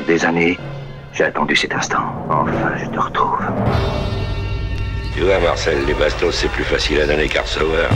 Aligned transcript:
Pendant 0.00 0.12
des 0.12 0.24
années, 0.24 0.58
j'ai 1.12 1.24
attendu 1.24 1.54
cet 1.54 1.74
instant. 1.74 1.98
Enfin, 2.30 2.52
je 2.82 2.86
te 2.88 2.98
retrouve. 2.98 3.38
Tu 5.14 5.20
vois, 5.22 5.38
Marcel, 5.40 5.76
les 5.86 5.92
bastos, 5.94 6.34
c'est 6.34 6.48
plus 6.48 6.64
facile 6.64 7.00
à 7.02 7.06
donner 7.06 7.28
qu'à 7.28 7.42
recevoir. 7.42 7.88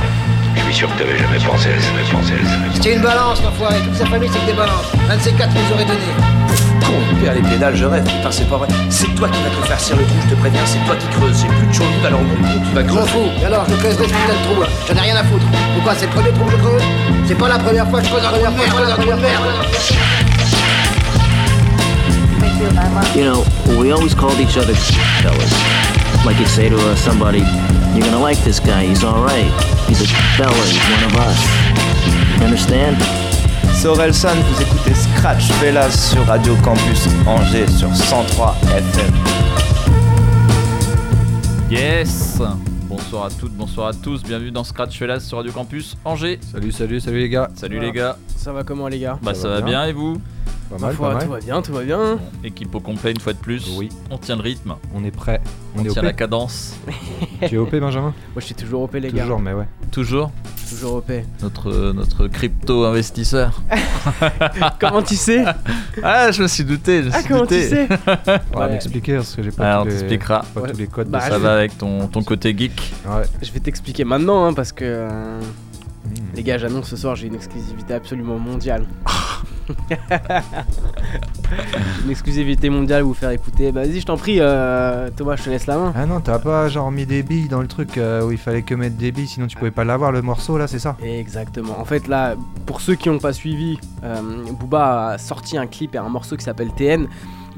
Je 0.56 0.62
suis 0.64 0.74
sûr 0.74 0.88
que 0.94 0.98
t'avais 1.02 1.16
jamais 1.16 1.38
pensé 1.38 1.68
à 1.70 1.80
ça, 1.80 1.88
jamais 1.88 2.02
pensé 2.12 2.32
à 2.34 2.46
ça. 2.46 2.54
C'était 2.74 2.94
une 2.96 3.00
balance, 3.02 3.42
l'enfoiré. 3.42 3.76
Toute 3.84 3.94
sa 3.94 4.06
famille, 4.06 4.28
c'est 4.32 4.40
que 4.40 4.46
des 4.46 4.52
balances. 4.52 4.92
Un 5.10 5.16
de 5.16 5.20
ces 5.22 5.32
quatre 5.32 5.52
nous 5.54 5.74
aurait 5.74 5.84
donné. 5.84 6.00
Con, 6.84 7.16
père, 7.24 7.34
les 7.34 7.40
pédales, 7.42 7.76
je 7.76 7.84
rêve. 7.86 8.04
Putain, 8.04 8.30
c'est 8.30 8.48
pas 8.50 8.56
vrai. 8.58 8.68
C'est 8.90 9.14
toi 9.14 9.28
qui 9.28 9.40
vas 9.42 9.48
te 9.50 9.66
faire 9.66 9.80
serrer 9.80 10.00
le 10.00 10.06
trou, 10.06 10.16
je 10.28 10.34
te 10.34 10.40
préviens. 10.40 10.60
C'est 10.66 10.84
toi 10.84 10.96
qui 10.96 11.06
creuses. 11.08 11.40
J'ai 11.40 11.48
plus 11.48 11.66
de 11.68 11.72
chaud 11.72 11.84
alors 12.06 12.20
mon 12.20 12.34
coup, 12.34 12.60
tu 12.68 12.74
vas 12.74 12.82
Je 12.82 12.86
m'en 12.86 12.94
creuser. 12.96 13.10
fous. 13.12 13.30
Et 13.40 13.44
alors, 13.46 13.64
je 13.68 13.74
creuserai 13.76 14.04
ce 14.04 14.08
putain 14.12 14.34
de 14.34 14.44
trou. 14.52 14.62
hein. 14.62 14.68
J'en 14.88 14.94
ai 14.96 15.00
rien 15.00 15.16
à 15.16 15.24
foutre. 15.24 15.46
Pourquoi 15.74 15.94
c'est 15.94 16.06
le 16.06 16.12
premier 16.12 16.30
trou 16.32 16.44
que 16.44 16.50
je 16.52 16.56
creuse? 16.58 16.82
C'est 17.26 17.38
pas 17.38 17.48
la 17.48 17.58
première 17.58 17.88
fois 17.88 18.00
que 18.00 18.06
je 18.06 18.10
creuse 18.10 18.22
trou 18.24 18.36
de 18.36 18.42
merde. 18.42 18.54
je 18.66 18.70
creuse 18.70 19.16
de 19.16 19.22
merde. 19.22 19.42
You 22.64 23.24
know, 23.24 23.44
we 23.78 23.92
always 23.92 24.14
called 24.14 24.40
each 24.40 24.56
other 24.56 24.74
fellas. 24.74 25.52
Like 26.24 26.38
you'd 26.38 26.48
say 26.48 26.70
to 26.70 26.76
uh, 26.76 26.96
somebody, 26.96 27.40
you're 27.92 28.00
gonna 28.06 28.18
like 28.18 28.38
this 28.38 28.58
guy, 28.58 28.84
he's 28.86 29.04
alright. 29.04 29.52
He's 29.86 30.00
a 30.00 30.06
fella, 30.38 30.54
he's 30.64 30.80
one 30.88 31.04
of 31.04 31.14
us. 31.16 31.38
You 32.38 32.44
understand? 32.46 32.96
C'est 33.74 33.86
Orelsan, 33.88 34.34
vous 34.40 34.62
écoutez 34.62 34.94
Scratch 34.94 35.44
Fellas 35.60 35.90
sur 35.90 36.24
Radio 36.24 36.56
Campus 36.64 37.06
Angers 37.26 37.66
sur 37.68 37.94
103 37.94 38.56
FM. 38.78 39.12
Yes 41.70 42.40
Bonsoir 42.88 43.26
à 43.26 43.30
toutes, 43.30 43.52
bonsoir 43.52 43.88
à 43.88 43.92
tous, 43.92 44.22
bienvenue 44.22 44.52
dans 44.52 44.64
Scratch 44.64 44.98
Fellas 44.98 45.20
sur 45.20 45.36
Radio 45.36 45.52
Campus 45.52 45.96
Angers. 46.04 46.38
Salut, 46.50 46.72
salut, 46.72 47.00
salut 47.00 47.18
les 47.18 47.28
gars. 47.28 47.50
Salut 47.56 47.78
les 47.78 47.92
gars. 47.92 48.16
Ça 48.36 48.52
va 48.52 48.62
comment 48.62 48.88
les 48.88 49.00
gars? 49.00 49.18
Bah 49.22 49.34
ça, 49.34 49.42
Ça 49.42 49.48
va 49.48 49.54
va 49.56 49.60
bien. 49.60 49.80
bien 49.82 49.84
et 49.90 49.92
vous? 49.92 50.16
Pas 50.70 50.76
Ma 50.78 50.86
mal, 50.86 50.94
foi, 50.96 51.08
pas 51.12 51.14
tout 51.24 51.30
mal. 51.30 51.40
va 51.40 51.44
bien, 51.44 51.62
tout 51.62 51.72
va 51.72 51.82
bien. 51.82 52.18
Équipe 52.42 52.74
au 52.74 52.80
complet 52.80 53.10
une 53.12 53.20
fois 53.20 53.32
de 53.32 53.38
plus. 53.38 53.68
Oui. 53.76 53.90
On 54.10 54.18
tient 54.18 54.36
le 54.36 54.42
rythme, 54.42 54.74
On 54.94 55.04
est 55.04 55.10
prêt. 55.10 55.40
On, 55.76 55.80
on, 55.80 55.84
est 55.84 55.88
tient 55.88 56.02
OP. 56.02 56.06
la 56.06 56.12
cadence. 56.12 56.76
Tu 57.48 57.54
es 57.54 57.58
OP, 57.58 57.70
Benjamin? 57.76 58.12
Moi 58.32 58.38
je 58.38 58.44
suis 58.46 58.54
toujours 58.54 58.82
OP 58.82 58.94
les 58.94 59.10
gars. 59.12 59.22
Toujours, 59.22 59.38
mais 59.40 59.52
ouais. 59.52 59.66
Toujours 59.90 60.30
Toujours 60.68 60.94
OP. 60.96 61.12
notre, 61.42 61.92
notre 61.92 62.26
crypto 62.28 62.84
investisseur. 62.84 63.60
comment 64.80 65.02
tu 65.02 65.14
sais? 65.16 65.44
Ah 66.02 66.30
je 66.32 66.42
me 66.42 66.48
suis 66.48 66.64
douté, 66.64 67.02
je 67.02 67.08
me 67.08 67.14
Ah 67.14 67.18
suis 67.20 67.28
comment 67.28 67.40
douté. 67.42 67.62
tu 67.62 67.68
sais? 67.68 67.88
On 68.54 68.58
va 68.58 68.68
m'expliquer 68.68 69.16
parce 69.16 69.34
que 69.34 69.42
j'ai 69.42 69.50
pas 69.50 69.74
Ah, 69.74 69.80
on 69.80 69.84
tous 69.84 69.90
les... 69.90 69.96
t'expliquera. 69.98 70.44
pas 70.54 70.60
Ouais. 70.62 70.72
tous 70.72 70.78
les 70.78 70.86
codes 70.86 71.08
Bah, 71.08 71.18
de 71.18 71.24
Ça 71.24 71.38
vais- 71.38 71.44
va 71.44 71.52
avec 71.54 71.76
ton, 71.76 72.06
ton 72.08 72.22
côté 72.22 72.56
geek. 72.56 72.94
Ouais. 73.06 73.22
Je 73.42 73.52
vais 73.52 73.60
t'expliquer 73.60 74.04
maintenant 74.04 74.46
hein, 74.46 74.54
parce 74.54 74.72
que 74.72 74.84
euh, 74.86 75.40
Hmm. 76.04 76.36
les 76.36 76.42
gars 76.42 76.58
j'annonce 76.58 76.88
ce 76.88 76.96
soir 76.96 77.16
j'ai 77.16 77.28
une 77.28 77.34
exclusivité 77.34 77.94
absolument 77.94 78.38
mondiale. 78.38 78.84
une 82.04 82.10
exclusivité 82.10 82.68
mondiale 82.70 83.02
vous 83.02 83.14
faire 83.14 83.30
écouter. 83.30 83.72
Bah 83.72 83.82
vas-y 83.82 84.00
je 84.00 84.06
t'en 84.06 84.16
prie 84.16 84.38
euh, 84.40 85.10
Thomas 85.16 85.36
je 85.36 85.44
te 85.44 85.50
laisse 85.50 85.66
la 85.66 85.76
main. 85.78 85.92
Ah 85.96 86.06
non, 86.06 86.20
t'as 86.20 86.38
pas 86.38 86.68
genre 86.68 86.90
mis 86.90 87.06
des 87.06 87.22
billes 87.22 87.48
dans 87.48 87.60
le 87.60 87.68
truc 87.68 87.98
euh, 87.98 88.24
où 88.24 88.32
il 88.32 88.38
fallait 88.38 88.62
que 88.62 88.74
mettre 88.74 88.96
des 88.96 89.12
billes, 89.12 89.26
sinon 89.26 89.46
tu 89.46 89.56
pouvais 89.56 89.70
pas 89.70 89.84
l'avoir 89.84 90.12
le 90.12 90.22
morceau 90.22 90.58
là, 90.58 90.66
c'est 90.66 90.78
ça? 90.78 90.96
Exactement. 91.02 91.78
En 91.78 91.84
fait, 91.84 92.08
là, 92.08 92.34
pour 92.66 92.80
ceux 92.80 92.94
qui 92.94 93.08
n'ont 93.08 93.18
pas 93.18 93.32
suivi, 93.32 93.78
euh, 94.02 94.20
Booba 94.58 95.10
a 95.10 95.18
sorti 95.18 95.56
un 95.58 95.66
clip 95.66 95.94
et 95.94 95.98
un 95.98 96.08
morceau 96.08 96.36
qui 96.36 96.44
s'appelle 96.44 96.72
TN, 96.72 97.06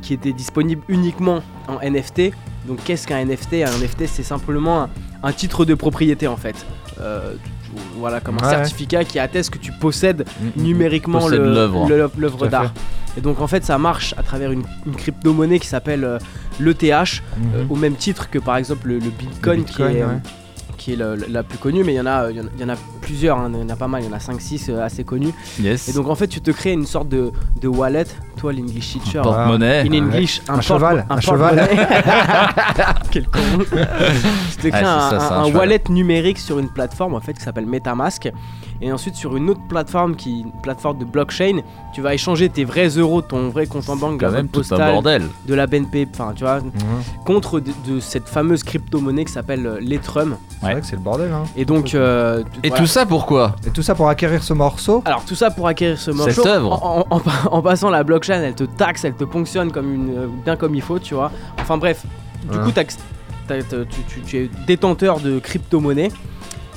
qui 0.02 0.14
était 0.14 0.32
disponible 0.32 0.82
uniquement 0.88 1.42
en 1.68 1.78
NFT. 1.80 2.32
Donc, 2.66 2.82
qu'est-ce 2.84 3.06
qu'un 3.06 3.24
NFT 3.24 3.54
Un 3.64 3.78
NFT, 3.78 4.06
c'est 4.06 4.22
simplement 4.22 4.82
un, 4.82 4.90
un 5.22 5.32
titre 5.32 5.64
de 5.64 5.74
propriété 5.74 6.26
en 6.26 6.36
fait. 6.36 6.66
Euh, 7.00 7.34
voilà, 7.98 8.20
comme 8.20 8.36
un 8.40 8.44
Ouais. 8.44 8.50
certificat 8.50 9.04
qui 9.04 9.18
atteste 9.18 9.50
que 9.50 9.58
tu 9.58 9.72
possèdes 9.72 10.24
Mm, 10.40 10.60
mm, 10.60 10.62
numériquement 10.64 11.20
Possède 11.20 11.40
le- 11.40 11.52
l'œuvre. 11.54 12.46
d'art. 12.48 12.72
Et 13.16 13.20
donc, 13.20 13.40
en 13.40 13.46
fait, 13.46 13.64
ça 13.64 13.78
marche 13.78 14.14
à 14.18 14.22
travers 14.22 14.52
une, 14.52 14.62
une 14.86 14.94
crypto-monnaie 14.94 15.58
qui 15.58 15.66
s'appelle 15.68 16.04
euh, 16.04 16.18
l'ETH, 16.60 16.82
mm. 16.82 17.42
euh, 17.54 17.64
au 17.70 17.76
même 17.76 17.94
titre 17.94 18.28
que 18.30 18.38
par 18.38 18.56
exemple 18.56 18.88
le, 18.88 18.94
le 18.98 19.10
Bitcoin, 19.10 19.60
Le 19.60 19.64
Bitcoin, 19.64 19.64
qui 19.64 19.82
est, 19.98 20.02
euh, 20.02 20.06
ouais. 20.08 20.20
Qui 20.86 20.92
est 20.92 20.96
le- 20.96 21.16
la 21.28 21.42
plus 21.42 21.58
connue, 21.58 21.82
mais 21.82 21.94
il 21.94 21.96
y 21.96 22.00
en 22.00 22.06
a, 22.06 22.30
il 22.30 22.36
y 22.36 22.40
en 22.40 22.44
a- 22.44 22.48
il 22.54 22.60
y 22.60 22.64
en 22.64 22.68
a 22.68 22.76
plusieurs, 23.00 23.38
hein, 23.38 23.50
il 23.52 23.58
y 23.58 23.62
en 23.64 23.68
a 23.70 23.74
pas 23.74 23.88
mal, 23.88 24.02
il 24.04 24.06
y 24.08 24.08
en 24.08 24.12
a 24.16 24.20
5-6 24.20 24.70
assez 24.70 25.02
connus. 25.02 25.32
Yes. 25.60 25.88
Et 25.88 25.92
donc 25.92 26.06
en 26.08 26.14
fait, 26.14 26.28
tu 26.28 26.40
te 26.40 26.52
crées 26.52 26.70
une 26.74 26.86
sorte 26.86 27.08
de, 27.08 27.32
de 27.60 27.66
wallet, 27.66 28.04
toi 28.36 28.52
l'English 28.52 28.92
teacher. 28.92 29.20
porte-monnaie. 29.20 29.80
In 29.80 29.92
English, 29.92 30.42
Un 30.48 30.60
cheval, 30.60 31.04
un 31.10 31.20
cheval. 31.20 31.68
Quel 33.10 33.26
con. 33.28 33.40
tu 33.58 33.64
te 33.64 33.74
crées 33.74 33.80
c'est 34.60 34.74
un, 34.74 35.10
ça, 35.10 35.18
c'est 35.18 35.34
un- 35.34 35.36
un 35.38 35.40
un 35.40 35.44
cheval. 35.46 35.56
wallet 35.60 35.82
numérique 35.88 36.38
sur 36.38 36.60
une 36.60 36.68
plateforme 36.68 37.14
en 37.14 37.20
fait 37.20 37.32
qui 37.34 37.42
s'appelle 37.42 37.66
MetaMask. 37.66 38.30
Et 38.80 38.92
ensuite 38.92 39.14
sur 39.14 39.36
une 39.36 39.48
autre 39.50 39.60
plateforme 39.68 40.16
qui 40.16 40.40
une 40.40 40.52
plateforme 40.62 40.98
de 40.98 41.04
blockchain, 41.04 41.60
tu 41.94 42.02
vas 42.02 42.12
échanger 42.14 42.48
tes 42.48 42.64
vrais 42.64 42.88
euros, 42.88 43.22
ton 43.22 43.48
vrai 43.48 43.66
compte 43.66 43.88
en 43.88 43.96
banque, 43.96 44.18
de 44.18 44.24
quand 44.26 44.30
la 44.32 44.38
même 44.38 44.46
boîte 44.46 44.52
tout 44.68 44.74
un 44.74 44.76
postale, 44.76 44.92
bordel. 44.92 45.22
de 45.46 45.54
la 45.54 45.66
BNP, 45.66 46.08
enfin 46.12 46.32
tu 46.34 46.44
vois, 46.44 46.60
Mhm. 46.60 46.72
contre 47.24 47.60
de, 47.60 47.72
de 47.88 48.00
cette 48.00 48.28
fameuse 48.28 48.62
crypto-monnaie 48.62 49.24
qui 49.24 49.32
s'appelle 49.32 49.66
euh, 49.66 49.78
l'Ethereum. 49.80 50.36
C'est 50.60 50.70
vrai 50.72 50.80
que 50.80 50.86
c'est 50.86 50.96
le 50.96 51.02
bordel, 51.02 51.32
hein. 51.32 51.44
Et 51.56 51.64
donc, 51.64 51.94
euh, 51.94 52.42
Et 52.62 52.68
voilà. 52.68 52.82
tout 52.82 52.86
ça 52.86 53.06
pourquoi? 53.06 53.56
Et 53.66 53.70
tout 53.70 53.82
ça 53.82 53.94
pour 53.94 54.08
acquérir 54.08 54.42
ce 54.42 54.52
morceau? 54.52 55.02
Alors 55.04 55.24
tout 55.24 55.34
ça 55.34 55.50
pour 55.50 55.66
acquérir 55.68 55.98
ce 55.98 56.10
morceau. 56.10 56.30
Cette 56.42 56.46
œuvre. 56.46 56.72
En, 56.84 57.00
en- 57.00 57.06
en 57.16 57.20
pa- 57.20 57.30
en 57.50 57.62
passant 57.62 57.90
la 57.90 58.02
blockchain, 58.04 58.42
elle 58.42 58.54
te 58.54 58.64
taxe, 58.64 59.04
elle 59.04 59.14
te 59.14 59.24
ponctionne 59.24 59.72
comme 59.72 59.92
une, 59.94 60.10
euh, 60.16 60.26
bien 60.44 60.56
comme 60.56 60.74
il 60.74 60.82
faut, 60.82 60.98
tu 60.98 61.14
vois. 61.14 61.30
Enfin 61.60 61.78
bref, 61.78 62.04
du 62.50 62.56
Ouais. 62.58 62.64
coup, 62.64 62.70
t'as- 62.72 62.84
t'as- 62.84 63.62
t'as- 63.62 63.84
tu, 63.84 64.00
tu- 64.08 64.20
tu 64.20 64.36
es 64.38 64.50
détenteur 64.66 65.20
de 65.20 65.38
crypto-monnaie. 65.38 66.10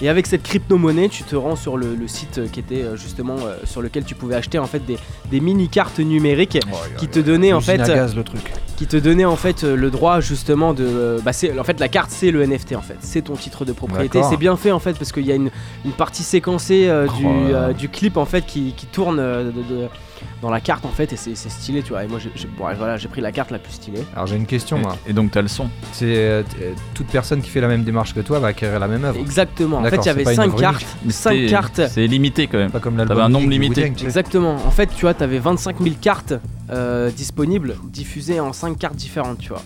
Et 0.01 0.07
avec 0.07 0.27
cette 0.27 0.43
crypto-monnaie, 0.43 1.09
tu 1.09 1.23
te 1.23 1.35
rends 1.35 1.55
sur 1.57 1.75
le, 1.77 1.93
le 1.95 2.07
site 2.07 2.49
qui 2.51 2.59
était 2.61 2.83
euh, 2.83 2.95
justement 2.95 3.35
euh, 3.45 3.57
sur 3.65 3.81
lequel 3.81 4.05
tu 4.05 4.15
pouvais 4.15 4.35
acheter 4.35 4.57
en 4.57 4.65
fait 4.65 4.85
des, 4.85 4.97
des 5.29 5.39
mini-cartes 5.41 5.99
numériques 5.99 6.57
qui 6.97 7.07
te 7.09 7.19
donnaient 7.19 7.51
en 7.53 7.59
fait 7.61 7.77
gaz 7.95 8.15
le 8.15 8.23
truc. 8.23 8.41
qui 8.77 8.87
te 8.87 8.95
donnait 8.95 9.25
en 9.25 9.35
fait 9.35 9.63
le 9.63 9.89
droit 9.91 10.21
justement 10.21 10.73
de 10.73 10.85
euh, 10.87 11.19
bah 11.23 11.33
c'est 11.33 11.57
en 11.59 11.63
fait 11.65 11.79
la 11.81 11.89
carte 11.89 12.11
c'est 12.11 12.31
le 12.31 12.45
NFT 12.45 12.75
en 12.75 12.81
fait. 12.81 12.95
C'est 13.01 13.23
ton 13.23 13.35
titre 13.35 13.65
de 13.65 13.73
propriété. 13.73 14.19
C'est 14.29 14.37
bien 14.37 14.55
fait 14.55 14.71
en 14.71 14.79
fait 14.79 14.93
parce 14.97 15.11
qu'il 15.11 15.25
y 15.25 15.31
a 15.33 15.35
une, 15.35 15.51
une 15.83 15.91
partie 15.91 16.23
séquencée 16.23 16.87
euh, 16.87 17.05
du, 17.17 17.25
Oh 17.25 17.73
du 17.73 17.89
clip 17.89 18.15
en 18.15 18.25
fait 18.25 18.45
qui, 18.45 18.73
qui 18.77 18.85
tourne 18.85 19.17
de- 19.17 19.51
de- 19.51 19.87
dans 20.41 20.49
la 20.49 20.59
carte 20.61 20.85
en 20.85 20.89
fait 20.89 21.11
et 21.13 21.17
c'est 21.17 21.35
c'est 21.35 21.49
stylé 21.49 21.81
tu 21.83 21.89
vois 21.89 22.03
et 22.03 22.07
moi 22.07 22.19
j'ai 22.19 22.29
bon, 22.47 22.65
voilà 22.77 22.97
j'ai 22.97 23.07
pris 23.07 23.21
la 23.21 23.31
carte 23.31 23.51
la 23.51 23.59
plus 23.59 23.73
stylée 23.73 24.03
Alors 24.13 24.27
j'ai 24.27 24.35
une 24.35 24.45
question 24.45 24.77
moi. 24.77 24.97
Et 25.07 25.13
donc 25.13 25.31
t'as 25.31 25.41
le 25.41 25.47
son. 25.47 25.69
C'est 25.91 26.05
euh, 26.17 26.43
euh, 26.61 26.73
toute 26.93 27.07
personne 27.07 27.41
qui 27.41 27.49
fait 27.49 27.61
la 27.61 27.67
même 27.67 27.83
démarche 27.83 28.13
que 28.13 28.19
toi 28.21 28.39
va 28.39 28.47
acquérir 28.47 28.79
la 28.79 28.87
même 28.87 29.03
œuvre. 29.05 29.19
exactement 29.19 29.77
en 29.77 29.83
fait 29.83 29.97
il 29.97 30.05
y 30.05 30.09
avait 30.09 30.19
c'est 30.19 30.23
pas 30.23 30.31
une 30.31 30.37
5 30.37 30.43
œuvre 30.47 30.59
cartes 30.59 30.85
Mais 31.05 31.11
5 31.11 31.31
c'est- 31.31 31.45
cartes 31.47 31.81
C'est 31.89 32.07
limité 32.07 32.47
quand 32.47 32.57
même. 32.57 32.71
Pas 32.71 32.79
comme. 32.79 32.95
T'avais 32.97 33.21
un 33.21 33.29
nombre 33.29 33.49
limité. 33.49 33.83
Exactement 33.83 34.55
en 34.55 34.71
fait 34.71 34.87
tu 34.95 35.01
vois 35.01 35.13
t'avais 35.13 35.39
25 35.39 35.81
000 35.81 35.95
cartes 36.01 36.33
euh, 36.71 37.09
disponibles 37.11 37.75
diffusées 37.83 38.39
en 38.39 38.53
5 38.53 38.77
cartes 38.77 38.95
différentes 38.95 39.39
tu 39.39 39.49
vois 39.49 39.63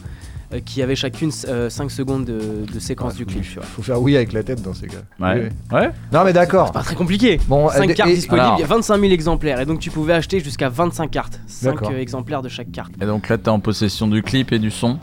qui 0.61 0.81
avaient 0.81 0.95
chacune 0.95 1.31
5 1.31 1.89
secondes 1.91 2.25
de, 2.25 2.65
de 2.71 2.79
séquence 2.79 3.13
Ouais, 3.13 3.17
du 3.19 3.25
clip 3.25 3.43
tu 3.43 3.55
vois 3.55 3.63
Faut 3.63 3.81
faire 3.81 4.01
oui 4.01 4.15
avec 4.15 4.33
la 4.33 4.43
tête 4.43 4.61
dans 4.61 4.73
ces 4.73 4.87
cas. 4.87 4.97
Ouais. 5.19 5.49
Oui. 5.71 5.77
Ouais. 5.77 5.89
Non 6.11 6.23
mais 6.23 6.33
d'accord. 6.33 6.67
C'est 6.67 6.73
pas 6.73 6.81
très 6.83 6.95
compliqué. 6.95 7.39
Bon, 7.47 7.69
5 7.69 7.89
euh, 7.89 7.93
cartes 7.93 8.09
et- 8.09 8.15
disponibles, 8.15 8.45
alors- 8.45 8.57
il 8.57 8.61
y 8.61 8.63
a 8.63 8.67
25 8.67 8.99
000 8.99 9.11
exemplaires 9.11 9.59
et 9.59 9.65
donc 9.65 9.79
tu 9.79 9.89
pouvais 9.89 10.13
acheter 10.13 10.39
jusqu'à 10.39 10.69
25 10.69 11.09
cartes, 11.11 11.39
5 11.47 11.71
D'accord. 11.75 11.91
exemplaires 11.93 12.41
de 12.41 12.49
chaque 12.49 12.71
carte. 12.71 12.91
Et 13.01 13.05
donc 13.05 13.29
là 13.29 13.37
t'es 13.37 13.49
en 13.49 13.59
possession 13.59 14.07
du 14.07 14.21
clip 14.23 14.51
et 14.51 14.59
du 14.59 14.71
son. 14.71 14.97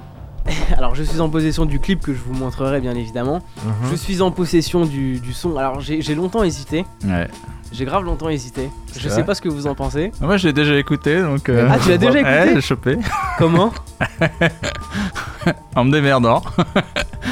Alors 0.79 0.95
je 0.95 1.03
suis 1.03 1.21
en 1.21 1.29
possession 1.29 1.67
du 1.67 1.79
clip 1.81 2.01
que 2.01 2.15
je 2.15 2.19
vous 2.19 2.33
montrerai 2.35 2.81
bien 2.81 2.95
évidemment. 2.95 3.43
Mhm. 3.65 3.91
Je 3.91 3.97
suis 3.97 4.23
en 4.23 4.31
possession 4.31 4.87
du, 4.87 5.19
du 5.21 5.33
son. 5.33 5.57
Alors 5.57 5.81
j'ai 5.81 6.01
j'ai 6.01 6.15
longtemps 6.15 6.43
hésité, 6.43 6.85
Ouais. 7.05 7.29
J'ai 7.73 7.85
grave 7.85 8.05
longtemps 8.05 8.29
hésité. 8.29 8.71
Je 8.95 9.01
C'est 9.01 9.11
sais 9.11 9.23
pas 9.25 9.35
ce 9.35 9.41
que 9.41 9.49
vous 9.49 9.67
en 9.67 9.75
pensez. 9.75 10.13
Moi 10.21 10.37
j'ai 10.37 10.53
déjà 10.53 10.75
écouté 10.77 11.21
donc. 11.23 11.49
euh, 11.49 11.69
Ah, 11.71 11.79
tu 11.83 11.89
l'as 11.91 11.99
déjà 11.99 12.13
Ouais, 12.13 12.21
écouté 12.43 12.55
j'ai 12.57 12.61
chopé. 12.61 12.99
Comment 13.39 13.73
En 15.77 15.85
me 15.85 15.93
démerdant. 15.93 16.43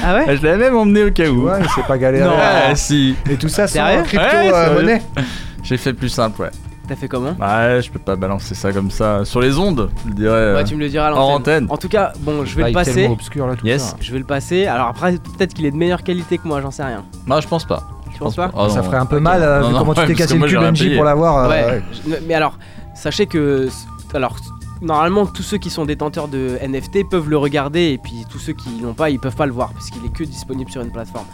Ah 0.04 0.15
ouais 0.15 0.37
Je 0.37 0.43
l'avais 0.43 0.56
même 0.59 0.77
emmené 0.77 1.04
au 1.04 1.10
cas 1.10 1.28
où. 1.28 1.47
Ouais, 1.48 1.60
mais 1.60 1.66
c'est 1.75 1.84
pas 1.87 1.98
galéré. 1.98 2.25
Non. 2.25 2.37
Ouais, 2.37 2.75
si. 2.75 3.15
Et 3.28 3.37
tout 3.37 3.48
ça 3.48 3.66
sans 3.66 3.74
Sérieux 3.74 4.03
crypto 4.03 4.24
Ouais, 4.27 4.53
euh. 4.53 4.98
J'ai 5.62 5.77
fait 5.77 5.92
plus 5.92 6.09
simple, 6.09 6.42
ouais. 6.42 6.51
T'as 6.89 6.95
fait 6.97 7.09
comment 7.09 7.36
Ouais, 7.39 7.80
je 7.83 7.91
peux 7.91 7.98
pas 7.98 8.16
balancer 8.16 8.54
ça 8.54 8.72
comme 8.72 8.91
ça 8.91 9.22
sur 9.27 9.41
les 9.42 9.59
ondes, 9.59 9.91
je 10.09 10.12
dirais. 10.15 10.30
euh, 10.34 10.57
Ouais, 10.57 10.65
tu 10.65 10.74
me 10.74 10.80
le 10.80 10.89
diras 10.89 11.09
à 11.09 11.10
l'antenne. 11.10 11.34
antenne. 11.65 11.66
En 11.68 11.77
tout 11.77 11.89
cas, 11.89 12.15
bon, 12.21 12.47
je 12.47 12.57
vais 12.57 12.62
Bah, 12.62 12.68
le 12.68 12.72
il 12.72 12.78
est 12.78 12.84
passer. 12.84 13.07
obscur 13.09 13.47
là 13.47 13.57
tout 13.57 13.66
Yes. 13.66 13.83
ça. 13.91 13.97
Je 14.01 14.10
vais 14.10 14.18
le 14.18 14.24
passer. 14.24 14.65
Alors 14.66 14.86
après, 14.86 15.12
peut-être 15.36 15.53
qu'il 15.53 15.66
est 15.66 15.71
de 15.71 15.77
meilleure 15.77 16.03
qualité 16.03 16.39
que 16.39 16.48
moi, 16.48 16.62
j'en 16.62 16.71
sais 16.71 16.84
rien. 16.84 17.04
Non, 17.27 17.42
je 17.42 17.48
pense 17.48 17.66
pas. 17.66 17.86
Tu 18.18 18.24
penses 18.24 18.36
pas 18.36 18.50
Oh, 18.54 18.68
ça 18.68 18.76
non. 18.78 18.82
ferait 18.82 18.97
un 18.97 19.06
peu 19.06 19.20
mal 19.20 19.42
euh, 19.42 19.60
Non, 19.60 19.66
vu 19.68 19.72
non, 19.74 19.78
comment 19.80 19.94
tu 19.94 20.04
t'es 20.06 20.15
cassé 20.15 20.36
le 20.38 20.72
cul 20.72 20.94
pour 20.97 21.04
l'avoir. 21.04 21.36
euh, 21.44 21.48
Ouais. 21.48 21.65
ouais. 21.65 21.82
je- 22.06 22.15
mais 22.26 22.34
alors, 22.34 22.59
sachez 22.94 23.26
que. 23.26 23.68
Alors, 24.15 24.36
normalement, 24.80 25.26
tous 25.26 25.42
ceux 25.42 25.59
qui 25.59 25.70
sont 25.70 25.84
détenteurs 25.84 26.28
de 26.28 26.59
NFT 26.62 27.09
peuvent 27.09 27.28
le 27.28 27.36
regarder, 27.36 27.91
et 27.92 27.98
puis 27.98 28.24
tous 28.28 28.38
ceux 28.38 28.53
qui 28.54 28.70
l'ont 28.82 28.94
pas, 28.94 29.10
ils 29.10 29.18
peuvent 29.20 29.36
pas 29.36 29.47
le 29.47 29.53
voir, 29.53 29.70
parce 29.72 29.91
qu'il 29.91 30.04
est 30.04 30.12
que 30.12 30.24
disponible 30.24 30.70
sur 30.70 30.82
une 30.82 30.91
plateforme. 30.91 31.26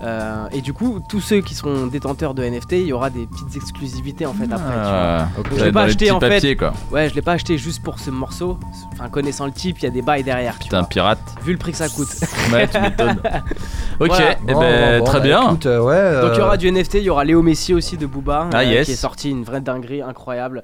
Euh, 0.00 0.46
et 0.52 0.60
du 0.60 0.72
coup, 0.72 1.00
tous 1.08 1.20
ceux 1.20 1.40
qui 1.40 1.54
sont 1.54 1.86
détenteurs 1.88 2.32
de 2.34 2.44
NFT, 2.44 2.72
il 2.72 2.86
y 2.86 2.92
aura 2.92 3.10
des 3.10 3.26
petites 3.26 3.56
exclusivités 3.56 4.26
en 4.26 4.32
fait 4.32 4.44
après. 4.44 4.58
tu 4.72 4.78
vois. 4.78 4.82
Ah, 4.82 5.28
Je 5.56 5.64
l'ai 5.64 5.72
pas 5.72 5.82
acheté, 5.82 6.10
en 6.12 6.20
fait. 6.20 6.54
quoi. 6.56 6.72
Ouais, 6.92 7.08
je 7.08 7.14
l'ai 7.14 7.22
pas 7.22 7.32
acheté 7.32 7.58
juste 7.58 7.82
pour 7.82 7.98
ce 7.98 8.10
morceau. 8.10 8.58
Enfin, 8.92 9.08
connaissant 9.08 9.46
le 9.46 9.52
type, 9.52 9.78
il 9.80 9.84
y 9.84 9.88
a 9.88 9.90
des 9.90 10.02
bails 10.02 10.22
derrière. 10.22 10.58
Tu 10.58 10.68
T'es 10.68 10.76
un 10.76 10.80
vois. 10.80 10.88
pirate. 10.88 11.18
Vu 11.42 11.52
le 11.52 11.58
prix 11.58 11.72
que 11.72 11.78
ça 11.78 11.88
coûte. 11.88 12.08
Ouais, 12.52 12.66
tu 12.68 12.80
m'étonnes. 12.80 13.18
Ok, 14.00 14.08
Voilà. 14.10 14.36
eh 14.46 14.54
ben, 14.54 14.98
bon, 15.00 15.04
très 15.06 15.18
bah, 15.18 15.24
bien. 15.24 15.42
écoute, 15.48 15.66
euh. 15.66 16.22
Donc 16.22 16.30
il 16.34 16.38
y 16.38 16.40
euh, 16.40 16.44
aura 16.44 16.56
du 16.56 16.70
NFT, 16.70 16.94
il 16.94 17.02
y 17.02 17.10
aura 17.10 17.24
Léo 17.24 17.42
Messi 17.42 17.74
aussi 17.74 17.96
de 17.96 18.06
Booba, 18.06 18.48
Ah, 18.54 18.58
euh, 18.60 18.62
yes. 18.64 18.86
qui 18.86 18.92
est 18.92 18.96
sorti 18.96 19.28
une 19.30 19.42
vraie 19.42 19.60
dinguerie 19.60 20.02
incroyable, 20.02 20.62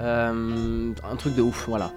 Euh, 0.00 0.92
un 1.10 1.16
truc 1.16 1.34
de 1.34 1.42
ouf, 1.42 1.64
voilà. 1.68 1.90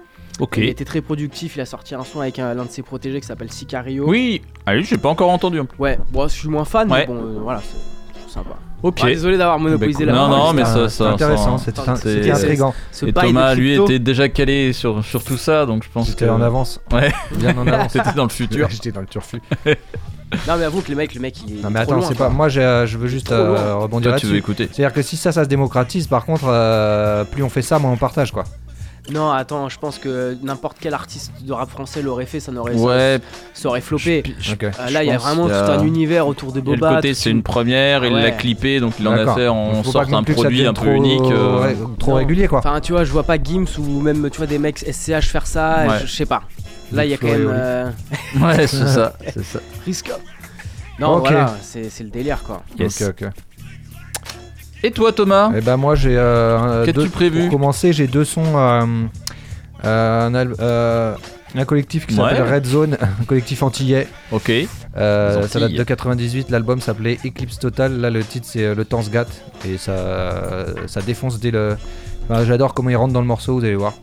Il 0.56 0.64
était 0.64 0.84
très 0.84 1.00
productif, 1.00 1.56
il 1.56 1.60
a 1.60 1.66
sorti 1.66 1.94
un 1.94 2.04
son 2.04 2.20
avec 2.20 2.38
un- 2.38 2.54
l'un 2.54 2.64
de 2.64 2.70
ses 2.70 2.82
protégés 2.82 3.20
qui 3.20 3.26
s'appelle 3.26 3.52
Sicario. 3.52 4.04
Oui, 4.08 4.42
allez, 4.66 4.82
j'ai 4.84 4.96
pas 4.98 5.08
encore 5.10 5.30
entendu. 5.30 5.60
Ouais, 5.78 5.98
bon, 6.10 6.28
je 6.28 6.32
suis 6.34 6.48
moins 6.48 6.64
fan, 6.64 6.90
Ouais. 6.90 7.00
mais 7.00 7.06
bon, 7.06 7.16
euh, 7.20 7.38
voilà, 7.42 7.60
c'est 7.62 8.32
sympa. 8.32 8.50
Ok. 8.82 9.00
Ah, 9.02 9.06
désolé 9.08 9.36
d'avoir 9.36 9.58
monopolisé 9.58 10.06
Bah, 10.06 10.12
la 10.12 10.18
non, 10.18 10.28
non, 10.28 10.52
mais 10.54 10.64
c'était 10.64 10.78
ça, 10.80 10.88
ça, 10.88 11.10
intéressant, 11.10 11.58
c'était. 11.58 11.82
Ce 12.92 13.04
Et 13.06 13.12
Thomas, 13.12 13.54
lui, 13.54 13.74
était 13.74 13.98
déjà 13.98 14.28
calé 14.30 14.72
sur, 14.72 15.04
sur 15.04 15.22
tout 15.22 15.36
ça, 15.36 15.66
donc 15.66 15.84
je 15.84 15.88
pense 15.92 16.06
J'étais 16.08 16.24
que. 16.24 16.30
en 16.30 16.40
avance. 16.40 16.80
Ouais. 16.90 17.12
Bien 17.36 17.56
en 17.58 17.66
avance. 17.66 17.92
C'était 17.92 18.12
dans 18.14 18.22
le 18.24 18.30
futur. 18.30 18.68
J'étais 18.70 18.92
dans 18.92 19.00
le 19.02 19.06
turfu. 19.06 19.40
Non, 20.46 20.54
mais 20.56 20.64
avoue 20.64 20.80
que 20.80 20.90
le 20.90 20.96
mec, 20.96 21.12
le 21.16 21.20
mec, 21.20 21.34
il 21.44 21.58
est. 21.58 21.60
Non 21.60 21.70
mais 21.70 21.80
attends, 21.80 22.00
c'est 22.02 22.14
pas. 22.16 22.28
Moi, 22.28 22.46
euh, 22.56 22.86
je 22.86 22.96
veux 22.98 23.08
juste 23.08 23.32
euh, 23.32 23.74
rebondir 23.74 24.12
Toi, 24.12 24.20
tu 24.20 24.26
veux 24.26 24.32
là-dessus. 24.34 24.38
écouter. 24.38 24.68
C'est-à-dire 24.72 24.94
que 24.94 25.02
si 25.02 25.16
ça, 25.16 25.32
ça 25.32 25.42
se 25.42 25.48
démocratise, 25.48 26.06
par 26.06 26.24
contre, 26.24 26.44
euh, 26.46 27.24
plus 27.24 27.42
on 27.42 27.48
fait 27.48 27.62
ça, 27.62 27.80
moins 27.80 27.90
on 27.90 27.96
partage, 27.96 28.30
quoi. 28.30 28.44
Non, 29.10 29.30
attends, 29.30 29.68
je 29.68 29.78
pense 29.78 29.98
que 29.98 30.36
n'importe 30.42 30.76
quel 30.80 30.94
artiste 30.94 31.32
de 31.42 31.52
rap 31.52 31.70
français 31.70 32.02
l'aurait 32.02 32.26
fait, 32.26 32.38
ça 32.38 32.52
n'aurait 32.52 32.74
Ouais. 32.74 33.18
ça, 33.54 33.62
ça 33.62 33.68
aurait 33.68 33.80
floppé. 33.80 34.22
Euh, 34.62 34.90
là, 34.90 35.02
il 35.02 35.08
y 35.08 35.10
a 35.10 35.16
vraiment 35.18 35.46
qu'il 35.46 35.54
y 35.54 35.56
a- 35.56 35.64
tout 35.64 35.70
un 35.72 35.82
univers 35.84 36.26
autour 36.26 36.52
de 36.52 36.58
Et 36.58 36.62
le 36.62 36.76
Boba. 36.76 36.96
côté, 36.96 37.14
c'est 37.14 37.30
une 37.30 37.42
première, 37.42 38.04
il 38.04 38.12
Ouais. 38.12 38.22
l'a 38.22 38.30
clippé, 38.30 38.78
donc 38.78 38.94
il 39.00 39.08
en 39.08 39.12
a 39.12 39.34
fait 39.34 39.48
en 39.48 39.82
sorte 39.82 40.12
un 40.12 40.22
produit 40.22 40.66
un 40.66 40.74
peu 40.74 40.82
trop- 40.82 40.92
unique. 40.92 41.20
euh, 41.22 41.60
ouais, 41.62 41.76
trop 41.98 42.10
Non. 42.12 42.16
régulier, 42.18 42.46
quoi. 42.46 42.58
Enfin, 42.60 42.80
tu 42.80 42.92
vois, 42.92 43.04
je 43.04 43.10
vois 43.10 43.24
pas 43.24 43.36
Gims 43.42 43.66
ou 43.78 44.00
même, 44.00 44.28
tu 44.30 44.36
vois, 44.38 44.46
des 44.46 44.58
mecs 44.58 44.84
SCH 44.86 45.26
faire 45.28 45.46
ça, 45.46 45.86
Ouais. 45.88 45.98
je, 46.02 46.06
sais 46.06 46.26
pas. 46.26 46.42
Là, 46.92 47.04
il 47.04 47.10
y 47.10 47.14
a 47.14 47.16
quand 47.16 47.26
même. 47.28 47.48
Euh, 47.50 47.90
Ouais, 48.40 48.66
c'est 48.66 48.86
ça, 48.86 49.14
c'est 49.32 49.44
ça. 49.44 49.60
risque. 49.86 50.10
Non, 50.98 51.14
Ok. 51.16 51.28
voilà, 51.28 51.54
c'est 51.62 51.88
c'est 51.88 52.04
le 52.04 52.10
délire 52.10 52.42
quoi. 52.42 52.62
Yes. 52.78 53.00
Ok, 53.00 53.14
ok. 53.22 53.30
Et 54.82 54.90
toi, 54.90 55.12
Thomas 55.12 55.50
Et 55.56 55.60
ben 55.60 55.76
moi, 55.76 55.94
j'ai. 55.94 56.16
Euh, 56.16 56.84
Qu'as-tu 56.86 56.98
deux- 57.00 57.08
prévu 57.08 57.40
Pour 57.42 57.50
commencer, 57.50 57.92
j'ai 57.92 58.06
deux 58.06 58.24
sons. 58.24 58.56
euh, 58.56 58.84
euh, 59.84 60.26
un, 60.26 60.34
al- 60.34 60.54
euh, 60.60 61.14
un 61.54 61.64
collectif 61.64 62.06
qui 62.06 62.14
s'appelle 62.14 62.42
Ouais. 62.42 62.54
Red 62.54 62.66
Zone, 62.66 62.96
un 63.20 63.24
collectif 63.24 63.62
antillais. 63.62 64.06
Ok. 64.32 64.50
Euh, 64.96 65.40
Les 65.42 65.48
ça 65.48 65.58
date 65.60 65.68
Antilles. 65.68 65.78
de 65.78 65.84
98, 65.84 66.50
l'album 66.50 66.80
s'appelait 66.80 67.18
Eclipse 67.24 67.58
Total. 67.58 67.98
Là, 68.00 68.10
le 68.10 68.22
titre 68.24 68.46
c'est 68.48 68.64
euh, 68.64 68.74
Le 68.74 68.84
temps 68.84 69.02
se 69.02 69.10
gâte 69.10 69.42
et 69.66 69.76
ça, 69.78 70.66
ça 70.86 71.00
défonce 71.02 71.38
dès 71.40 71.50
le. 71.50 71.76
Enfin, 72.28 72.44
J'adore 72.44 72.74
comment 72.74 72.90
ils 72.90 72.96
rentrent 72.96 73.12
dans 73.14 73.20
le 73.20 73.26
morceau, 73.26 73.54
vous 73.54 73.64
allez 73.64 73.74
voir. 73.74 73.94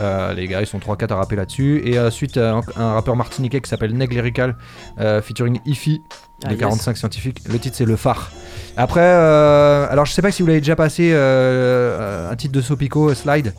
Euh, 0.00 0.34
les 0.34 0.46
gars, 0.48 0.60
ils 0.60 0.66
sont 0.66 0.78
3-4 0.78 1.12
à 1.12 1.16
rapper 1.16 1.36
là-dessus. 1.36 1.82
Et 1.84 1.98
ensuite, 1.98 2.36
euh, 2.36 2.60
un, 2.76 2.80
un 2.82 2.92
rappeur 2.94 3.14
martiniquais 3.16 3.60
qui 3.60 3.68
s'appelle 3.70 3.94
Neg 3.96 4.12
Lyrical, 4.12 4.56
euh, 5.00 5.22
featuring 5.22 5.60
Ifi 5.66 6.02
Ah, 6.44 6.48
de 6.48 6.52
yes. 6.54 6.60
45 6.60 6.96
scientifiques. 6.96 7.40
Le 7.48 7.58
titre 7.58 7.76
c'est 7.76 7.84
Le 7.84 7.96
Phare. 7.96 8.30
Après, 8.76 9.00
euh, 9.02 9.86
alors 9.90 10.04
je 10.06 10.12
sais 10.12 10.22
pas 10.22 10.30
si 10.32 10.42
vous 10.42 10.48
l'avez 10.48 10.60
déjà 10.60 10.76
passé, 10.76 11.10
euh, 11.14 12.30
un 12.30 12.36
titre 12.36 12.52
de 12.54 12.60
Sopico, 12.60 13.14
Slide. 13.14 13.52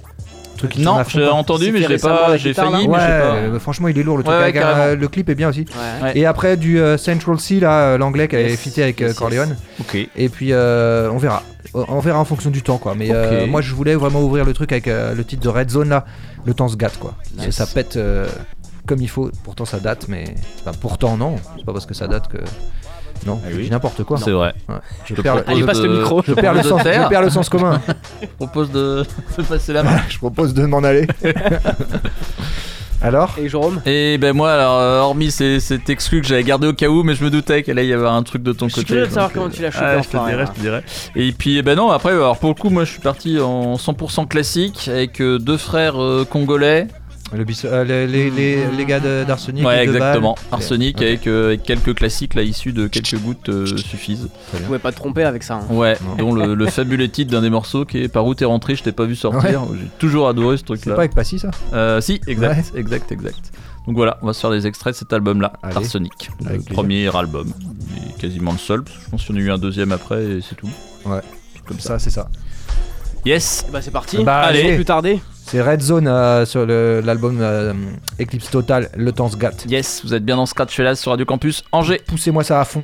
Truc 0.58 0.72
qui 0.72 0.82
Non, 0.84 1.04
j'ai 1.08 1.28
entendu, 1.28 1.72
mais 1.74 1.86
récemment 1.86 2.16
pas. 2.16 2.38
J'ai 2.38 2.54
failli, 2.54 2.88
mais 2.88 2.94
pas. 2.98 3.60
franchement 3.60 3.90
il 3.90 3.98
est 4.00 4.04
lourd 4.04 4.18
le 4.18 4.24
truc. 4.24 4.32
Ouais, 4.34 4.38
ouais, 4.38 4.44
avec 4.44 4.56
un- 4.58 4.62
carrément. 4.62 5.02
le 5.02 5.08
clip 5.10 5.28
est 5.30 5.36
bien 5.36 5.50
aussi. 5.50 5.66
Et 6.16 6.26
après 6.26 6.56
du 6.56 6.80
euh, 6.80 6.98
Central 6.98 7.40
Sea, 7.40 7.60
là, 7.60 7.98
l'anglais 7.98 8.28
qui 8.30 8.36
avait 8.38 8.52
Yes, 8.52 8.60
fité 8.60 8.84
avec. 8.84 9.04
Corleone. 9.18 9.58
Ok. 9.82 9.98
Et 10.16 10.30
puis 10.30 10.50
euh, 10.54 11.10
on 11.12 11.18
verra. 11.18 11.44
On 11.76 12.00
verra 12.00 12.20
en 12.20 12.26
fonction 12.26 12.50
du 12.50 12.62
temps 12.62 12.78
quoi. 12.78 12.96
Mais 12.96 13.10
euh, 13.12 13.48
moi 13.48 13.62
je 13.62 13.74
voulais 13.74 13.96
vraiment 13.96 14.22
ouvrir 14.24 14.46
le 14.46 14.54
truc 14.54 14.72
avec 14.72 14.88
euh, 14.88 15.14
le 15.14 15.24
titre 15.26 15.44
de 15.44 15.50
Red 15.50 15.70
Zone 15.70 15.90
là. 15.90 16.06
Le 16.46 16.54
temps 16.54 16.68
se 16.70 16.78
gâte 16.78 16.98
quoi. 16.98 17.16
Parce 17.18 17.32
que 17.42 17.46
Nice. 17.48 17.56
Ça 17.56 17.66
pète 17.68 17.98
euh, 17.98 18.28
comme 18.86 19.02
il 19.02 19.10
faut. 19.10 19.30
Pourtant 19.44 19.66
ça 19.66 19.80
date, 19.80 20.08
mais. 20.08 20.24
Enfin, 20.62 20.72
pourtant 20.80 21.18
non. 21.18 21.36
C'est 21.58 21.66
pas 21.66 21.74
parce 21.74 21.86
que 21.86 21.94
ça 21.94 22.08
date 22.08 22.28
que. 22.30 22.38
Non, 23.26 23.40
Ah 23.44 23.50
je 23.52 23.56
oui. 23.58 23.64
dis 23.64 23.70
n'importe 23.72 24.04
quoi. 24.04 24.18
C'est 24.18 24.32
vrai. 24.32 24.54
Ouais. 24.70 24.76
Je, 25.06 25.16
perds 25.16 25.38
le, 25.38 25.50
Allez, 25.50 25.64
passe 25.64 25.80
le 25.82 25.98
micro. 26.00 26.22
je 26.26 26.34
perds 26.34 26.54
le 26.54 26.62
sens, 26.64 26.82
je 26.84 27.10
perds 27.10 27.22
le 27.22 27.30
sens 27.30 27.50
commun. 27.50 27.82
Je 28.22 28.28
propose 28.38 28.72
de, 28.72 29.04
de 29.38 29.44
passer 29.44 29.74
la 29.74 29.84
main. 29.84 29.98
je 30.10 30.18
propose 30.18 30.54
de 30.54 30.66
m'en 30.66 30.84
aller. 30.84 31.08
Alors 33.02 33.36
Et 33.38 33.50
Jérôme 33.50 33.82
Et 33.86 34.18
ben 34.18 34.34
moi, 34.34 34.54
alors, 34.54 34.80
euh, 34.80 35.00
hormis 35.00 35.30
ces- 35.30 35.60
cet 35.60 35.90
exclu 35.90 36.22
que 36.22 36.28
j'avais 36.28 36.44
gardé 36.44 36.66
au 36.68 36.74
cas 36.74 36.88
où, 36.88 37.04
mais 37.04 37.14
je 37.14 37.24
me 37.24 37.30
doutais 37.30 37.62
qu'elle 37.62 37.78
allait 37.78 37.88
y 37.90 37.94
avoir 37.94 38.14
un 38.16 38.24
truc 38.24 38.42
de 38.42 38.52
ton 38.52 38.68
Je 38.68 38.74
suis 38.74 38.82
côté. 38.82 38.94
curieux 38.94 39.06
de 39.08 39.10
savoir 39.12 39.26
donc, 39.28 39.34
comment 39.34 39.46
euh, 39.48 39.50
tu 39.50 39.62
l'as 39.62 39.72
chopé, 39.72 39.86
ouais, 39.86 40.02
je 40.04 40.10
te 40.10 40.18
dirai, 40.18 40.36
là. 40.38 40.46
je 40.46 40.52
te 40.52 40.60
dirai. 40.60 40.82
Et 41.16 41.32
puis, 41.32 41.58
eh 41.58 41.62
ben 41.62 41.76
non, 41.76 41.92
après, 41.92 42.12
alors 42.12 42.38
pour 42.40 42.50
le 42.50 42.56
coup, 42.56 42.70
moi 42.70 42.84
je 42.84 42.92
suis 42.92 43.02
parti 43.02 43.40
en 43.40 43.76
100% 43.78 44.28
classique 44.28 44.88
avec 44.88 45.22
euh, 45.22 45.38
deux 45.38 45.58
frères 45.58 46.02
euh, 46.02 46.26
congolais. 46.28 46.88
Le 47.34 47.44
bis- 47.44 47.66
euh, 47.66 47.84
les, 47.84 48.06
les, 48.08 48.30
les, 48.30 48.68
les 48.72 48.86
gars 48.86 49.00
d'Arsenic 49.00 49.66
Ouais, 49.66 49.84
exactement. 49.84 50.36
Arsenic 50.52 51.02
avec, 51.02 51.26
euh, 51.28 51.48
avec 51.48 51.64
quelques 51.64 51.96
classiques 51.96 52.36
là 52.36 52.44
issus 52.44 52.72
de 52.72 52.88
quelques 52.88 53.18
gouttes 53.20 53.50
euh, 53.50 53.66
suffisent. 53.78 54.30
Tu 54.56 54.62
pouvais 54.64 54.80
pas 54.80 54.92
te 54.92 54.98
tromper 54.98 55.24
avec 55.24 55.42
ça. 55.44 55.56
hein. 55.56 55.74
Ouais, 55.74 55.98
Non. 56.06 56.16
dont 56.18 56.34
le, 56.34 56.54
le 56.54 56.66
fabuleux 56.68 57.10
titre 57.10 57.32
d'un 57.32 57.42
des 57.42 57.50
morceaux 57.50 57.84
qui 57.86 57.98
est 57.98 58.08
Par 58.08 58.26
où 58.26 58.36
t'es 58.36 58.46
rentré, 58.46 58.76
je 58.76 58.84
t'ai 58.84 58.92
pas 58.92 59.06
vu 59.06 59.16
sortir. 59.16 59.64
J'ai 59.74 59.88
toujours 59.98 60.28
adoré 60.30 60.58
ce 60.58 60.64
truc 60.64 60.82
C'est 60.84 60.90
là. 60.92 60.96
pas 60.96 61.02
avec 61.02 61.16
Passy 61.16 61.40
ça? 61.40 61.50
Euh, 61.74 62.00
si, 62.00 62.22
exact, 62.28 62.72
exact, 62.76 63.12
exact. 63.12 63.52
Donc 63.88 63.96
voilà, 63.98 64.18
on 64.22 64.28
va 64.28 64.34
se 64.34 64.40
faire 64.40 64.52
des 64.52 64.66
extraits 64.66 64.94
de 64.94 64.98
cet 64.98 65.12
album-là, 65.14 65.54
Allez. 65.62 65.76
Arsenic, 65.78 66.30
le 66.42 66.48
Avec 66.48 66.62
plaisir. 66.62 66.74
premier 66.74 67.16
album, 67.16 67.52
et 67.98 68.20
quasiment 68.20 68.52
le 68.52 68.58
seul. 68.58 68.82
parce 68.84 68.98
que 68.98 69.04
Je 69.04 69.10
pense 69.12 69.24
qu'il 69.26 69.36
y 69.36 69.38
en 69.38 69.42
a 69.42 69.46
eu 69.46 69.52
un 69.52 69.58
deuxième 69.60 69.92
après 69.92 70.24
et 70.24 70.40
c'est 70.48 70.56
tout. 70.56 70.70
Ouais. 71.06 71.22
Comme 71.68 71.80
ça. 71.80 71.90
Ça, 71.90 72.00
c'est 72.00 72.10
ça. 72.12 72.28
Yes. 73.26 73.66
Bah 73.72 73.82
c'est 73.82 73.92
parti. 73.92 74.24
Bah, 74.24 74.40
allez. 74.42 74.70
Sans 74.70 74.76
plus 74.76 74.86
tarder. 74.86 75.20
C'est 75.48 75.62
Red 75.62 75.80
Zone 75.80 76.08
euh, 76.08 76.44
sur 76.44 76.66
l'album 76.66 77.38
euh, 77.40 77.72
Eclipse 78.20 78.50
Total, 78.50 78.90
Le 78.96 79.12
temps 79.12 79.30
se 79.30 79.38
gâte. 79.38 79.66
Yes, 79.70 80.02
vous 80.04 80.16
êtes 80.16 80.26
bien 80.26 80.38
dans 80.38 80.48
Scratch 80.48 80.76
Fellas 80.76 80.96
sur 80.96 81.12
Radio 81.12 81.26
Campus 81.26 81.64
Angers. 81.72 82.02
Poussez-moi 82.08 82.44
ça 82.44 82.60
à 82.60 82.66
fond. 82.66 82.84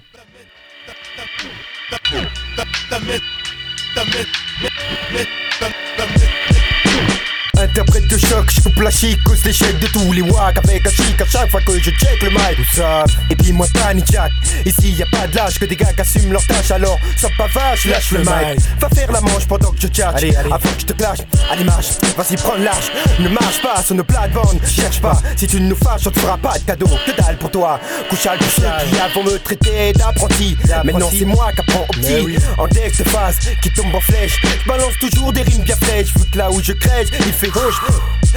Interprète 7.62 8.08
de 8.08 8.18
choc, 8.18 8.50
je 8.50 8.60
coupe 8.60 8.80
la 8.80 8.90
chic, 8.90 9.22
cause 9.24 9.46
l'échec 9.46 9.78
de 9.78 9.86
tous 9.88 10.12
les 10.14 10.24
wack 10.24 10.58
Avec 10.58 10.88
un 10.88 10.90
chic 10.90 11.22
à 11.22 11.26
chaque 11.28 11.52
fois 11.52 11.62
que 11.62 11.78
je 11.78 11.92
check 11.92 12.20
le 12.24 12.32
mic. 12.32 12.58
Ça, 12.74 13.04
et 13.30 13.36
puis 13.36 13.52
moi 13.52 13.68
panique 13.72 14.12
jack. 14.12 14.32
Ici 14.66 14.94
y 14.94 15.04
a 15.04 15.06
pas 15.12 15.28
de 15.28 15.36
lâche 15.36 15.60
que 15.60 15.66
des 15.66 15.76
gars 15.76 15.94
qui 15.94 16.02
assument 16.02 16.32
leur 16.32 16.46
tâche. 16.48 16.72
Alors 16.72 16.98
sois 17.16 17.30
pas 17.38 17.46
vache, 17.54 17.86
lâche 17.86 18.12
le 18.14 18.20
mic. 18.20 18.60
Va 18.80 18.90
faire 18.90 19.12
la 19.12 19.22
manche 19.22 19.46
pendant 19.48 19.70
que 19.70 19.80
je 19.80 19.88
tchatche 19.88 20.16
Allez, 20.16 20.36
allez. 20.36 20.52
Avant 20.52 20.70
que 20.70 20.80
je 20.80 20.86
te 20.88 20.94
clash, 20.94 21.20
allez 21.52 21.64
marche, 21.64 21.90
vas-y 22.18 22.36
prends 22.36 22.56
large 22.56 22.92
Ne 23.20 23.30
marche 23.30 23.62
pas 23.62 23.84
sur 23.84 23.94
nos 23.94 24.04
plates-bandes, 24.04 24.60
cherche 24.66 25.00
pas. 25.00 25.22
Si 25.36 25.46
tu 25.46 25.62
nous 25.62 25.76
fâches, 25.76 26.08
on 26.08 26.10
te 26.12 26.20
fera 26.20 26.38
pas 26.38 26.58
de 26.58 26.64
cadeau. 26.64 26.88
Que 27.06 27.12
dalle 27.22 27.38
pour 27.38 27.52
toi, 27.52 27.80
couche 28.10 28.26
à 28.26 28.34
ceux 28.40 28.64
qui 28.90 29.00
avant 29.00 29.24
me 29.24 29.38
traiter 29.38 29.94
d'apprenti. 29.94 30.58
Maintenant 30.84 31.10
c'est 31.12 31.26
moi 31.26 31.52
qui 31.54 31.62
apprends 31.62 31.86
au 31.88 31.94
petit. 31.94 32.22
Oui. 32.26 32.38
En 32.58 32.68
deck 32.68 32.98
de 32.98 33.04
phase, 33.08 33.38
qui 33.62 33.70
tombe 33.72 33.94
en 33.94 34.02
flèche. 34.02 34.42
Je 34.64 34.68
balance 34.68 34.98
toujours 35.00 35.32
des 35.32 35.44
rimes 35.44 35.62
bien 35.62 35.76
fraîches. 35.76 36.12
Vu 36.18 36.26
que 36.26 36.38
là 36.40 36.50
où 36.50 36.60
je 36.60 36.74
crèche, 36.74 37.10
il 37.20 37.34
fait 37.34 37.51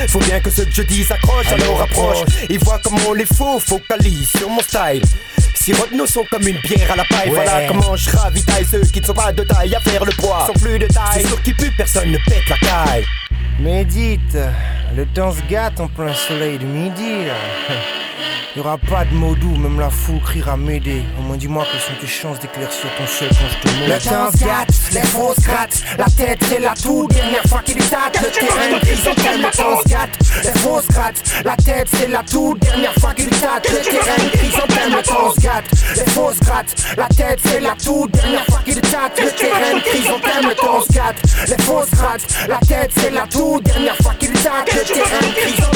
Faut 0.08 0.18
bien 0.20 0.40
que 0.40 0.50
ce 0.50 0.62
que 0.62 0.72
je 0.72 0.82
dis 0.82 1.04
s'accroche, 1.04 1.46
alors 1.52 1.82
approche 1.82 2.18
Ils 2.50 2.58
voient 2.58 2.80
comment 2.82 3.12
les 3.14 3.26
faux 3.26 3.60
focalisent 3.60 4.30
sur 4.36 4.48
mon 4.50 4.60
style 4.60 5.02
si 5.64 5.72
nos 5.94 6.04
sont 6.06 6.26
comme 6.30 6.46
une 6.46 6.58
bière 6.58 6.90
à 6.92 6.96
la 6.96 7.04
paille, 7.04 7.30
Ouais. 7.30 7.42
voilà 7.42 7.66
comment 7.66 7.96
je 7.96 8.10
ravitaille 8.14 8.66
ceux 8.70 8.82
qui 8.82 9.00
ne 9.00 9.06
sont 9.06 9.14
pas 9.14 9.32
de 9.32 9.44
taille 9.44 9.74
à 9.74 9.80
faire 9.80 10.04
le 10.04 10.12
poids. 10.12 10.46
Sont 10.46 10.60
plus 10.60 10.78
de 10.78 10.86
taille, 10.86 11.22
c'est 11.22 11.26
sûr 11.26 11.40
qu'ils 11.40 11.54
puent, 11.56 11.72
personne 11.74 12.10
ne 12.10 12.18
pète 12.18 12.46
la 12.50 12.58
caille. 12.58 13.04
Médite, 13.60 14.36
le 14.94 15.06
temps 15.06 15.32
se 15.32 15.40
gâte 15.48 15.80
en 15.80 15.88
plein 15.88 16.12
soleil 16.12 16.58
de 16.58 16.66
midi. 16.66 17.24
là. 17.24 17.34
Y 18.56 18.60
aura 18.60 18.78
pas 18.78 19.04
de 19.04 19.12
mots 19.14 19.34
doux, 19.34 19.56
même 19.56 19.80
la 19.80 19.90
foule 19.90 20.20
criera 20.20 20.56
m'aider. 20.56 21.02
Au 21.18 21.22
moins 21.22 21.36
dis-moi 21.36 21.66
quelles 21.72 21.80
sont 21.80 22.00
tes 22.00 22.06
chances 22.06 22.38
d'éclaircir 22.38 22.88
ton 22.96 23.04
ciel 23.04 23.28
quand 23.30 23.48
je 23.48 23.68
te 23.68 23.74
montre. 23.74 23.88
Le 23.88 23.98
temps 23.98 24.30
se 24.30 24.44
gâte, 24.44 24.68
les 24.92 25.00
fausses 25.00 25.40
grattes. 25.40 25.82
La 25.98 26.04
tête 26.04 26.38
c'est 26.48 26.60
la 26.60 26.74
toute 26.74 27.10
dernière 27.12 27.42
fois 27.48 27.62
qu'il 27.64 27.76
tâte 27.76 28.20
Le 28.22 28.30
terrain 28.30 28.70
le 29.36 29.50
temps 29.50 29.80
se 29.82 29.88
gâte 29.88 30.18
Les 30.44 30.60
fausses 30.60 30.88
grattes 30.88 31.42
La 31.44 31.56
tête 31.56 31.88
c'est 31.92 32.08
la 32.08 32.22
toute 32.22 32.58
dernière 32.60 32.94
fois 32.94 33.14
qu'il 33.14 33.28
tâte 33.30 33.68
Le 33.70 33.80
terrain 33.90 34.96
le 34.96 35.02
temps 35.02 35.34
se 35.34 35.40
gâte 35.40 35.64
Les 35.96 36.10
fausses 36.12 36.40
La 36.96 37.08
tête 37.08 37.40
c'est 37.44 37.60
la 37.60 37.74
toute 37.74 38.10
dernière 38.12 38.44
fois 38.46 38.60
qu'il 38.64 38.80
tâte 38.80 39.20
Le 39.20 39.30
terrain 39.30 39.74
de 39.74 39.80
chrysanthème, 39.80 40.48
le 40.48 40.54
temps 40.54 40.80
se 40.80 40.92
gâte 40.92 41.16
Les 41.48 41.62
fausses 41.64 41.90
grattes 41.90 42.48
La 42.48 42.58
tête 42.58 42.90
c'est 42.96 43.10
la 43.10 43.26
toute 43.26 43.64
dernière 43.64 43.96
fois 43.96 44.14
qu'il 44.18 44.30
est 44.30 44.42
tâte 44.42 44.72
Le 44.72 44.94
terrain 44.94 45.20
de 45.20 45.34
chrysanthème 45.34 45.74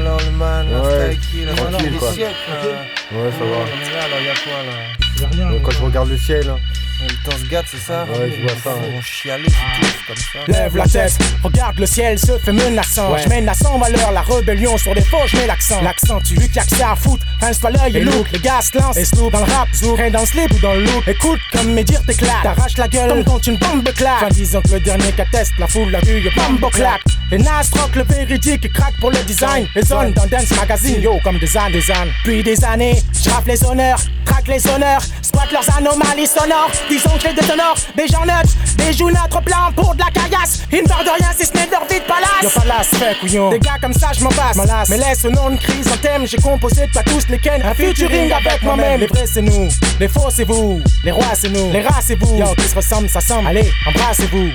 alors 0.00 0.20
le 0.24 0.30
man, 0.30 0.70
là, 0.70 0.82
Ouais, 0.82 1.18
tranquille, 1.54 1.96
quoi. 1.98 2.12
siècles, 2.12 2.34
là. 2.48 2.84
Ouais, 3.12 3.30
ça 3.32 3.44
va. 3.44 3.50
Ouais, 3.50 3.72
mais 3.78 3.90
là, 3.92 4.04
alors, 4.04 4.20
y 4.20 4.28
a 4.28 4.34
quoi, 4.34 4.62
là? 4.62 5.58
Quand 5.62 5.70
je 5.70 5.82
regarde 5.82 6.08
le 6.08 6.16
ciel, 6.16 6.54
Le 7.02 7.30
temps 7.30 7.36
se 7.38 7.48
gâte, 7.48 7.64
c'est 7.70 7.78
ça? 7.80 8.04
Ouais, 8.04 8.30
je 8.30 8.42
vois 8.42 8.50
ça, 8.62 8.78
Ils 8.78 8.82
ouais. 8.88 8.94
vont 8.94 9.00
chialer, 9.00 9.44
c'est 9.48 9.80
tout, 9.80 9.94
comme 10.06 10.16
ça. 10.16 10.52
Lève 10.60 10.76
la 10.76 10.84
tête, 10.86 11.18
regarde 11.42 11.78
le 11.78 11.86
ciel 11.86 12.18
se 12.18 12.38
fait 12.38 12.52
menaçant. 12.52 13.16
Je 13.16 13.28
mène 13.28 13.48
à 13.48 13.54
100 13.54 13.78
valeur 13.78 14.12
la 14.12 14.20
rébellion 14.20 14.76
sur 14.76 14.94
des 14.94 15.00
faux, 15.00 15.16
je 15.26 15.36
mets 15.38 15.46
l'accent. 15.46 15.80
L'accent, 15.80 16.20
tu 16.20 16.34
lui 16.34 16.46
qu'il 16.48 16.56
y 16.56 16.58
a 16.58 16.64
que 16.64 16.76
ça 16.76 16.92
à 16.92 16.96
foutre. 16.96 17.24
Rince-toi 17.40 17.70
l'œil 17.70 17.96
et 17.96 18.00
look, 18.00 18.30
les 18.32 18.38
gars 18.38 18.60
se 18.60 18.76
lancent. 18.76 18.98
Et 18.98 19.04
snoop 19.06 19.32
dans 19.32 19.44
le 19.46 19.50
rap, 19.52 19.68
zouk, 19.74 19.96
rien 19.96 20.10
dans 20.10 20.20
le 20.20 20.26
slip 20.26 20.52
ou 20.52 20.58
dans 20.58 20.74
le 20.74 20.84
look. 20.84 21.08
Écoute, 21.08 21.40
comme 21.52 21.72
mes 21.72 21.84
dires 21.84 22.04
t'éclatent. 22.04 22.42
T'arraches 22.42 22.76
la 22.76 22.88
gueule 22.88 23.08
comme 23.08 23.24
quand 23.24 23.46
une 23.46 23.56
bombe 23.56 23.92
claque. 23.94 24.12
Enfin, 24.16 24.28
disons 24.30 24.60
que 24.60 24.72
le 24.72 24.80
dernier 24.80 25.12
qu'atteste, 25.12 25.52
la 25.58 25.68
foule 25.68 25.90
l'a 25.90 26.00
vu, 26.00 26.20
y'a 26.20 26.30
bombe 26.32 26.70
claque. 26.70 27.00
Les 27.30 27.38
nas 27.38 27.62
rock 27.78 27.94
le 27.96 28.02
véridique 28.02 28.64
et 28.66 28.68
craque 28.70 28.98
pour 29.00 29.10
le 29.10 29.18
design. 29.24 29.66
Les 29.74 29.82
zones 29.82 30.12
dans 30.12 30.26
Dance 30.26 30.50
Magazine, 30.54 31.00
yo, 31.00 31.18
comme 31.24 31.38
des 31.38 31.56
ânes, 31.56 31.72
des 31.72 31.90
ânes. 31.90 32.10
Puis 32.24 32.42
des 32.42 32.62
années, 32.64 33.02
j'rappe 33.22 33.46
les 33.46 33.64
honneurs, 33.64 34.00
traque 34.26 34.48
les 34.48 34.66
honneurs. 34.68 35.02
squattent 35.22 35.52
leurs 35.52 35.76
anomalies 35.78 36.26
sonores. 36.26 36.72
Disons 36.90 37.16
que 37.18 37.28
les 37.28 37.34
détonors, 37.34 37.76
des 37.96 38.08
gens 38.08 38.24
neutres, 38.24 38.56
des 38.76 38.92
joues 38.92 39.10
neutres 39.10 39.40
pleins 39.42 39.70
pour 39.76 39.94
de 39.94 40.00
la 40.00 40.10
caillasse. 40.10 40.62
Ils 40.72 40.82
ne 40.82 40.88
parlent 40.88 41.04
de 41.04 41.10
rien 41.10 41.30
si 41.38 41.46
ce 41.46 41.52
n'est 41.52 41.70
leur 41.70 41.84
vie 41.86 42.00
de 42.00 42.04
palace. 42.04 42.42
Y'a 42.42 42.50
pas 42.50 42.66
l'aspect, 42.66 43.16
couillon. 43.20 43.50
Des 43.50 43.60
gars 43.60 43.78
comme 43.80 43.92
ça, 43.92 44.08
je 44.12 44.24
m'en 44.24 44.30
passe. 44.30 44.58
Mais 44.88 44.96
laisse 44.96 45.24
au 45.24 45.30
nom 45.30 45.50
de 45.50 45.56
crise 45.56 45.86
en 45.86 45.96
thème, 45.98 46.26
j'ai 46.26 46.38
composé 46.38 46.88
de 46.88 46.92
pas 46.92 47.04
tous 47.04 47.28
les 47.28 47.38
ken. 47.38 47.62
Un 47.62 47.74
featuring 47.74 48.32
avec 48.32 48.60
moi-même. 48.64 48.98
Les 48.98 49.06
vrais 49.06 49.26
c'est 49.26 49.40
nous, 49.40 49.68
les 50.00 50.08
faux 50.08 50.30
c'est 50.30 50.42
vous. 50.44 50.80
Les 51.04 51.12
rois 51.12 51.34
c'est 51.34 51.48
nous, 51.48 51.70
les 51.70 51.82
rats 51.82 52.00
c'est 52.02 52.16
vous. 52.16 52.36
Yo, 52.36 52.46
qui 52.56 52.64
se 52.64 52.74
ressemble, 52.74 53.08
ça 53.08 53.20
semble. 53.20 53.46
Allez, 53.46 53.70
embrassez-vous. 53.86 54.50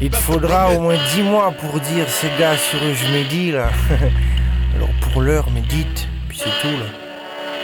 Il 0.00 0.10
te 0.10 0.16
faudra 0.16 0.70
au 0.70 0.80
moins 0.80 0.96
10 1.14 1.22
mois 1.22 1.50
pour 1.50 1.80
dire 1.80 2.08
ces 2.08 2.30
gars 2.38 2.56
sur 2.56 2.78
eux 2.78 2.94
je 2.94 3.12
médis 3.12 3.50
là. 3.50 3.70
Alors 4.76 4.90
pour 5.00 5.20
l'heure 5.20 5.50
médite, 5.50 6.06
puis 6.28 6.38
c'est 6.38 6.60
tout 6.62 6.76
là. 6.76 6.86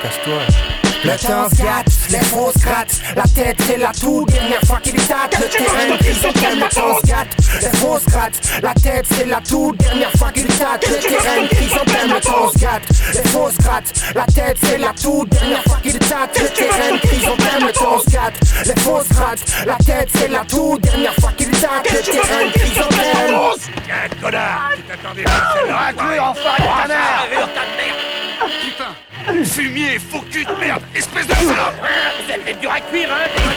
Casse-toi. 0.02 0.73
Le 1.04 1.10
temps 1.18 1.50
se 1.50 1.62
gâte, 1.62 1.86
les 2.08 2.18
fausses 2.20 2.56
grattes 2.56 3.00
La 3.14 3.24
tête 3.24 3.58
c'est 3.66 3.76
la 3.76 3.92
toute 3.92 4.26
dernière 4.30 4.60
fois 4.62 4.80
qu'il 4.80 4.94
tâte 4.94 5.38
Le 5.38 5.48
terrain 5.48 5.96
gris 5.98 6.32
calme, 6.40 6.60
le 6.60 6.74
temps 6.74 6.98
se 6.98 7.06
gâte 7.06 7.28
Les 7.60 7.78
fausses 7.78 8.06
grattes, 8.06 8.40
la 8.62 8.72
tête 8.72 9.06
c'est 9.10 9.26
la 9.26 9.40
toute 9.42 9.76
dernière 9.76 10.12
fois 10.12 10.32
qu'il 10.32 10.46
tâte 10.46 10.86
Le 10.88 10.96
terrain 10.96 11.46
gris 11.50 11.68
calme, 11.68 12.14
le 12.14 12.20
temps 12.20 12.50
se 12.50 12.58
gâte 12.58 12.82
Les 13.12 13.28
fausses 13.28 13.58
grattes, 13.58 13.92
la 14.14 14.24
tête 14.24 14.58
c'est 14.62 14.78
la 14.78 14.92
toute 14.94 15.28
dernière 15.28 15.62
fois 15.64 15.76
qu'il 15.82 15.98
tâte 15.98 16.40
Le 16.40 16.48
terrain 16.48 16.96
gris 17.02 17.20
calme, 17.20 17.66
le 17.66 17.72
temps 17.72 17.98
se 17.98 18.10
gâte 18.10 18.34
Les 18.64 18.80
fausses 18.80 19.08
grattes, 19.10 19.66
la 19.66 19.76
tête 19.76 20.08
c'est 20.14 20.28
la 20.28 20.44
toute 20.46 20.80
dernière 20.80 21.14
fois 21.16 21.32
qu'il 21.36 21.50
tâte 21.50 21.90
Le 21.92 22.00
terrain 22.00 22.46
gris 22.54 22.72
calme 22.72 23.40
Tiens, 23.84 24.18
connard 24.22 24.70
Tu 24.74 24.82
t'attendais 24.82 25.24
à 25.26 25.52
celle-là 25.52 26.30
enfin, 26.30 26.62
ta 27.54 27.84
Putain 28.44 28.83
Fumier, 29.24 29.98
faux 29.98 30.22
cul 30.30 30.44
de 30.44 30.52
merde 30.60 30.82
Espèce 30.94 31.26
de 31.26 31.32
salope 31.32 31.74
Vous 32.26 32.50
êtes 32.50 32.60
dur 32.60 32.70
à 32.70 32.80
cuire, 32.80 33.08
hein 33.10 33.54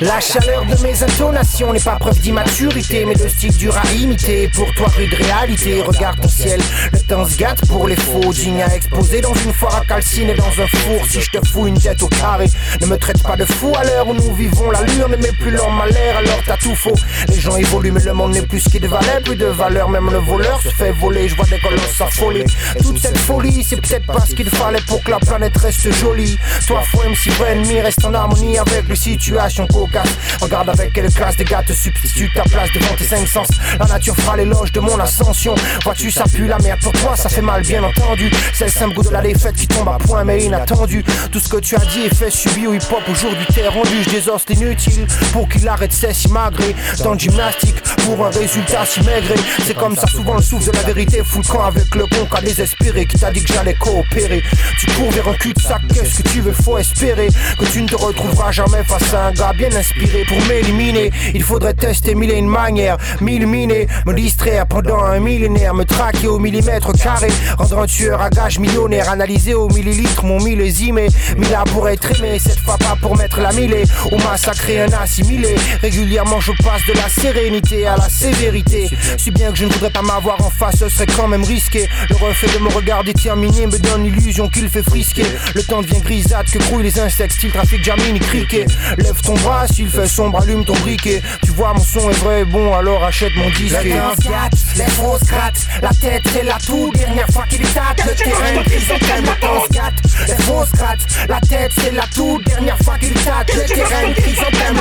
La 0.00 0.20
chaleur 0.20 0.64
de 0.64 0.82
mes 0.82 1.02
intonations 1.02 1.72
n'est 1.72 1.80
pas 1.80 1.96
preuve 1.96 2.18
d'immaturité, 2.20 3.04
mais 3.06 3.14
de 3.14 3.28
style 3.28 3.54
dur 3.56 3.76
à 3.76 3.86
imiter. 3.92 4.48
Pour 4.54 4.72
toi, 4.74 4.88
rude 4.96 5.12
réalité, 5.12 5.82
regarde 5.82 6.20
ton 6.20 6.28
ciel. 6.28 6.60
Le 6.92 7.00
temps 7.00 7.26
se 7.26 7.36
gâte 7.36 7.66
pour 7.68 7.86
les 7.86 7.96
faux, 7.96 8.32
digne 8.32 8.62
à 8.62 8.74
exposer 8.74 9.20
dans 9.20 9.34
une 9.34 9.52
foire 9.52 9.76
à 9.76 9.84
calciner 9.84 10.34
dans 10.34 10.48
un 10.48 10.66
four. 10.66 11.06
Si 11.06 11.20
je 11.20 11.30
te 11.30 11.46
fous 11.46 11.66
une 11.66 11.78
tête 11.78 12.02
au 12.02 12.08
carré, 12.08 12.46
ne 12.80 12.86
me 12.86 12.96
traite 12.96 13.22
pas 13.22 13.36
de 13.36 13.44
fou 13.44 13.72
à 13.76 13.84
l'heure 13.84 14.08
où 14.08 14.14
nous 14.14 14.34
vivons. 14.34 14.70
L'allure 14.70 15.08
ne 15.08 15.16
met 15.16 15.32
plus 15.38 15.50
leur 15.50 15.70
malheur, 15.70 16.16
alors 16.16 16.40
t'as 16.46 16.56
tout 16.56 16.74
faux. 16.74 16.94
Les 17.28 17.38
gens 17.38 17.56
évoluent, 17.56 17.92
mais 17.92 18.04
le 18.04 18.14
monde 18.14 18.32
n'est 18.32 18.46
plus 18.46 18.60
ce 18.60 18.68
qu'il 18.70 18.86
valait. 18.86 19.20
Plus 19.24 19.36
de 19.36 19.46
valeur, 19.46 19.90
même 19.90 20.10
le 20.10 20.18
voleur 20.18 20.60
se 20.62 20.68
fait 20.70 20.92
voler. 20.92 21.28
Je 21.28 21.36
vois 21.36 21.46
des 21.46 21.58
colosses 21.58 21.94
s'affoler. 21.96 22.44
Toute 22.82 22.98
cette 22.98 23.18
folie, 23.18 23.62
c'est 23.62 23.76
peut-être 23.76 24.06
pas 24.06 24.20
ce 24.20 24.34
qu'il 24.34 24.48
fallait 24.48 24.80
pour 24.90 25.02
que 25.04 25.10
la 25.12 25.20
planète 25.20 25.56
reste 25.56 25.88
jolie. 25.92 26.36
Toi, 26.66 26.82
faut 26.90 26.98
MC 26.98 27.30
vrai 27.38 27.52
ennemi, 27.52 27.80
reste 27.80 28.04
en 28.04 28.12
harmonie 28.12 28.58
avec 28.58 28.88
les 28.88 28.96
situations 28.96 29.64
cocasses. 29.68 30.16
Regarde 30.40 30.68
avec 30.68 30.92
quelle 30.92 31.08
classe 31.12 31.36
des 31.36 31.44
gars 31.44 31.62
te 31.62 31.72
substituent 31.72 32.28
ta 32.34 32.42
place 32.42 32.70
devant 32.74 32.94
tes 32.98 33.04
cinq 33.04 33.24
sens. 33.28 33.46
La 33.78 33.86
nature 33.86 34.16
fera 34.16 34.36
l'éloge 34.36 34.72
de 34.72 34.80
mon 34.80 34.98
ascension. 34.98 35.54
Vois-tu, 35.84 36.10
ça 36.10 36.24
pue 36.24 36.48
la 36.48 36.58
merde 36.58 36.80
pour 36.80 36.90
toi, 36.92 37.14
ça 37.14 37.28
fait 37.28 37.40
mal, 37.40 37.62
bien 37.62 37.84
entendu. 37.84 38.32
C'est 38.52 38.64
le 38.64 38.70
simple 38.70 38.96
goût 38.96 39.04
de 39.04 39.10
la 39.10 39.22
défaite 39.22 39.54
qui 39.54 39.68
tombe 39.68 39.88
à 39.88 39.98
point, 39.98 40.24
mais 40.24 40.42
inattendu. 40.42 41.04
Tout 41.30 41.38
ce 41.38 41.48
que 41.48 41.58
tu 41.58 41.76
as 41.76 41.84
dit 41.84 42.06
est 42.06 42.14
fait, 42.14 42.30
subi 42.30 42.66
au 42.66 42.74
hip-hop. 42.74 43.02
Aujourd'hui, 43.08 43.46
t'es 43.54 43.68
rendu, 43.68 44.02
je 44.02 44.10
désosse 44.10 44.42
l'inutile. 44.48 45.06
Pour 45.32 45.48
qu'il 45.48 45.68
arrête, 45.68 45.92
c'est 45.92 46.12
si 46.12 46.28
magré. 46.28 46.74
Dans 47.04 47.12
le 47.12 47.18
gymnastique, 47.18 47.80
pour 48.04 48.26
un 48.26 48.30
résultat 48.30 48.84
si 48.84 49.00
maigré. 49.04 49.36
C'est 49.64 49.76
comme 49.76 49.94
ça, 49.94 50.08
souvent 50.08 50.34
le 50.34 50.42
souffle 50.42 50.68
de 50.68 50.76
la 50.76 50.82
vérité. 50.82 51.22
Fous 51.24 51.42
le 51.44 51.48
camp 51.48 51.62
avec 51.62 51.94
le 51.94 52.06
bon 52.06 52.26
qu'a 52.26 52.40
désespéré. 52.40 53.06
Qui 53.06 53.18
t'a 53.20 53.30
dit 53.30 53.44
que 53.44 53.52
j'allais 53.52 53.74
coopérer. 53.74 54.42
Tu 54.80 54.86
cours 54.92 55.10
vers 55.10 55.28
un 55.28 55.34
cul-de-sac, 55.34 55.82
qu'est-ce 55.92 56.22
que 56.22 56.28
tu 56.30 56.40
veux, 56.40 56.52
faut 56.52 56.78
espérer. 56.78 57.28
Que 57.58 57.66
tu 57.66 57.82
ne 57.82 57.86
te 57.86 57.96
retrouveras 57.96 58.50
jamais 58.50 58.82
face 58.82 59.12
à 59.12 59.26
un 59.26 59.32
gars 59.32 59.52
bien 59.52 59.68
inspiré. 59.76 60.24
Pour 60.26 60.38
m'éliminer, 60.46 61.10
il 61.34 61.42
faudrait 61.42 61.74
tester 61.74 62.14
mille 62.14 62.30
et 62.30 62.38
une 62.38 62.46
manières. 62.46 62.96
M'illuminer, 63.20 63.88
me 64.06 64.14
distraire 64.14 64.66
pendant 64.66 65.02
un 65.02 65.20
millénaire. 65.20 65.74
Me 65.74 65.84
traquer 65.84 66.28
au 66.28 66.38
millimètre 66.38 66.92
carré. 66.94 67.28
Rendre 67.58 67.80
un 67.80 67.86
tueur 67.86 68.22
à 68.22 68.30
gage 68.30 68.58
millionnaire. 68.58 69.10
Analyser 69.10 69.52
au 69.52 69.68
millilitre 69.68 70.24
mon 70.24 70.40
millésime. 70.40 70.98
Mila 71.36 71.64
pour 71.74 71.86
être 71.86 72.18
aimé, 72.18 72.38
cette 72.38 72.60
fois 72.60 72.78
pas 72.78 72.96
pour 73.02 73.18
mettre 73.18 73.38
la 73.38 73.52
millée. 73.52 73.84
Ou 74.10 74.16
massacrer 74.30 74.80
un 74.80 74.92
assimilé. 74.94 75.56
Régulièrement, 75.82 76.40
je 76.40 76.52
passe 76.52 76.86
de 76.88 76.94
la 76.94 77.10
sérénité 77.10 77.86
à 77.86 77.98
la 77.98 78.08
sévérité. 78.08 78.88
Si 79.18 79.30
bien 79.30 79.50
que 79.50 79.58
je 79.58 79.66
ne 79.66 79.72
voudrais 79.72 79.90
pas 79.90 80.00
m'avoir 80.00 80.42
en 80.42 80.48
face, 80.48 80.78
ce 80.78 80.88
serait 80.88 81.04
quand 81.04 81.28
même 81.28 81.44
risqué. 81.44 81.86
Le 82.08 82.16
reflet 82.16 82.48
de 82.54 82.62
mon 82.62 82.70
regard 82.70 83.04
déterminé 83.04 83.66
me 83.66 83.78
donne 83.78 84.04
l'illusion 84.04 84.48
qu'il 84.48 84.69
fait 84.70 84.82
frisquer. 84.82 85.24
Le 85.54 85.62
temps 85.62 85.82
devient 85.82 86.00
grisâtre 86.00 86.52
que 86.52 86.58
grouillent 86.58 86.84
les 86.84 86.98
insectes, 86.98 87.32
style 87.32 87.52
trafic 87.52 87.82
jamine 87.82 88.16
et 88.16 88.20
criquet. 88.20 88.66
Lève 88.98 89.20
ton 89.22 89.34
bras 89.34 89.66
s'il 89.66 89.88
fait 89.88 90.06
sombre, 90.06 90.40
allume 90.40 90.64
ton 90.64 90.74
briquet. 90.74 91.22
Tu 91.44 91.50
vois, 91.50 91.74
mon 91.74 91.82
son 91.82 92.08
est 92.10 92.18
vrai, 92.18 92.44
bon, 92.44 92.72
alors 92.74 93.02
achète 93.04 93.34
mon 93.36 93.50
disque. 93.50 93.82
Le 93.84 93.90
temps 93.90 94.14
se 94.16 94.28
gâte, 94.28 94.52
les 94.76 94.84
fausses 94.84 95.24
grattes. 95.24 95.66
La 95.82 95.90
tête 95.90 96.22
c'est 96.32 96.44
la 96.44 96.58
toute 96.58 96.94
dernière 96.96 97.28
fois 97.28 97.44
qu'il 97.48 97.62
tâte 97.62 98.04
Le 98.06 98.14
terrain 98.14 99.34
temps 99.40 99.64
se 99.64 99.72
gâte 99.72 99.94
Les 100.28 100.44
fausses 100.44 100.72
grattes, 100.72 101.00
la 101.28 101.40
tête 101.40 101.72
c'est 101.76 101.92
la 101.92 102.06
toute 102.14 102.44
dernière 102.46 102.78
fois 102.78 102.98
qu'il 102.98 103.14
tâte 103.14 103.54
Le 103.54 103.66
terrain 103.66 104.12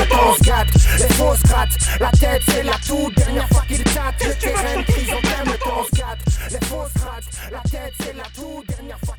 temps 0.10 0.36
se 0.38 0.43
gâte 0.43 0.67
Les 1.00 1.13
fausses 1.15 1.43
grattes, 1.43 1.77
la 2.00 2.12
tête 2.12 2.41
c'est 2.48 2.63
la 2.63 2.77
toute 2.86 3.15
dernière 3.15 3.48
fois 3.50 3.63
qu'il 3.67 3.84
tâte 3.84 4.25
Le 4.25 4.34
terrain 4.36 4.84
temps 5.60 5.86
se 5.86 5.98
gâte. 5.98 6.19
Les 6.51 6.67
fausses 6.67 6.93
grattes, 6.96 7.51
la 7.51 7.69
tête 7.69 7.93
c'est 8.00 8.15
la 8.15 8.24
toute 8.36 8.67
dernière 8.67 9.00
fois 9.05 9.15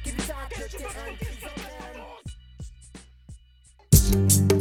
The 4.11 4.61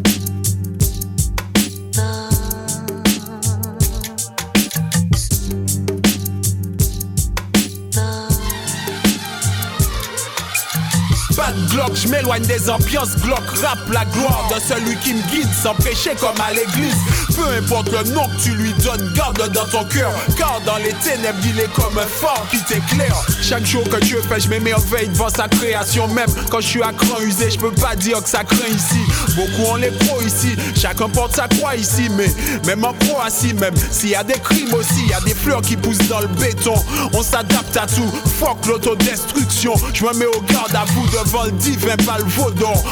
Glock, 11.71 11.95
je 11.95 12.07
m'éloigne 12.07 12.43
des 12.43 12.69
ambiances 12.69 13.15
Glock. 13.17 13.43
Rap 13.61 13.79
la 13.91 14.05
gloire 14.05 14.49
de 14.53 14.59
celui 14.59 14.95
qui 14.97 15.13
me 15.13 15.21
guide 15.29 15.49
sans 15.63 15.73
prêcher 15.75 16.11
comme 16.19 16.39
à 16.41 16.53
l'église. 16.53 16.95
Peu 17.35 17.47
importe 17.57 17.91
le 17.91 18.11
nom 18.11 18.27
que 18.27 18.43
tu 18.43 18.51
lui 18.51 18.73
donnes, 18.73 19.13
garde 19.15 19.51
dans 19.51 19.65
ton 19.65 19.83
cœur. 19.85 20.11
Car 20.37 20.61
dans 20.65 20.77
les 20.77 20.93
ténèbres 21.03 21.39
il 21.43 21.59
est 21.59 21.73
comme 21.73 21.97
un 21.97 22.07
phare 22.07 22.45
qui 22.51 22.61
t'éclaire. 22.63 23.15
Chaque 23.41 23.65
jour 23.65 23.83
que 23.89 23.97
Dieu 23.97 24.21
fait 24.27 24.39
je 24.39 24.49
m'émerveille 24.49 25.07
devant 25.09 25.29
sa 25.29 25.47
création. 25.47 26.07
Même 26.09 26.29
quand 26.49 26.61
je 26.61 26.67
suis 26.67 26.83
à 26.83 26.91
cran 26.93 27.19
usé 27.21 27.49
je 27.51 27.57
peux 27.57 27.71
pas 27.71 27.95
dire 27.95 28.21
que 28.23 28.29
ça 28.29 28.43
craint 28.43 28.69
ici. 28.69 28.99
Beaucoup 29.35 29.71
on 29.71 29.75
les 29.75 29.91
pro 29.91 30.21
ici, 30.21 30.55
chacun 30.75 31.09
porte 31.09 31.35
sa 31.35 31.47
croix 31.47 31.75
ici. 31.75 32.09
Mais 32.15 32.27
même 32.65 32.83
en 32.83 32.93
Croatie 32.93 33.53
même 33.53 33.75
s'il 33.91 34.09
y 34.09 34.15
a 34.15 34.23
des 34.23 34.39
crimes 34.39 34.73
aussi 34.73 35.03
Il 35.05 35.09
y 35.09 35.13
a 35.13 35.21
des 35.21 35.33
fleurs 35.33 35.61
qui 35.61 35.77
poussent 35.77 36.07
dans 36.09 36.19
le 36.19 36.27
béton. 36.27 36.75
On 37.13 37.23
s'adapte 37.23 37.75
à 37.77 37.87
tout, 37.87 38.11
fuck 38.39 38.65
l'autodestruction. 38.65 39.73
Je 39.93 40.05
me 40.05 40.13
mets 40.13 40.25
au 40.25 40.41
garde 40.41 40.75
à 40.75 40.85
vous 40.85 41.05
devant 41.07 41.38
divin 41.47 41.95
pas 41.97 42.17
le 42.17 42.25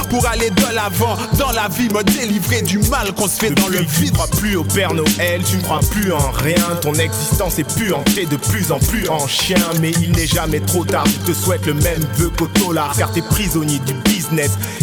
Pour 0.10 0.28
aller 0.28 0.50
de 0.50 0.76
l'avant 0.76 1.18
dans 1.38 1.52
la 1.52 1.68
vie 1.68 1.90
Me 1.90 2.04
délivrer 2.04 2.62
du 2.62 2.80
mal 2.90 3.14
qu'on 3.14 3.28
se 3.28 3.38
fait 3.40 3.52
dans 3.52 3.68
le 3.68 3.86
Tu 3.86 4.06
ne 4.06 4.12
crois 4.12 4.28
plus 4.28 4.56
au 4.56 4.64
Père 4.64 4.94
Noël, 4.94 5.42
tu 5.46 5.58
ne 5.58 5.62
crois 5.62 5.80
plus 5.92 6.12
en 6.12 6.32
rien. 6.32 6.56
Ton 6.82 6.94
existence 6.94 7.60
est 7.60 7.76
plus 7.76 7.94
hantée 7.94 8.26
de 8.26 8.38
plus 8.38 8.72
en 8.72 8.80
plus 8.80 9.08
en 9.10 9.28
chien. 9.28 9.58
Mais 9.82 9.92
il 9.92 10.12
n'est 10.12 10.28
jamais 10.28 10.60
trop 10.60 10.86
tard, 10.86 11.06
je 11.06 11.32
te 11.32 11.38
souhaite 11.38 11.66
le 11.66 11.74
même 11.74 12.06
vœu 12.16 12.32
qu'au 12.38 12.48
dollar. 12.60 12.94
Car 12.98 13.12
t'es 13.12 13.22
prisonnier 13.22 13.80
du 13.80 13.94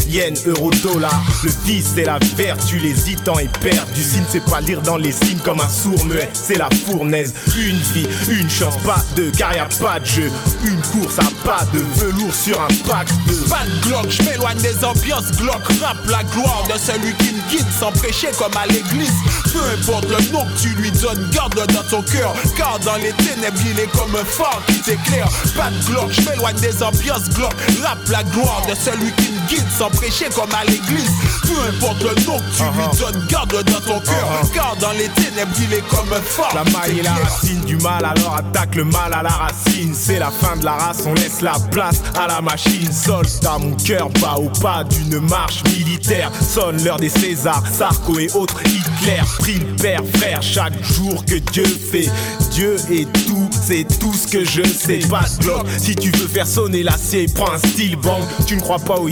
yen, 0.09 0.35
euro, 0.47 0.71
dollar. 0.83 1.23
Le 1.43 1.51
vice, 1.65 1.93
c'est 1.95 2.05
la 2.05 2.19
vertu, 2.37 2.79
l'hésitant 2.79 3.39
est 3.39 3.59
perdu. 3.59 4.03
Signe, 4.03 4.25
c'est 4.29 4.45
pas 4.45 4.61
lire 4.61 4.81
dans 4.83 4.97
les 4.97 5.13
signes 5.13 5.39
comme 5.39 5.61
un 5.61 5.69
sourd 5.69 6.05
muet, 6.07 6.29
c'est 6.33 6.59
la 6.59 6.69
fournaise. 6.87 7.35
Une 7.57 7.79
vie, 7.79 8.07
une 8.29 8.51
chance, 8.51 8.77
pas 8.85 9.05
de 9.17 9.31
car 9.31 9.55
y 9.55 9.59
a 9.59 9.69
pas 9.81 10.01
de 10.01 10.07
jeu. 10.07 10.31
Une 10.65 10.81
course 10.81 11.19
à 11.19 11.47
pas 11.47 11.65
de 11.73 11.81
velours 12.01 12.35
sur 12.35 12.61
un 12.61 12.69
pack 12.89 13.09
de. 13.27 13.35
Pas 13.49 13.65
de 13.65 13.89
Glock, 13.89 14.11
je 14.11 14.23
m'éloigne 14.23 14.59
des 14.59 14.85
ambiances 14.85 15.31
Glock 15.33 15.63
rap 15.81 15.97
la 16.09 16.23
gloire 16.25 16.65
de 16.73 16.79
celui 16.79 17.13
qui 17.15 17.35
me 17.35 17.51
guide 17.51 17.67
sans 17.79 17.93
prêcher 17.93 18.29
comme 18.39 18.57
à 18.57 18.67
l'église 18.67 19.13
Peu 19.53 19.61
importe 19.61 20.09
le 20.09 20.33
nom 20.33 20.45
que 20.45 20.61
tu 20.61 20.69
lui 20.71 20.91
donnes, 20.91 21.29
garde-le 21.31 21.67
dans 21.73 21.83
ton 21.85 22.03
cœur 22.03 22.35
Car 22.57 22.79
dans 22.81 22.97
les 22.97 23.13
ténèbres 23.13 23.59
il 23.67 23.79
est 23.81 23.91
comme 23.91 24.15
un 24.15 24.25
phare 24.25 24.63
qui 24.67 24.81
t'éclaire 24.81 25.29
Pas 25.57 25.71
de 25.71 25.85
Glock, 25.87 26.11
je 26.11 26.29
m'éloigne 26.29 26.57
des 26.57 26.83
ambiances 26.83 27.29
Glock 27.31 27.55
rap 27.83 27.99
la 28.11 28.23
gloire 28.25 28.63
de 28.69 28.75
celui 28.75 29.13
qui 29.13 29.24
guide 29.49 29.67
sans 29.77 29.91
prêcher 29.91 30.27
comme 30.35 30.53
à 30.55 30.65
l'église 30.65 31.11
Peu 31.43 31.59
importe 31.69 32.03
le 32.03 32.25
nom 32.25 32.39
que 32.39 32.57
tu 32.57 32.63
lui 32.63 32.99
donnes, 32.99 33.27
garde-le 33.29 33.63
dans 33.65 33.81
ton 33.81 34.01
cœur 34.01 34.29
Car 34.53 34.77
dans 34.81 34.93
les 34.93 35.09
ténèbres 35.09 35.55
il 35.61 35.73
est 35.75 35.89
comme 35.89 36.13
un 36.13 36.21
phare 36.21 36.55
La 36.55 36.65
maille 36.71 37.01
est 37.01 37.03
la 37.03 37.15
racine 37.15 37.61
du 37.65 37.77
mal, 37.77 38.05
alors 38.05 38.37
attaque 38.37 38.75
le 38.75 38.85
mal 38.85 39.13
à 39.13 39.23
la 39.23 39.31
racine. 39.31 39.95
C'est 39.95 40.19
la 40.19 40.31
fin 40.31 40.57
de 40.57 40.65
la 40.65 40.73
race, 40.73 41.05
on 41.07 41.15
laisse 41.15 41.41
la 41.41 41.55
place 41.71 42.03
à 42.15 42.27
la 42.27 42.41
machine. 42.41 42.91
Soldat, 42.93 43.59
mon 43.59 43.75
cœur 43.77 44.09
bat 44.21 44.37
au 44.37 44.49
pas 44.61 44.85
d'une 44.85 45.21
marche 45.21 45.63
militaire. 45.65 46.31
Sonne 46.41 46.83
l'heure 46.83 46.99
des 46.99 47.09
Césars, 47.09 47.63
Sarko 47.73 48.19
et 48.19 48.31
autres 48.35 48.61
Hitler. 48.65 49.23
Prie 49.39 49.59
le 49.59 49.77
père, 49.77 50.03
frère, 50.17 50.43
chaque 50.43 50.83
jour 50.83 51.25
que 51.25 51.37
Dieu 51.37 51.65
fait. 51.65 52.09
Dieu 52.51 52.77
est 52.91 53.11
tout, 53.27 53.49
c'est 53.53 53.87
tout 53.99 54.13
ce 54.13 54.29
que 54.29 54.45
je 54.45 54.63
sais. 54.63 55.01
Pas 55.11 55.25
de 55.41 55.53
si 55.79 55.95
tu 55.95 56.11
veux 56.11 56.29
faire 56.29 56.47
sonner 56.47 56.83
l'acier, 56.83 57.27
prends 57.35 57.53
un 57.53 57.59
style 57.59 57.97
bang. 57.97 58.23
Tu 58.47 58.57
ne 58.57 58.61
crois 58.61 58.79
pas 58.79 58.97
au 58.97 59.09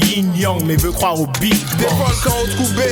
mais 0.65 0.77
veut 0.77 0.93
croire 0.93 1.19
au 1.21 1.27
Big 1.41 1.55
Des 1.79 1.87
volcans 1.87 2.35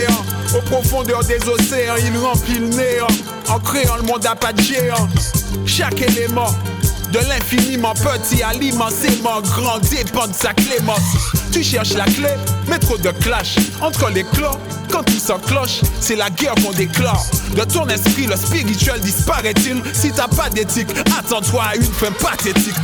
hein, 0.09 0.57
aux 0.57 0.63
profondeurs 0.63 1.25
des 1.25 1.39
océans, 1.49 1.95
il 1.99 2.17
remplit 2.19 2.59
le 2.59 2.69
néant 2.69 3.07
en 3.49 3.59
créant 3.59 3.97
le 3.97 4.03
monde 4.03 4.27
géant. 4.59 5.09
Chaque 5.67 6.01
élément 6.01 6.49
de 7.13 7.19
l'infiniment 7.29 7.95
petit 7.95 8.43
à 8.43 8.53
l'immensément 8.53 9.41
grand 9.41 9.79
dépend 9.79 10.27
de 10.27 10.35
sa 10.35 10.55
clémence. 10.55 11.01
Tu 11.53 11.63
cherches 11.63 11.95
la 11.95 12.05
clé, 12.05 12.31
mais 12.69 12.79
trop 12.79 12.99
de 12.99 13.11
clash 13.11 13.57
entre 13.81 14.09
les 14.11 14.25
clans. 14.25 14.59
Quand 14.91 15.03
tout 15.05 15.19
s'encloche, 15.19 15.81
c'est 16.01 16.17
la 16.17 16.31
guerre 16.31 16.55
qu'on 16.57 16.73
déclare. 16.73 17.25
De 17.57 17.63
ton 17.63 17.87
esprit, 17.89 18.27
le 18.27 18.37
spirituel 18.37 19.01
disparaît-il? 19.01 19.83
Si 19.93 20.11
t'as 20.13 20.29
pas 20.29 20.49
d'éthique, 20.51 20.89
attends-toi 21.19 21.63
à 21.65 21.77
une 21.77 21.83
fin 21.83 22.13
pathétique. 22.13 22.75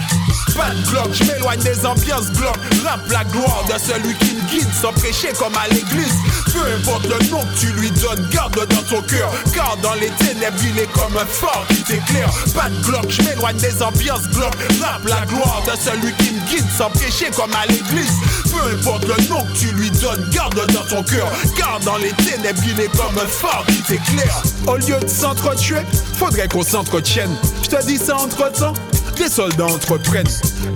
Pas 0.57 0.71
de 0.71 0.91
bloc, 0.91 1.09
je 1.13 1.25
m'éloigne 1.25 1.61
des 1.61 1.85
ambiances 1.85 2.31
bloc. 2.31 2.57
Rap 2.85 3.01
la 3.11 3.25
gloire 3.25 3.65
de 3.69 3.79
celui 3.79 4.15
qui 4.17 4.35
me 4.37 4.41
guide 4.49 4.73
sans 4.81 4.93
prêcher 4.93 5.29
comme 5.39 5.55
à 5.55 5.69
l'église. 5.69 6.15
Peu 6.53 6.61
importe 6.73 7.05
le 7.05 7.31
nom 7.31 7.41
que 7.41 7.61
tu 7.61 7.67
lui 7.73 7.91
donnes, 7.91 8.27
garde 8.31 8.55
dans 8.55 8.83
ton 8.83 9.03
cœur. 9.03 9.31
Car 9.55 9.77
dans 9.83 9.95
les 9.95 10.09
ténèbres, 10.11 10.59
il 10.63 10.79
est 10.79 10.91
comme 10.93 11.17
un 11.17 11.27
phare 11.27 11.67
qui 11.69 11.83
t'éclaire. 11.83 12.31
Pas 12.55 12.71
de 12.71 12.77
bloc, 12.87 13.05
je 13.11 13.23
m'éloigne 13.23 13.57
des 13.59 13.83
ambiances 13.83 14.29
bloc. 14.29 14.55
Rap 14.81 15.05
la 15.07 15.27
gloire 15.27 15.63
de 15.67 15.79
celui 15.79 16.15
qui 16.15 16.33
me 16.33 16.41
guide 16.49 16.67
sans 16.77 16.89
prêcher 16.91 17.27
comme 17.37 17.53
à 17.53 17.67
l'église. 17.67 18.17
Peu 18.45 18.73
importe 18.73 19.05
le 19.05 19.29
nom 19.29 19.45
que 19.45 19.59
tu 19.59 19.67
lui 19.73 19.91
donnes, 19.91 20.27
garde 20.31 20.55
dans 20.73 20.85
ton 20.85 21.03
cœur. 21.03 21.31
Car 21.57 21.81
dans 21.85 21.99
les 21.99 22.13
ténèbres, 22.13 22.63
il 22.67 22.81
est 22.81 22.97
comme 22.97 23.19
un 23.19 23.29
phare 23.29 23.65
qui 23.67 23.83
t'éclaire. 23.83 24.43
Au 24.67 24.77
lieu 24.77 24.99
de 24.99 25.09
s'entretuer, 25.09 25.83
faudrait 26.19 26.49
qu'on 26.49 26.63
s'entretienne. 26.63 27.37
Je 27.63 27.69
te 27.69 27.85
dis 27.85 27.99
ça 27.99 28.17
entre 28.17 28.51
temps 28.53 28.75
les 29.19 29.29
soldats 29.29 29.67
entreprennent. 29.67 30.27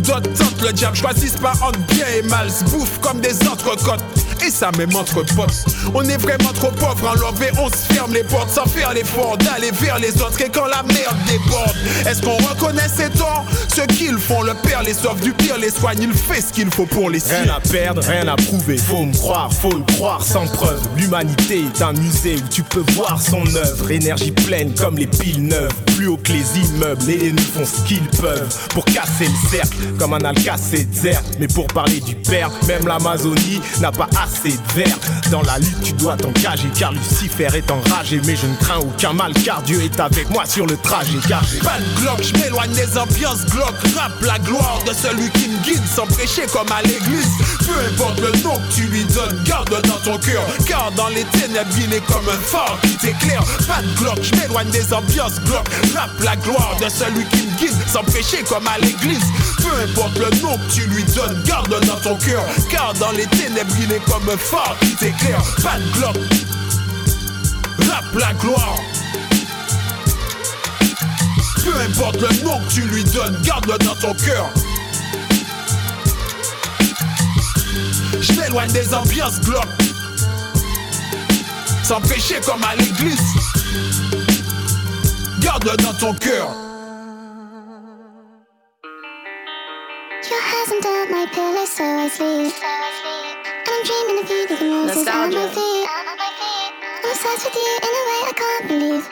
D'autres 0.05 0.33
tentent 0.35 0.63
le 0.63 0.73
diable, 0.73 0.97
choisissent 0.97 1.37
pas 1.37 1.53
entre 1.63 1.79
bien 1.89 2.07
et 2.17 2.23
mal, 2.23 2.51
se 2.51 2.65
bouffent 2.65 3.01
comme 3.01 3.21
des 3.21 3.37
entrecôtes. 3.49 4.03
Et 4.47 4.51
ça 4.51 4.71
même 4.79 4.95
entre 4.97 5.23
potes. 5.35 5.65
On 5.95 6.03
est 6.05 6.17
vraiment 6.17 6.53
trop 6.55 6.71
pauvres 6.71 7.09
en 7.09 7.15
love 7.15 7.41
on 7.59 7.69
se 7.69 7.93
ferme 7.93 8.13
les 8.15 8.25
portes 8.25 8.51
sans 8.51 8.67
faire 8.67 8.93
l'effort 8.93 9.37
d'aller 9.39 9.71
vers 9.73 9.99
les 9.99 10.13
autres. 10.23 10.41
Et 10.41 10.49
quand 10.49 10.67
la 10.67 10.83
merde 10.83 11.17
déborde, 11.27 11.77
est-ce 12.07 12.23
qu'on 12.23 12.37
reconnaît 12.37 12.89
ces 12.89 13.11
torts? 13.11 13.45
Ceux 13.75 13.87
qu'ils 13.87 14.19
font, 14.19 14.43
le 14.43 14.55
père 14.55 14.83
les 14.83 14.95
sauve 14.95 15.21
du 15.21 15.33
pire, 15.33 15.59
les 15.59 15.71
soigne, 15.71 16.03
il 16.03 16.13
fait 16.13 16.41
ce 16.41 16.53
qu'il 16.53 16.71
faut 16.71 16.87
pour 16.87 17.11
les 17.11 17.21
siens. 17.21 17.43
Rien 17.43 17.55
à 17.55 17.61
perdre, 17.61 18.03
rien 18.03 18.29
à 18.29 18.37
prouver. 18.37 18.79
Faut 18.79 19.05
me 19.05 19.13
croire, 19.13 19.53
faut 19.53 19.73
le 19.73 19.85
croire 19.95 20.23
sans 20.23 20.47
preuve. 20.47 20.81
L'humanité 20.97 21.65
est 21.75 21.83
un 21.83 21.93
musée 21.93 22.37
où 22.37 22.49
tu 22.49 22.63
peux 22.63 22.85
voir 22.95 23.21
son 23.21 23.45
œuvre. 23.55 23.91
Énergie 23.91 24.33
pleine 24.33 24.75
comme 24.75 24.97
les 24.97 25.07
piles 25.07 25.43
neuves. 25.47 25.73
Plus 25.97 26.07
haut 26.07 26.17
que 26.17 26.33
les 26.33 26.59
immeubles, 26.59 27.03
les 27.07 27.29
ennemis 27.29 27.51
font 27.55 27.65
ce 27.65 27.87
qu'ils 27.87 28.09
peuvent 28.21 28.57
pour 28.71 28.85
casser 28.85 29.27
le 29.27 29.51
cercle 29.51 29.77
comme 29.99 30.15
un 30.15 30.25
alcacé 30.25 30.85
de 30.85 31.11
Mais 31.39 31.49
pour 31.49 31.67
parler 31.69 32.01
du 32.01 32.15
père, 32.15 32.51
même 32.67 32.87
l'Amazonie 32.87 33.61
n'a 33.81 33.93
pas 33.93 34.09
assez 34.23 34.30
de 34.31 34.73
verre. 34.75 34.97
Dans 35.31 35.43
la 35.43 35.59
lutte, 35.59 35.81
tu 35.83 35.93
dois 35.93 36.17
t'engager 36.17 36.69
car 36.79 36.93
Lucifer 36.93 37.49
est 37.55 37.71
enragé. 37.71 38.21
Mais 38.25 38.37
je 38.37 38.47
ne 38.47 38.57
crains 38.57 38.79
aucun 38.79 39.13
mal 39.13 39.33
car 39.45 39.63
Dieu 39.63 39.83
est 39.83 40.01
avec 40.01 40.31
moi 40.31 40.45
sur 40.47 40.67
le 40.67 40.77
trajet. 40.77 41.19
Car 41.29 41.43
j'ai 41.45 41.59
pas 41.59 41.79
de 41.79 42.01
glock, 42.01 42.23
je 42.23 42.33
m'éloigne 42.41 42.73
des 42.73 42.97
ambiances 42.97 43.45
glock. 43.47 43.75
Rap 43.97 44.13
la 44.23 44.39
gloire 44.39 44.81
de 44.87 44.93
celui 44.93 45.29
qui 45.31 45.49
me 45.49 45.59
guide 45.65 45.83
sans 45.95 46.07
prêcher 46.07 46.43
comme 46.53 46.71
à 46.73 46.83
l'église. 46.83 47.29
Peu 47.67 47.73
importe 47.93 48.21
le 48.21 48.33
nom 48.43 48.55
que 48.55 48.75
tu 48.75 48.83
lui 48.83 49.05
donnes, 49.05 49.43
garde 49.45 49.71
dans 49.71 50.11
ton 50.11 50.19
cœur. 50.19 50.43
Car 50.67 50.91
dans 50.93 51.09
les 51.09 51.25
ténèbres, 51.25 51.75
il 51.79 51.93
est 51.93 52.05
comme 52.07 52.29
un 52.29 52.41
phare 52.41 52.79
qui 52.83 52.97
t'éclaire. 52.97 53.43
Pas 53.67 53.83
de 53.83 53.99
glock, 53.99 54.19
je 54.23 54.41
m'éloigne 54.41 54.71
des 54.71 54.93
ambiances 54.93 55.41
glock. 55.45 55.67
Rap 55.95 56.11
la 56.21 56.37
gloire 56.37 56.77
de 56.81 56.89
celui 56.89 57.25
qui 57.27 57.47
me 57.47 57.59
guide 57.59 57.77
sans 57.93 58.05
prêcher 58.05 58.43
comme 58.49 58.67
à 58.67 58.79
l'église. 58.79 59.25
Peu 59.59 59.75
importe 59.85 60.19
le 60.19 60.31
nom 60.41 60.57
que 60.57 60.73
tu 60.73 60.83
lui 60.89 61.05
donnes, 61.05 61.43
garde 61.45 61.69
dans 61.87 61.97
ton 61.97 62.17
cœur. 62.17 62.45
Car 62.71 62.95
dans 62.95 63.13
les 63.13 63.27
ténèbres, 63.27 63.75
il 63.83 63.93
est 63.93 64.05
comme 64.05 64.20
un 64.29 64.37
phare 64.37 64.77
qui 64.81 64.95
t'éclaire. 64.97 65.43
Pas 65.62 65.79
de 65.79 65.91
glock. 65.93 66.17
Rap 67.89 68.05
la 68.15 68.33
gloire. 68.35 68.77
Peu 71.65 71.75
importe 71.80 72.21
le 72.21 72.45
nom 72.45 72.59
que 72.61 72.73
tu 72.73 72.80
lui 72.83 73.04
donnes, 73.04 73.37
garde-le 73.43 73.78
dans 73.78 73.95
ton 73.97 74.15
cœur. 74.15 74.50
Je 78.21 78.33
m'éloigne 78.41 78.73
des 78.73 78.95
ambiances 78.95 79.41
glock. 79.41 79.67
Sans 81.85 82.00
péché 82.00 82.37
comme 82.45 82.63
à 82.65 82.76
l'église. 82.76 83.21
Garde-le 85.41 85.76
dans 85.76 85.95
ton 85.95 86.15
cœur. 86.15 86.49
Your 90.30 91.11
my 91.11 91.26
pillow, 91.26 91.67
so 91.67 91.85
I 91.85 93.10
I'm 93.80 93.86
dreaming 93.86 94.23
of 94.23 94.28
you, 94.28 94.47
the 94.47 94.56
roses 94.60 95.08
on 95.08 95.32
my 95.32 95.49
feet. 95.49 95.88
I'm 95.88 97.08
obsessed 97.08 97.49
with 97.49 97.56
you 97.56 97.78
in 97.80 97.93
a 97.97 98.02
way 98.04 98.21
I 98.28 98.32
can't 98.36 98.69
believe. 98.69 99.08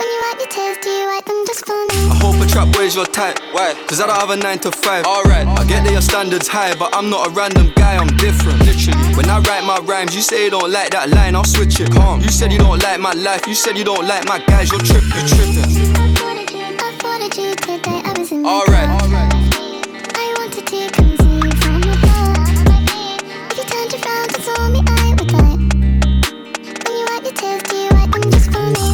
When 0.00 0.08
you 0.08 0.18
wipe 0.24 0.38
your 0.40 0.48
tears, 0.48 0.78
do 0.80 0.88
you 0.88 1.06
wipe 1.12 1.26
them 1.26 1.44
just 1.46 1.66
for 1.66 1.76
me? 1.76 2.08
I 2.08 2.16
hope 2.24 2.40
a 2.40 2.48
trap 2.48 2.72
boys 2.72 2.96
your 2.96 3.04
type. 3.04 3.38
Why? 3.52 3.74
Cause 3.86 4.00
I 4.00 4.06
don't 4.06 4.16
have 4.16 4.30
a 4.30 4.36
9 4.36 4.58
to 4.60 4.72
5. 4.72 5.04
Alright. 5.04 5.46
I 5.46 5.64
get 5.68 5.84
that 5.84 5.92
your 5.92 6.00
standards 6.00 6.48
high, 6.48 6.74
but 6.74 6.96
I'm 6.96 7.10
not 7.10 7.26
a 7.26 7.30
random 7.32 7.70
guy, 7.76 7.98
I'm 7.98 8.08
different. 8.16 8.64
Literally. 8.64 9.14
When 9.14 9.28
I 9.28 9.40
write 9.40 9.64
my 9.66 9.76
rhymes, 9.84 10.14
you 10.16 10.22
say 10.22 10.44
you 10.44 10.50
don't 10.50 10.72
like 10.72 10.92
that 10.92 11.10
line, 11.10 11.34
I'll 11.36 11.44
switch 11.44 11.78
it. 11.80 11.92
Calm. 11.92 12.22
You 12.22 12.30
said 12.30 12.50
you 12.50 12.56
don't 12.56 12.82
like 12.82 12.98
my 12.98 13.12
life, 13.12 13.46
you 13.46 13.54
said 13.54 13.76
you 13.76 13.84
don't 13.84 14.08
like 14.08 14.24
my 14.26 14.38
guys, 14.38 14.72
you're 14.72 14.80
tripping. 14.80 15.10
You're 15.20 15.28
tripping. 15.28 15.92
Alright. 18.46 19.23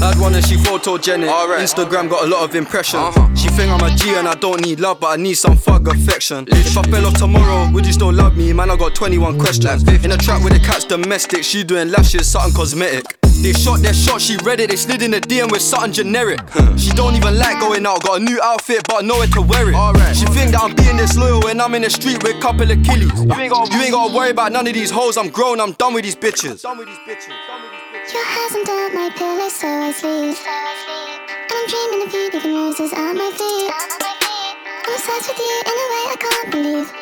Just 0.01 0.15
for 0.15 0.21
me? 0.21 0.21
Bad 0.21 0.21
one 0.21 0.35
and 0.35 0.45
she 0.45 0.57
photogenic. 0.57 1.29
Alright. 1.29 1.61
Instagram 1.61 2.09
got 2.09 2.25
a 2.25 2.27
lot 2.27 2.49
of 2.49 2.55
impressions. 2.55 3.17
Uh-huh. 3.17 3.35
She 3.35 3.49
think 3.49 3.71
I'm 3.71 3.81
a 3.81 3.95
G 3.97 4.15
and 4.15 4.29
I 4.29 4.35
don't 4.35 4.61
need 4.61 4.81
love, 4.81 5.01
but 5.01 5.19
I 5.19 5.23
need 5.23 5.35
some 5.35 5.57
fuck 5.57 5.87
affection. 5.87 6.47
If 6.49 6.77
I 6.77 6.83
fell 6.83 7.07
off 7.07 7.15
tomorrow, 7.15 7.71
would 7.73 7.87
you 7.87 7.93
still 7.93 8.13
love 8.13 8.37
me? 8.37 8.53
Man, 8.53 8.71
I 8.71 8.77
got 8.77 8.95
21 8.95 9.39
questions. 9.39 9.83
In 10.05 10.13
a 10.13 10.17
trap 10.17 10.43
with 10.43 10.53
the 10.53 10.61
cat's 10.61 10.85
domestic, 10.85 11.45
she 11.45 11.65
doing 11.65 11.91
lashes, 11.91 12.31
something 12.31 12.55
cosmetic. 12.55 13.05
They 13.43 13.55
shot 13.55 13.81
their 13.81 13.95
shot, 13.95 14.21
she 14.21 14.37
read 14.45 14.61
it, 14.61 14.69
they 14.69 14.77
slid 14.77 15.01
in 15.01 15.13
the 15.13 15.21
DM 15.21 15.51
with 15.51 15.63
something 15.63 15.93
generic. 15.93 16.41
she 16.77 16.91
don't 16.91 17.15
even 17.15 17.39
like 17.39 17.59
going 17.59 17.87
out, 17.87 18.03
got 18.03 18.21
a 18.21 18.23
new 18.23 18.39
outfit, 18.43 18.83
but 18.87 19.03
nowhere 19.03 19.29
to 19.29 19.41
wear 19.41 19.71
it. 19.71 20.15
She 20.15 20.27
think 20.27 20.51
that 20.53 20.61
I'm 20.63 20.75
being 20.75 20.99
disloyal 20.99 21.41
when 21.41 21.59
I'm 21.59 21.75
in 21.75 21.83
the 21.83 21.91
street 21.91 22.23
with 22.23 22.37
a 22.37 22.41
couple 22.41 22.71
of 22.71 22.79
killies. 22.79 23.17
You 23.17 23.41
ain't, 23.41 23.51
gotta, 23.51 23.75
you 23.75 23.81
ain't 23.83 23.93
gotta 23.93 24.15
worry 24.15 24.31
about 24.31 24.53
none 24.53 24.67
of 24.67 24.75
these 24.75 24.91
hoes, 24.91 25.17
I'm 25.17 25.31
grown, 25.31 25.59
I'm 25.59 25.73
done 25.73 25.95
with 25.95 26.05
these 26.05 26.17
bitches. 26.17 26.61
Done 28.11 28.19
with 28.19 28.19
these 28.19 28.19
bitches. 28.19 28.19
Your 28.19 28.25
hands 28.25 28.55
under 28.55 28.95
my 28.95 29.11
pillow, 29.11 29.49
so 29.49 29.69
I 29.69 29.93
sleep. 29.93 30.37
And 31.41 31.53
I'm 31.53 31.67
dreaming 31.69 32.07
of 32.07 32.13
you, 32.13 32.31
leaving 32.33 32.55
roses 32.55 32.93
at 32.93 33.15
my 33.15 33.31
feet. 33.31 33.71
I'm 34.87 34.95
obsessed 34.95 35.29
with 35.29 35.39
you 35.39 35.63
in 35.67 35.73
a 35.73 35.87
way 35.91 36.05
I 36.11 36.17
can't 36.19 36.51
believe. 36.51 36.93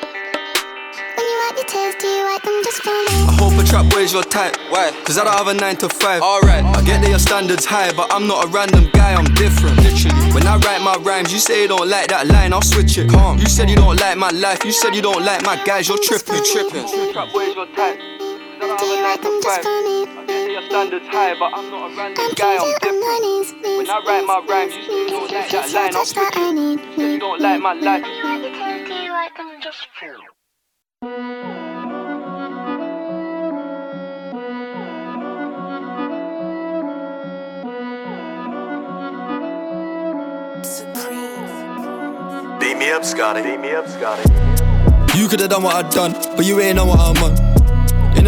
When 1.16 1.26
you 1.26 1.36
wipe 1.46 1.56
your 1.56 1.66
tears, 1.66 1.94
do 2.00 2.06
you 2.06 2.24
wipe 2.24 2.42
them 2.42 2.60
just 2.64 2.82
for 2.82 2.90
me? 2.90 3.06
I 3.08 3.36
hope 3.38 3.58
a 3.58 3.64
trap 3.64 3.90
boys 3.90 4.12
your 4.12 4.22
type. 4.22 4.56
Why? 4.70 4.92
Cause 5.04 5.18
I 5.18 5.24
don't 5.24 5.36
have 5.36 5.48
a 5.48 5.54
9 5.54 5.76
to 5.76 5.88
5. 5.88 6.22
Alright. 6.22 6.64
I 6.64 6.82
get 6.82 7.00
that 7.02 7.10
your 7.10 7.18
standards 7.18 7.64
high, 7.64 7.92
but 7.92 8.12
I'm 8.12 8.26
not 8.26 8.44
a 8.44 8.48
random 8.48 8.90
guy, 8.92 9.14
I'm 9.14 9.32
different. 9.34 9.76
Literally. 9.78 10.32
When 10.32 10.46
I 10.46 10.56
write 10.58 10.82
my 10.82 10.96
rhymes, 11.02 11.32
you 11.32 11.38
say 11.38 11.62
you 11.62 11.68
don't 11.68 11.88
like 11.88 12.08
that 12.08 12.26
line, 12.28 12.52
I'll 12.52 12.62
switch 12.62 12.98
it. 12.98 13.10
Calm. 13.10 13.38
You 13.38 13.46
said 13.46 13.70
you 13.70 13.76
don't 13.76 13.96
like 13.98 14.18
my 14.18 14.30
life, 14.30 14.64
you 14.64 14.72
said 14.72 14.94
you 14.94 15.02
don't 15.02 15.24
like 15.24 15.42
my 15.44 15.62
guys, 15.64 15.88
you're 15.88 15.98
tripping. 15.98 16.34
You're 16.34 16.70
tripping. 16.70 17.12
Trap 17.12 17.32
boys 17.32 17.54
your 17.54 17.66
type. 17.74 18.17
Do 18.60 18.66
you 18.66 19.02
wipe 19.04 19.22
them 19.22 19.40
just 19.40 19.62
for 19.62 19.82
me? 19.82 20.48
your 20.50 20.62
standards 20.62 21.06
high, 21.06 21.38
but 21.38 21.52
I'm 21.54 21.70
not 21.70 21.92
a 21.92 21.96
random 21.96 22.24
guy, 22.34 22.56
I'm 22.56 22.72
different. 22.80 23.78
When 23.78 23.88
I 23.88 24.02
write 24.04 24.26
my 24.26 24.44
rhymes, 24.48 24.74
you 24.74 24.82
say 24.82 25.04
you 25.04 25.10
don't 25.10 25.30
like 25.30 25.50
that 25.50 25.72
line, 25.72 25.94
I'll 25.94 26.04
switch 26.04 26.26
it. 26.34 26.36
You 26.36 26.96
say 26.96 27.12
you 27.12 27.18
don't 27.20 27.40
like 27.40 27.60
my 27.60 27.74
life. 27.74 28.02
Beat 42.58 42.76
me 42.78 42.90
up, 42.90 43.04
Scotty. 43.04 43.42
Beat 43.42 43.60
me 43.60 43.70
up, 43.72 43.86
Scotty. 43.86 44.22
You 45.16 45.28
could've 45.28 45.48
done 45.50 45.62
what 45.62 45.76
I 45.76 45.88
done, 45.88 46.12
but 46.36 46.44
you 46.44 46.60
ain't 46.60 46.78
on 46.78 46.88
what 46.88 46.98
I'm 46.98 47.22
on. 47.22 47.47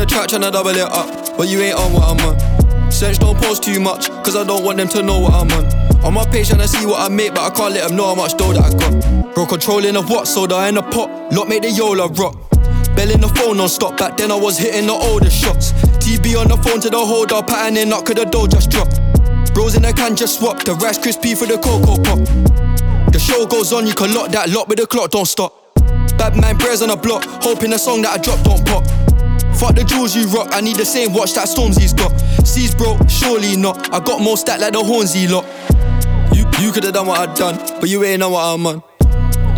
The 0.01 0.07
track 0.07 0.29
tryna 0.31 0.51
double 0.51 0.71
it 0.71 0.81
up, 0.81 1.37
but 1.37 1.47
you 1.47 1.61
ain't 1.61 1.77
on 1.77 1.93
what 1.93 2.09
I'm 2.09 2.25
on. 2.25 2.91
Sense 2.91 3.19
don't 3.19 3.37
post 3.37 3.63
too 3.63 3.79
much, 3.79 4.09
cause 4.25 4.35
I 4.35 4.45
don't 4.45 4.65
want 4.65 4.79
them 4.79 4.89
to 4.97 5.03
know 5.03 5.21
what 5.21 5.35
I'm 5.35 5.53
on. 5.53 5.69
On 6.03 6.15
my 6.15 6.25
page 6.25 6.49
tryna 6.49 6.69
see 6.69 6.87
what 6.87 7.05
I 7.05 7.15
make, 7.15 7.35
but 7.35 7.45
I 7.45 7.51
can't 7.55 7.75
let 7.75 7.87
them 7.87 7.99
know 7.99 8.07
how 8.07 8.15
much 8.15 8.33
dough 8.39 8.55
that 8.55 8.65
I 8.65 8.73
got. 8.81 9.35
Bro, 9.35 9.45
controlling 9.45 9.93
the 9.93 10.01
what, 10.01 10.27
soda 10.27 10.67
in 10.69 10.77
the 10.77 10.83
pot, 10.83 11.11
lot 11.35 11.51
make 11.51 11.61
the 11.61 11.71
Yola 11.71 12.09
rock. 12.17 12.33
Bell 12.97 13.11
in 13.11 13.21
the 13.21 13.29
phone 13.29 13.59
non 13.59 13.69
stop, 13.69 13.99
back 13.99 14.17
then 14.17 14.33
I 14.33 14.37
was 14.37 14.57
hitting 14.57 14.87
the 14.87 14.95
older 14.95 15.29
shots. 15.29 15.73
TB 16.01 16.33
on 16.41 16.49
the 16.49 16.57
phone 16.57 16.81
to 16.81 16.89
the 16.89 16.97
holder, 16.97 17.43
patterning 17.43 17.93
up, 17.93 18.07
cause 18.07 18.17
the 18.17 18.25
dough 18.25 18.47
just 18.47 18.71
dropped. 18.71 18.97
Bros 19.53 19.77
in 19.77 19.83
the 19.83 19.93
can 19.93 20.17
just 20.17 20.41
swap, 20.41 20.65
the 20.65 20.73
Rice 20.77 20.97
Krispie 20.97 21.37
for 21.37 21.45
the 21.45 21.59
Cocoa 21.61 22.01
Pop. 22.01 22.25
The 23.13 23.19
show 23.19 23.45
goes 23.45 23.71
on, 23.75 23.87
you 23.87 23.93
can 23.93 24.15
lock 24.15 24.33
that 24.33 24.49
lock, 24.49 24.67
but 24.67 24.79
the 24.79 24.87
clock 24.87 25.11
don't 25.11 25.29
stop. 25.29 25.77
Bad 26.17 26.41
man 26.41 26.57
prayers 26.57 26.81
on 26.81 26.89
a 26.89 26.97
block, 26.97 27.23
hoping 27.45 27.69
the 27.69 27.79
song 27.79 28.01
that 28.01 28.17
I 28.17 28.23
drop 28.23 28.41
don't 28.41 28.65
pop. 28.65 29.10
Fuck 29.61 29.75
the 29.75 29.85
jewels 29.85 30.17
you 30.17 30.25
rock, 30.29 30.49
I 30.53 30.63
need 30.63 30.77
the 30.77 30.87
same 30.87 31.13
watch 31.13 31.35
that 31.35 31.47
Stormzy's 31.47 31.93
got. 31.93 32.17
C's 32.47 32.75
broke, 32.75 32.99
surely 33.11 33.59
not. 33.59 33.93
I 33.93 34.01
got 34.01 34.23
more 34.23 34.39
stat 34.39 34.59
like 34.59 34.73
the 34.73 34.83
Hornsey 34.83 35.29
lot. 35.29 35.45
You, 36.35 36.49
you 36.65 36.73
could've 36.73 36.95
done 36.95 37.07
what 37.07 37.21
I 37.21 37.35
done, 37.35 37.59
but 37.79 37.91
you 37.91 38.03
ain't 38.03 38.21
know 38.21 38.31
what 38.31 38.41
I'm 38.41 38.67
on. 38.67 38.83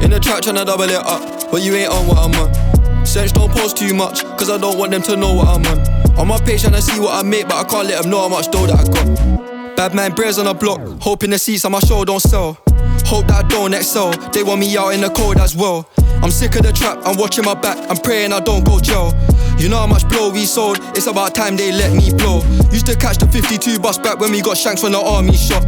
In 0.02 0.10
the 0.10 0.18
track 0.18 0.42
tryna 0.42 0.66
double 0.66 0.90
it 0.90 0.96
up, 0.96 1.52
but 1.52 1.62
you 1.62 1.76
ain't 1.76 1.92
on 1.92 2.08
what 2.08 2.18
I'm 2.18 2.34
on. 2.34 3.06
Sense 3.06 3.30
don't 3.30 3.52
post 3.52 3.76
too 3.76 3.94
much, 3.94 4.24
cause 4.36 4.50
I 4.50 4.58
don't 4.58 4.76
want 4.76 4.90
them 4.90 5.02
to 5.02 5.16
know 5.16 5.34
what 5.34 5.46
I'm 5.46 5.64
on. 5.66 6.18
On 6.18 6.26
my 6.26 6.38
page 6.40 6.64
tryna 6.64 6.82
see 6.82 6.98
what 6.98 7.14
I 7.14 7.22
make, 7.22 7.46
but 7.46 7.54
I 7.54 7.62
can't 7.62 7.86
let 7.86 8.02
them 8.02 8.10
know 8.10 8.22
how 8.22 8.28
much 8.28 8.50
dough 8.50 8.66
that 8.66 8.80
I 8.80 8.84
got. 8.90 9.76
Bad 9.76 9.94
man 9.94 10.16
bears 10.16 10.36
on 10.36 10.46
the 10.46 10.54
block, 10.54 10.80
hoping 11.00 11.30
the 11.30 11.38
seats 11.38 11.64
on 11.64 11.70
my 11.70 11.78
show 11.78 12.04
don't 12.04 12.18
sell. 12.18 12.58
Hope 13.06 13.28
that 13.28 13.44
I 13.44 13.48
don't 13.48 13.72
excel, 13.72 14.10
they 14.30 14.42
want 14.42 14.58
me 14.58 14.76
out 14.76 14.94
in 14.94 15.00
the 15.00 15.10
cold 15.10 15.36
as 15.36 15.54
well. 15.54 15.88
I'm 16.22 16.30
sick 16.30 16.54
of 16.54 16.62
the 16.62 16.72
trap, 16.72 16.98
I'm 17.04 17.16
watching 17.16 17.44
my 17.44 17.54
back, 17.54 17.76
I'm 17.90 17.96
praying 17.96 18.32
I 18.32 18.38
don't 18.38 18.64
go 18.64 18.78
jail. 18.78 19.12
You 19.58 19.68
know 19.68 19.78
how 19.78 19.88
much 19.88 20.08
blow 20.08 20.30
we 20.30 20.44
sold, 20.46 20.78
it's 20.96 21.08
about 21.08 21.34
time 21.34 21.56
they 21.56 21.72
let 21.72 21.92
me 21.92 22.12
blow. 22.12 22.42
Used 22.70 22.86
to 22.86 22.96
catch 22.96 23.18
the 23.18 23.26
52 23.26 23.80
bus 23.80 23.98
back 23.98 24.20
when 24.20 24.30
we 24.30 24.40
got 24.40 24.56
shanks 24.56 24.82
from 24.82 24.92
the 24.92 25.00
army 25.00 25.36
shop. 25.36 25.64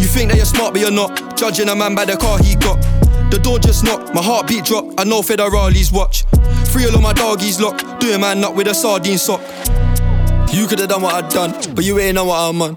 You 0.00 0.06
think 0.06 0.30
that 0.30 0.36
you're 0.36 0.46
smart, 0.46 0.74
but 0.74 0.80
you're 0.80 0.90
not. 0.90 1.38
Judging 1.38 1.68
a 1.68 1.76
man 1.76 1.94
by 1.94 2.04
the 2.04 2.16
car 2.16 2.38
he 2.38 2.56
got. 2.56 2.82
The 3.30 3.38
door 3.38 3.60
just 3.60 3.84
knocked, 3.84 4.12
my 4.12 4.22
heartbeat 4.22 4.64
dropped. 4.64 4.98
I 4.98 5.04
know 5.04 5.22
federales 5.22 5.92
watch. 5.92 6.24
Free 6.72 6.84
all 6.86 6.94
of 6.94 7.00
my 7.00 7.12
doggies 7.12 7.60
locked, 7.60 8.00
doing 8.00 8.20
man 8.20 8.42
up 8.42 8.56
with 8.56 8.66
a 8.66 8.74
sardine 8.74 9.18
sock. 9.18 9.40
You 10.52 10.66
could've 10.66 10.88
done 10.88 11.02
what 11.02 11.14
I 11.14 11.28
done, 11.28 11.52
but 11.74 11.84
you 11.84 11.98
ain't 12.00 12.16
know 12.16 12.24
what 12.24 12.38
I'm 12.38 12.60
on. 12.60 12.76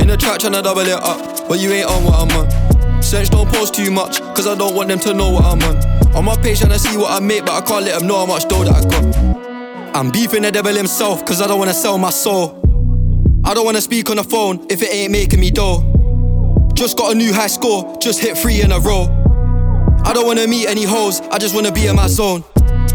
In 0.00 0.06
the 0.06 0.16
track 0.16 0.38
tryna 0.38 0.62
double 0.62 0.82
it 0.82 0.92
up, 0.92 1.48
but 1.48 1.58
you 1.58 1.72
ain't 1.72 1.90
on 1.90 2.04
what 2.04 2.14
I'm 2.14 2.38
on. 2.38 2.65
Don't 3.06 3.48
post 3.52 3.74
too 3.74 3.92
much, 3.92 4.20
cause 4.34 4.48
I 4.48 4.56
don't 4.56 4.74
want 4.74 4.88
them 4.88 4.98
to 5.00 5.14
know 5.14 5.30
what 5.30 5.44
I'm 5.44 5.62
on. 5.62 6.16
On 6.16 6.24
my 6.24 6.34
page 6.34 6.58
tryna 6.58 6.76
see 6.76 6.96
what 6.96 7.12
I 7.12 7.24
make, 7.24 7.46
but 7.46 7.52
I 7.52 7.64
can't 7.64 7.84
let 7.84 8.00
them 8.00 8.08
know 8.08 8.18
how 8.18 8.26
much 8.26 8.48
dough 8.48 8.64
that 8.64 8.74
I 8.74 8.88
got. 8.88 9.96
I'm 9.96 10.10
beefing 10.10 10.42
the 10.42 10.50
devil 10.50 10.74
himself, 10.74 11.24
cause 11.24 11.40
I 11.40 11.46
don't 11.46 11.60
wanna 11.60 11.72
sell 11.72 11.98
my 11.98 12.10
soul. 12.10 12.60
I 13.44 13.54
don't 13.54 13.64
wanna 13.64 13.80
speak 13.80 14.10
on 14.10 14.16
the 14.16 14.24
phone 14.24 14.66
if 14.68 14.82
it 14.82 14.92
ain't 14.92 15.12
making 15.12 15.38
me 15.38 15.52
dough. 15.52 15.84
Just 16.74 16.98
got 16.98 17.12
a 17.12 17.14
new 17.14 17.32
high 17.32 17.46
score, 17.46 17.96
just 18.00 18.18
hit 18.20 18.36
three 18.36 18.60
in 18.60 18.72
a 18.72 18.80
row. 18.80 19.04
I 20.04 20.12
don't 20.12 20.26
wanna 20.26 20.48
meet 20.48 20.66
any 20.66 20.82
hoes, 20.82 21.20
I 21.30 21.38
just 21.38 21.54
wanna 21.54 21.70
be 21.70 21.86
in 21.86 21.94
my 21.94 22.08
zone. 22.08 22.42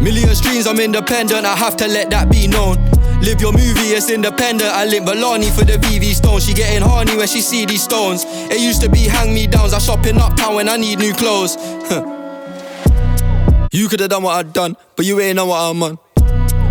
Million 0.02 0.36
streams, 0.36 0.67
I'm 0.67 0.80
independent, 0.80 1.45
I 1.45 1.56
have 1.56 1.78
to 1.78 1.88
let 1.88 2.10
that 2.10 2.30
be 2.30 2.47
known. 2.47 2.76
Live 3.22 3.40
your 3.40 3.54
movie, 3.54 3.94
it's 3.94 4.10
independent. 4.10 4.72
I 4.72 4.86
link 4.86 5.06
Balani 5.06 5.56
for 5.56 5.64
the 5.64 5.74
VV 5.74 6.16
Stone. 6.16 6.40
She 6.40 6.56
getting 6.56 6.82
horny 6.82 7.16
when 7.16 7.28
she 7.28 7.40
see 7.40 7.66
these 7.68 7.84
stones. 7.84 8.26
It 8.26 8.60
used 8.60 8.82
to 8.82 8.90
be 8.90 9.02
hang 9.02 9.32
me 9.32 9.46
downs. 9.46 9.74
I 9.74 9.78
shop 9.78 10.08
in 10.08 10.18
uptown 10.18 10.56
when 10.56 10.68
I 10.68 10.76
need 10.78 10.98
new 10.98 11.14
clothes. 11.14 11.56
you 13.72 13.88
could've 13.88 14.10
done 14.10 14.24
what 14.24 14.36
I 14.36 14.42
done, 14.42 14.76
but 14.96 15.06
you 15.06 15.20
ain't 15.20 15.38
on 15.38 15.48
what 15.50 15.60
I'm 15.60 15.84
on. 15.84 16.00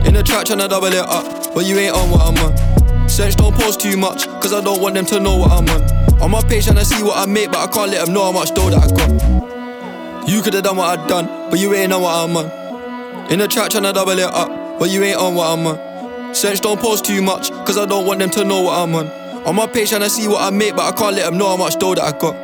In 0.05 0.15
the 0.15 0.25
track 0.25 0.47
tryna 0.47 0.69
double 0.69 0.89
it 0.89 0.97
up, 0.97 1.55
but 1.55 1.67
you 1.67 1.79
ain't 1.79 1.95
on 1.95 2.11
what 2.11 2.23
I'm 2.23 2.37
on. 2.45 3.09
Sense 3.09 3.37
don't 3.37 3.55
post 3.55 3.81
too 3.81 3.97
much, 3.97 4.27
cause 4.41 4.53
I 4.53 4.61
don't 4.61 4.83
want 4.83 4.97
them 4.97 5.07
to 5.07 5.21
know 5.21 5.37
what 5.37 5.53
I'm 5.53 5.69
on. 5.69 5.83
On 6.21 6.31
my 6.33 6.43
page 6.43 6.67
tryna 6.67 6.85
see 6.85 7.01
what 7.05 7.17
I 7.17 7.27
make, 7.31 7.53
but 7.53 7.59
I 7.59 7.73
can't 7.73 7.93
let 7.93 8.07
them 8.07 8.15
know 8.15 8.25
how 8.25 8.33
much 8.33 8.55
dough 8.55 8.71
that 8.71 8.83
I 8.83 8.89
got. 8.91 10.29
You 10.29 10.43
could've 10.43 10.65
done 10.65 10.79
what 10.79 10.99
I 10.99 11.07
done, 11.07 11.27
but 11.49 11.61
you 11.61 11.75
ain't 11.75 11.91
know 11.91 12.01
what 12.01 12.13
I'm 12.13 12.37
on. 12.37 13.31
In 13.31 13.39
the 13.39 13.47
track 13.47 13.71
tryna 13.71 13.95
double 13.95 14.19
it 14.19 14.25
up, 14.25 14.81
but 14.81 14.91
you 14.91 15.05
ain't 15.05 15.17
on 15.17 15.37
what 15.37 15.47
I'm 15.57 15.65
on. 15.65 15.89
Sense 16.33 16.61
don't 16.61 16.81
post 16.81 17.05
too 17.05 17.21
much, 17.21 17.51
cause 17.51 17.77
I 17.77 17.87
don't 17.87 18.07
want 18.07 18.21
them 18.21 18.31
to 18.31 18.45
know 18.45 18.62
what 18.62 18.79
I'm 18.79 18.95
on. 18.95 19.09
On 19.47 19.55
my 19.57 19.66
page 19.66 19.90
tryna 19.90 20.09
see 20.09 20.29
what 20.29 20.40
I 20.40 20.51
make, 20.51 20.77
but 20.77 20.83
I 20.83 20.97
can't 20.97 21.16
let 21.16 21.25
them 21.27 21.38
know 21.38 21.49
how 21.49 21.57
much 21.57 21.77
dough 21.79 21.95
that 21.95 22.05
I 22.05 22.12
got. 22.19 22.35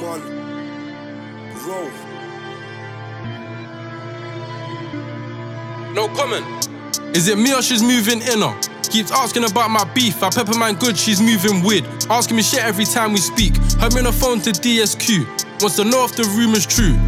Man, 0.00 0.20
bro. 1.64 1.90
No 5.94 6.08
comment. 6.14 6.68
Is 7.16 7.28
it 7.28 7.38
me 7.38 7.54
or 7.54 7.62
she's 7.62 7.82
moving 7.82 8.20
inner? 8.22 8.54
Keeps 8.90 9.12
asking 9.12 9.44
about 9.44 9.70
my 9.70 9.84
beef. 9.94 10.20
I 10.20 10.30
pepper 10.30 10.58
man 10.58 10.74
good, 10.74 10.98
she's 10.98 11.20
moving 11.20 11.62
weird. 11.62 11.84
Asking 12.10 12.36
me 12.36 12.42
shit 12.42 12.64
every 12.64 12.84
time 12.84 13.12
we 13.12 13.18
speak. 13.18 13.52
Me 13.54 13.98
on 13.98 14.04
the 14.04 14.12
phone 14.12 14.40
to 14.40 14.50
DSQ. 14.50 15.62
Wants 15.62 15.76
to 15.76 15.84
know 15.84 16.04
if 16.04 16.16
the 16.16 16.24
rumor's 16.36 16.66
true. 16.66 16.98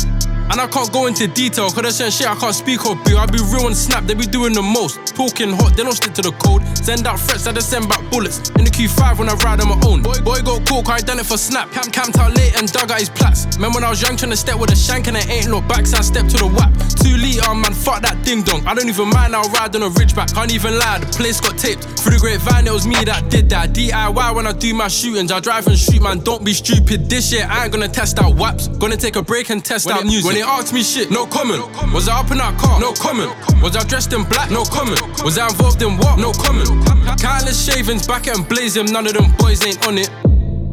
And 0.50 0.61
I 0.61 0.66
can't 0.66 0.92
go 0.92 1.07
into 1.07 1.26
detail, 1.28 1.70
cause 1.70 1.83
there's 1.83 1.96
certain 1.96 2.12
shit 2.12 2.28
I 2.28 2.35
can't 2.35 2.55
speak 2.55 2.85
or 2.87 2.96
be. 3.05 3.14
I 3.14 3.26
be 3.26 3.38
real 3.52 3.66
and 3.66 3.76
snap, 3.76 4.05
they 4.05 4.14
be 4.14 4.26
doing 4.26 4.52
the 4.52 4.62
most. 4.62 5.14
Talking 5.14 5.52
hot, 5.52 5.76
they 5.76 5.83
don't 5.83 5.94
stick 5.94 6.14
to 6.14 6.22
the 6.22 6.33
code. 6.33 6.62
Send 6.76 7.07
out 7.07 7.20
threats, 7.20 7.46
I 7.46 7.52
just 7.52 7.70
send 7.70 7.88
back 7.88 8.02
bullets. 8.11 8.50
In 8.59 8.64
the 8.64 8.70
Q5 8.70 9.18
when 9.18 9.28
I 9.28 9.35
ride 9.44 9.61
on 9.61 9.68
my 9.68 9.81
own. 9.87 10.02
Boy, 10.02 10.18
boy 10.20 10.40
got 10.42 10.66
caught, 10.66 10.88
I 10.88 10.98
done 10.98 11.18
it 11.20 11.26
for 11.26 11.38
snap. 11.38 11.70
Camp 11.72 11.92
camped 11.92 12.18
out 12.18 12.35
late 12.37 12.57
and 12.59 12.70
dug 12.70 12.90
out 12.90 12.98
his 12.98 13.09
plats. 13.09 13.59
Man, 13.59 13.72
when 13.72 13.85
I 13.85 13.90
was 13.90 14.02
young, 14.02 14.16
trying 14.16 14.31
to 14.33 14.37
step 14.37 14.59
with 14.59 14.72
a 14.72 14.76
shank 14.76 15.07
and 15.09 15.16
it 15.16 15.28
ain't 15.28 15.48
no 15.48 15.61
back, 15.61 15.87
so 15.87 15.98
I 15.98 16.02
step 16.02 16.26
to 16.28 16.37
the 16.37 16.48
whap. 16.48 16.72
Two 17.00 17.16
liter, 17.16 17.55
man, 17.55 17.72
fuck 17.72 18.02
that 18.02 18.24
ding 18.24 18.42
dong. 18.42 18.66
I 18.66 18.74
don't 18.74 18.88
even 18.88 19.09
mind, 19.09 19.35
I'll 19.35 19.48
ride 19.50 19.74
on 19.76 19.83
a 19.83 19.90
ridgeback. 19.90 20.35
Can't 20.35 20.52
even 20.52 20.78
lie, 20.78 20.98
the 20.98 21.07
place 21.07 21.40
got 21.40 21.57
taped. 21.57 21.85
Through 22.00 22.14
the 22.14 22.18
grapevine, 22.18 22.66
it 22.66 22.72
was 22.72 22.87
me 22.87 22.96
that 23.05 23.31
did 23.31 23.48
that. 23.50 23.72
DIY 23.72 24.35
when 24.35 24.46
I 24.46 24.52
do 24.52 24.74
my 24.74 24.88
shootings, 24.88 25.33
I 25.33 25.40
drive 25.40 25.66
and 25.66 25.78
shoot, 25.78 26.02
man, 26.02 26.20
don't 26.20 26.44
be 26.44 26.52
stupid. 26.52 27.09
This 27.09 27.33
year, 27.33 27.46
I 27.48 27.64
ain't 27.64 27.72
gonna 27.72 27.88
test 27.88 28.18
out 28.18 28.37
waps. 28.37 28.68
Gonna 28.68 28.96
take 28.96 29.16
a 29.16 29.22
break 29.22 29.50
and 29.50 29.64
test 29.64 29.87
When 29.87 29.96
out 29.96 30.05
music. 30.05 30.32
When 30.33 30.40
they 30.40 30.49
ask 30.49 30.73
me 30.73 30.83
shit, 30.83 31.11
no 31.11 31.27
comment. 31.27 31.61
Was 31.92 32.09
I 32.09 32.18
up 32.18 32.31
in 32.31 32.38
that 32.38 32.57
car? 32.57 32.81
No 32.81 32.95
comment. 32.95 33.37
Was 33.61 33.77
I 33.77 33.85
dressed 33.85 34.14
in 34.14 34.25
black? 34.25 34.51
No 34.51 34.64
comment. 34.64 34.99
Was 35.23 35.37
I 35.37 35.47
involved 35.47 35.83
in 35.83 35.99
what? 35.99 36.18
No 36.18 36.33
comment. 36.33 36.73
Countless 37.21 37.61
shavings, 37.62 38.07
back 38.07 38.29
and 38.29 38.49
blazing, 38.49 38.87
none 38.87 39.07
of 39.07 39.12
them 39.12 39.31
boys 39.37 39.62
ain't 39.66 39.87
on 39.87 39.99
it. 39.99 40.09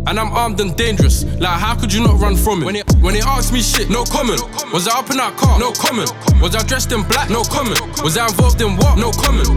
And 0.08 0.18
I'm 0.18 0.32
armed 0.32 0.62
and 0.62 0.78
dangerous. 0.78 1.26
Like, 1.44 1.60
how 1.60 1.76
could 1.76 1.92
you 1.92 2.02
not 2.02 2.22
run 2.22 2.38
from 2.38 2.62
it? 2.62 2.66
When 2.66 2.76
it 2.78 2.86
when 3.02 3.14
they 3.16 3.20
ask 3.20 3.52
me 3.52 3.62
shit, 3.62 3.90
no 3.90 4.06
comment. 4.06 4.40
Was 4.72 4.88
I 4.88 4.98
up 4.98 5.12
in 5.12 5.18
that 5.18 5.36
car? 5.36 5.60
No 5.60 5.74
comment. 5.74 6.10
Was 6.42 6.56
I 6.56 6.64
dressed 6.64 6.94
in 6.94 7.04
black? 7.04 7.30
No 7.30 7.44
comment. 7.44 7.82
Was 8.02 8.18
I 8.18 8.28
involved 8.28 8.62
in 8.62 8.78
what? 8.78 8.98
No 8.98 9.12
comment. 9.12 9.48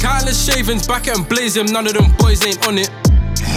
Countless 0.00 0.40
shavings, 0.40 0.88
back 0.88 1.06
and 1.06 1.28
blazing, 1.28 1.66
none 1.66 1.86
of 1.86 1.92
them 1.92 2.16
boys 2.16 2.42
ain't 2.46 2.66
on 2.66 2.78
it. 2.78 2.88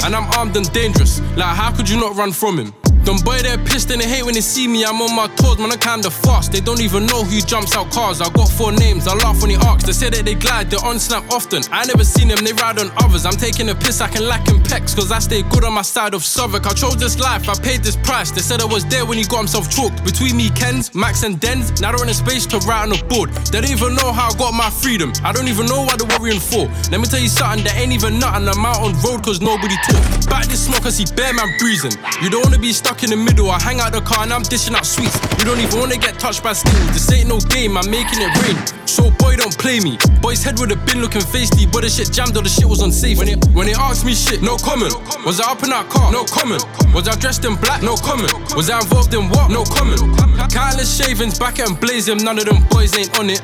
And 0.04 0.14
I'm 0.14 0.30
armed 0.36 0.58
and 0.58 0.70
dangerous. 0.74 1.22
Like, 1.38 1.56
how 1.56 1.72
could 1.72 1.88
you 1.90 1.96
not 1.96 2.18
run 2.18 2.34
from 2.34 2.60
him? 2.60 2.74
Them 3.04 3.18
boy, 3.20 3.40
they're 3.44 3.58
pissed 3.58 3.92
and 3.92 4.00
they 4.00 4.08
hate 4.08 4.24
when 4.24 4.34
they 4.34 4.42
see 4.42 4.66
me. 4.66 4.86
I'm 4.86 5.02
on 5.02 5.14
my 5.14 5.28
toes, 5.36 5.60
man, 5.60 5.72
I'm 5.72 5.80
kinda 5.80 6.10
fast. 6.10 6.54
They 6.54 6.62
don't 6.62 6.80
even 6.80 7.06
know 7.06 7.24
who 7.24 7.42
jumps 7.42 7.76
out 7.76 7.92
cars. 7.92 8.22
I 8.22 8.30
got 8.30 8.48
four 8.48 8.72
names, 8.72 9.08
I 9.08 9.14
laugh 9.16 9.42
when 9.42 9.50
he 9.52 9.58
asks. 9.58 9.84
They 9.84 9.92
say 9.92 10.10
that 10.10 10.24
they 10.24 10.36
glide, 10.36 10.72
they're 10.72 10.84
on 10.86 11.00
snap 11.00 11.24
often. 11.30 11.64
I 11.72 11.86
never 11.86 12.06
seen 12.06 12.30
them, 12.30 12.40
they 12.46 12.54
ride 12.54 12.80
on 12.80 12.92
others. 13.04 13.26
I'm 13.26 13.36
taking 13.36 13.68
a 13.70 13.76
piss, 13.76 14.00
I 14.00 14.08
can 14.08 14.26
lack 14.26 14.48
in 14.48 14.64
pecs, 14.64 14.96
cause 14.96 15.12
I 15.12 15.20
stay 15.20 15.44
good 15.44 15.66
on 15.66 15.74
my 15.74 15.82
side 15.82 16.14
of 16.14 16.24
Southwark. 16.24 16.66
I 16.66 16.74
chose 16.74 16.96
this 16.96 17.20
life, 17.20 17.50
I 17.50 17.56
paid 17.56 17.84
this 17.84 17.98
price. 17.98 18.32
They 18.32 18.42
said 18.42 18.62
I 18.62 18.66
was 18.66 18.86
there 18.86 19.06
when 19.06 19.18
he 19.18 19.26
got 19.26 19.40
himself 19.40 19.70
choked. 19.70 20.04
Between 20.06 20.38
me, 20.38 20.50
Kens, 20.52 20.96
Max, 20.96 21.24
and 21.24 21.40
Dens, 21.42 21.82
now 21.82 21.92
they're 21.92 22.04
in 22.04 22.10
a 22.10 22.14
space 22.14 22.46
to 22.48 22.58
write 22.60 22.88
on 22.88 22.94
a 22.94 23.04
board. 23.12 23.32
They 23.52 23.60
don't 23.60 23.70
even 23.70 23.96
know 23.96 24.14
how 24.14 24.30
I 24.32 24.34
got 24.38 24.54
my 24.54 24.70
freedom. 24.70 25.12
I 25.26 25.34
don't 25.34 25.50
even 25.50 25.66
know 25.66 25.84
why 25.84 25.98
they're 25.98 26.08
worrying 26.18 26.40
for. 26.40 26.72
Let 26.90 27.02
me 27.02 27.08
tell 27.08 27.20
you 27.20 27.28
something, 27.28 27.66
that 27.66 27.76
ain't 27.76 27.92
even 27.92 28.18
nothing. 28.18 28.48
I'm 28.48 28.66
out 28.66 28.80
on 28.80 28.96
road 29.04 29.24
cause 29.24 29.42
nobody 29.42 29.76
talk. 29.92 30.30
Back 30.30 30.48
this 30.48 30.66
smoke, 30.66 30.86
I 30.86 30.90
see 30.90 31.04
bear 31.16 31.34
man 31.34 31.52
breezing. 31.60 31.92
You 32.22 32.30
don't 32.30 32.44
wanna 32.44 32.60
be 32.60 32.72
stuck 32.72 32.93
in 33.02 33.10
the 33.10 33.18
middle. 33.18 33.50
I 33.50 33.58
hang 33.60 33.80
out 33.80 33.94
the 33.94 34.02
car 34.02 34.22
and 34.22 34.32
I'm 34.32 34.44
dishing 34.44 34.76
out 34.76 34.86
sweets. 34.86 35.18
You 35.40 35.46
don't 35.46 35.58
even 35.58 35.80
wanna 35.80 35.98
get 35.98 36.20
touched 36.20 36.44
by 36.44 36.54
skills. 36.54 36.94
This 36.94 37.10
ain't 37.12 37.28
no 37.28 37.40
game, 37.50 37.76
I'm 37.76 37.90
making 37.90 38.22
it 38.22 38.30
rain. 38.46 38.60
So 38.86 39.10
boy, 39.10 39.36
don't 39.38 39.58
play 39.58 39.80
me. 39.80 39.98
Boy's 40.22 40.44
head 40.44 40.60
would 40.60 40.70
have 40.70 40.86
been 40.86 41.02
looking 41.02 41.22
feisty, 41.22 41.66
but 41.66 41.82
the 41.82 41.90
shit 41.90 42.12
jammed 42.12 42.38
or 42.38 42.44
the 42.44 42.50
shit 42.50 42.70
was 42.70 42.82
unsafe. 42.82 43.18
When 43.18 43.28
it 43.28 43.40
when 43.58 43.66
they 43.66 43.74
asked 43.74 44.06
me 44.06 44.14
shit, 44.14 44.44
no 44.44 44.58
comment. 44.58 44.94
Was 45.26 45.42
I 45.42 45.50
up 45.50 45.64
in 45.64 45.72
that 45.72 45.90
car? 45.90 46.12
No 46.12 46.26
comment. 46.26 46.62
Was 46.94 47.08
I 47.08 47.16
dressed 47.16 47.46
in 47.46 47.56
black? 47.56 47.82
No 47.82 47.96
comment. 47.96 48.30
Was 48.54 48.70
I 48.70 48.78
involved 48.78 49.14
in 49.16 49.30
what? 49.30 49.50
No 49.50 49.64
comment. 49.64 50.04
Countless 50.52 50.92
shavings, 50.94 51.40
back 51.40 51.58
and 51.58 51.80
blazing, 51.80 52.18
none 52.18 52.38
of 52.38 52.46
them 52.46 52.62
boys 52.70 52.94
ain't 52.96 53.18
on 53.18 53.30
it. 53.32 53.42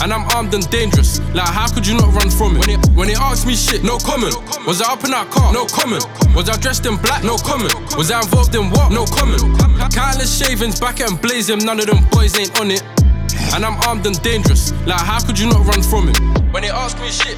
And 0.00 0.12
I'm 0.12 0.24
armed 0.34 0.54
and 0.54 0.68
dangerous. 0.70 1.20
Like, 1.34 1.46
how 1.46 1.68
could 1.68 1.86
you 1.86 1.94
not 1.94 2.12
run 2.14 2.30
from 2.30 2.56
it? 2.56 2.66
When 2.66 2.70
it 2.70 2.86
when 2.96 3.08
they 3.08 3.14
asked 3.14 3.46
me 3.46 3.54
shit, 3.54 3.84
no 3.84 3.98
comment. 3.98 4.34
Was 4.66 4.80
I 4.80 4.92
up 4.92 5.04
in 5.04 5.10
that 5.10 5.30
car? 5.30 5.52
No 5.52 5.66
comment. 5.66 6.06
Was 6.34 6.48
I 6.48 6.56
dressed 6.56 6.86
in 6.86 6.96
black? 6.96 7.22
No 7.22 7.36
comment. 7.36 7.74
Was 7.96 8.10
I 8.10 8.20
involved 8.20 8.54
in 8.54 8.70
what? 8.70 8.90
No 8.90 9.04
comment. 9.04 9.42
Countless 9.92 10.32
shavings, 10.32 10.80
back 10.80 11.00
and 11.00 11.20
blazing, 11.20 11.58
none 11.58 11.78
of 11.78 11.86
them 11.86 12.04
boys 12.10 12.36
ain't 12.38 12.58
on 12.58 12.70
it. 12.70 12.82
And 13.54 13.64
I'm 13.64 13.76
armed 13.86 14.06
and 14.06 14.20
dangerous. 14.22 14.72
Like, 14.86 15.00
how 15.00 15.20
could 15.20 15.38
you 15.38 15.46
not 15.46 15.66
run 15.66 15.82
from 15.82 16.08
it? 16.08 16.18
When 16.52 16.62
they 16.62 16.70
asked 16.70 16.98
me 17.00 17.10
shit, 17.10 17.36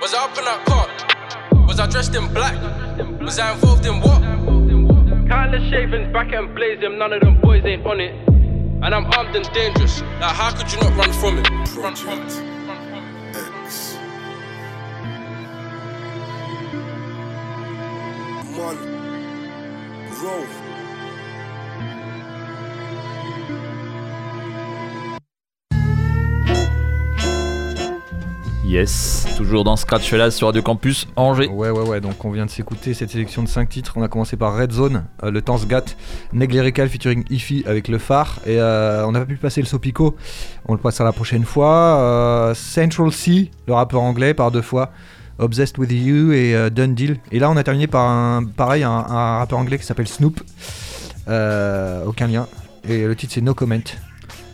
was 0.00 0.12
I 0.14 0.24
up 0.24 0.36
in 0.36 0.44
that 0.44 0.64
car? 0.66 1.66
Was 1.66 1.78
I 1.78 1.86
dressed 1.86 2.14
in 2.14 2.32
black? 2.34 2.56
Was 3.20 3.38
I 3.38 3.52
involved 3.52 3.86
in 3.86 4.00
what? 4.00 4.20
Countless 5.28 5.68
shavings, 5.70 6.12
back 6.12 6.32
and 6.32 6.54
blazing, 6.54 6.98
none 6.98 7.12
of 7.12 7.20
them 7.20 7.40
boys 7.40 7.64
ain't 7.64 7.86
on 7.86 8.00
it. 8.00 8.29
And 8.82 8.94
I'm 8.94 9.04
armed 9.12 9.36
and 9.36 9.44
dangerous. 9.52 10.00
Like, 10.00 10.34
how 10.34 10.50
could 10.56 10.72
you 10.72 10.80
not 10.80 10.96
run 10.96 11.12
from 11.12 11.38
it? 11.38 11.50
Run 11.76 11.94
from 11.94 12.22
it. 12.22 12.32
Man, 18.56 18.76
bro. 20.18 20.59
Yes, 28.70 29.26
toujours 29.36 29.64
dans 29.64 29.74
Scratch 29.74 30.08
Fellas 30.08 30.30
sur 30.30 30.46
Radio 30.46 30.62
Campus 30.62 31.08
Angers. 31.16 31.48
Ouais, 31.48 31.70
ouais, 31.70 31.88
ouais. 31.88 32.00
Donc 32.00 32.24
on 32.24 32.30
vient 32.30 32.46
de 32.46 32.50
s'écouter 32.50 32.94
cette 32.94 33.10
sélection 33.10 33.42
de 33.42 33.48
5 33.48 33.68
titres. 33.68 33.94
On 33.96 34.02
a 34.04 34.06
commencé 34.06 34.36
par 34.36 34.56
Red 34.56 34.70
Zone, 34.70 35.06
euh, 35.24 35.32
le 35.32 35.42
Temps 35.42 35.58
Gat, 35.68 35.86
Neglerical 36.32 36.88
featuring 36.88 37.24
Ify 37.30 37.64
avec 37.66 37.88
le 37.88 37.98
phare. 37.98 38.38
Et 38.46 38.60
euh, 38.60 39.04
on 39.08 39.10
n'a 39.10 39.18
pas 39.18 39.26
pu 39.26 39.34
passer 39.34 39.60
le 39.60 39.66
Sopico. 39.66 40.14
On 40.66 40.74
le 40.74 40.78
passera 40.78 41.02
la 41.02 41.10
prochaine 41.10 41.44
fois. 41.44 41.98
Euh, 41.98 42.54
Central 42.54 43.10
C, 43.10 43.50
le 43.66 43.74
rappeur 43.74 44.02
anglais, 44.02 44.34
par 44.34 44.52
deux 44.52 44.62
fois. 44.62 44.92
Obsessed 45.40 45.76
with 45.76 45.90
You 45.90 46.30
et 46.30 46.70
Done 46.70 46.94
Deal. 46.94 47.16
Et 47.32 47.40
là, 47.40 47.50
on 47.50 47.56
a 47.56 47.64
terminé 47.64 47.88
par 47.88 48.08
un, 48.08 48.44
pareil, 48.44 48.84
un, 48.84 49.00
rappeur 49.00 49.58
anglais 49.58 49.78
qui 49.80 49.84
s'appelle 49.84 50.06
Snoop. 50.06 50.44
Aucun 51.26 52.28
lien. 52.28 52.46
Et 52.88 53.04
le 53.04 53.16
titre 53.16 53.32
c'est 53.34 53.40
No 53.40 53.52
Comment. 53.52 53.80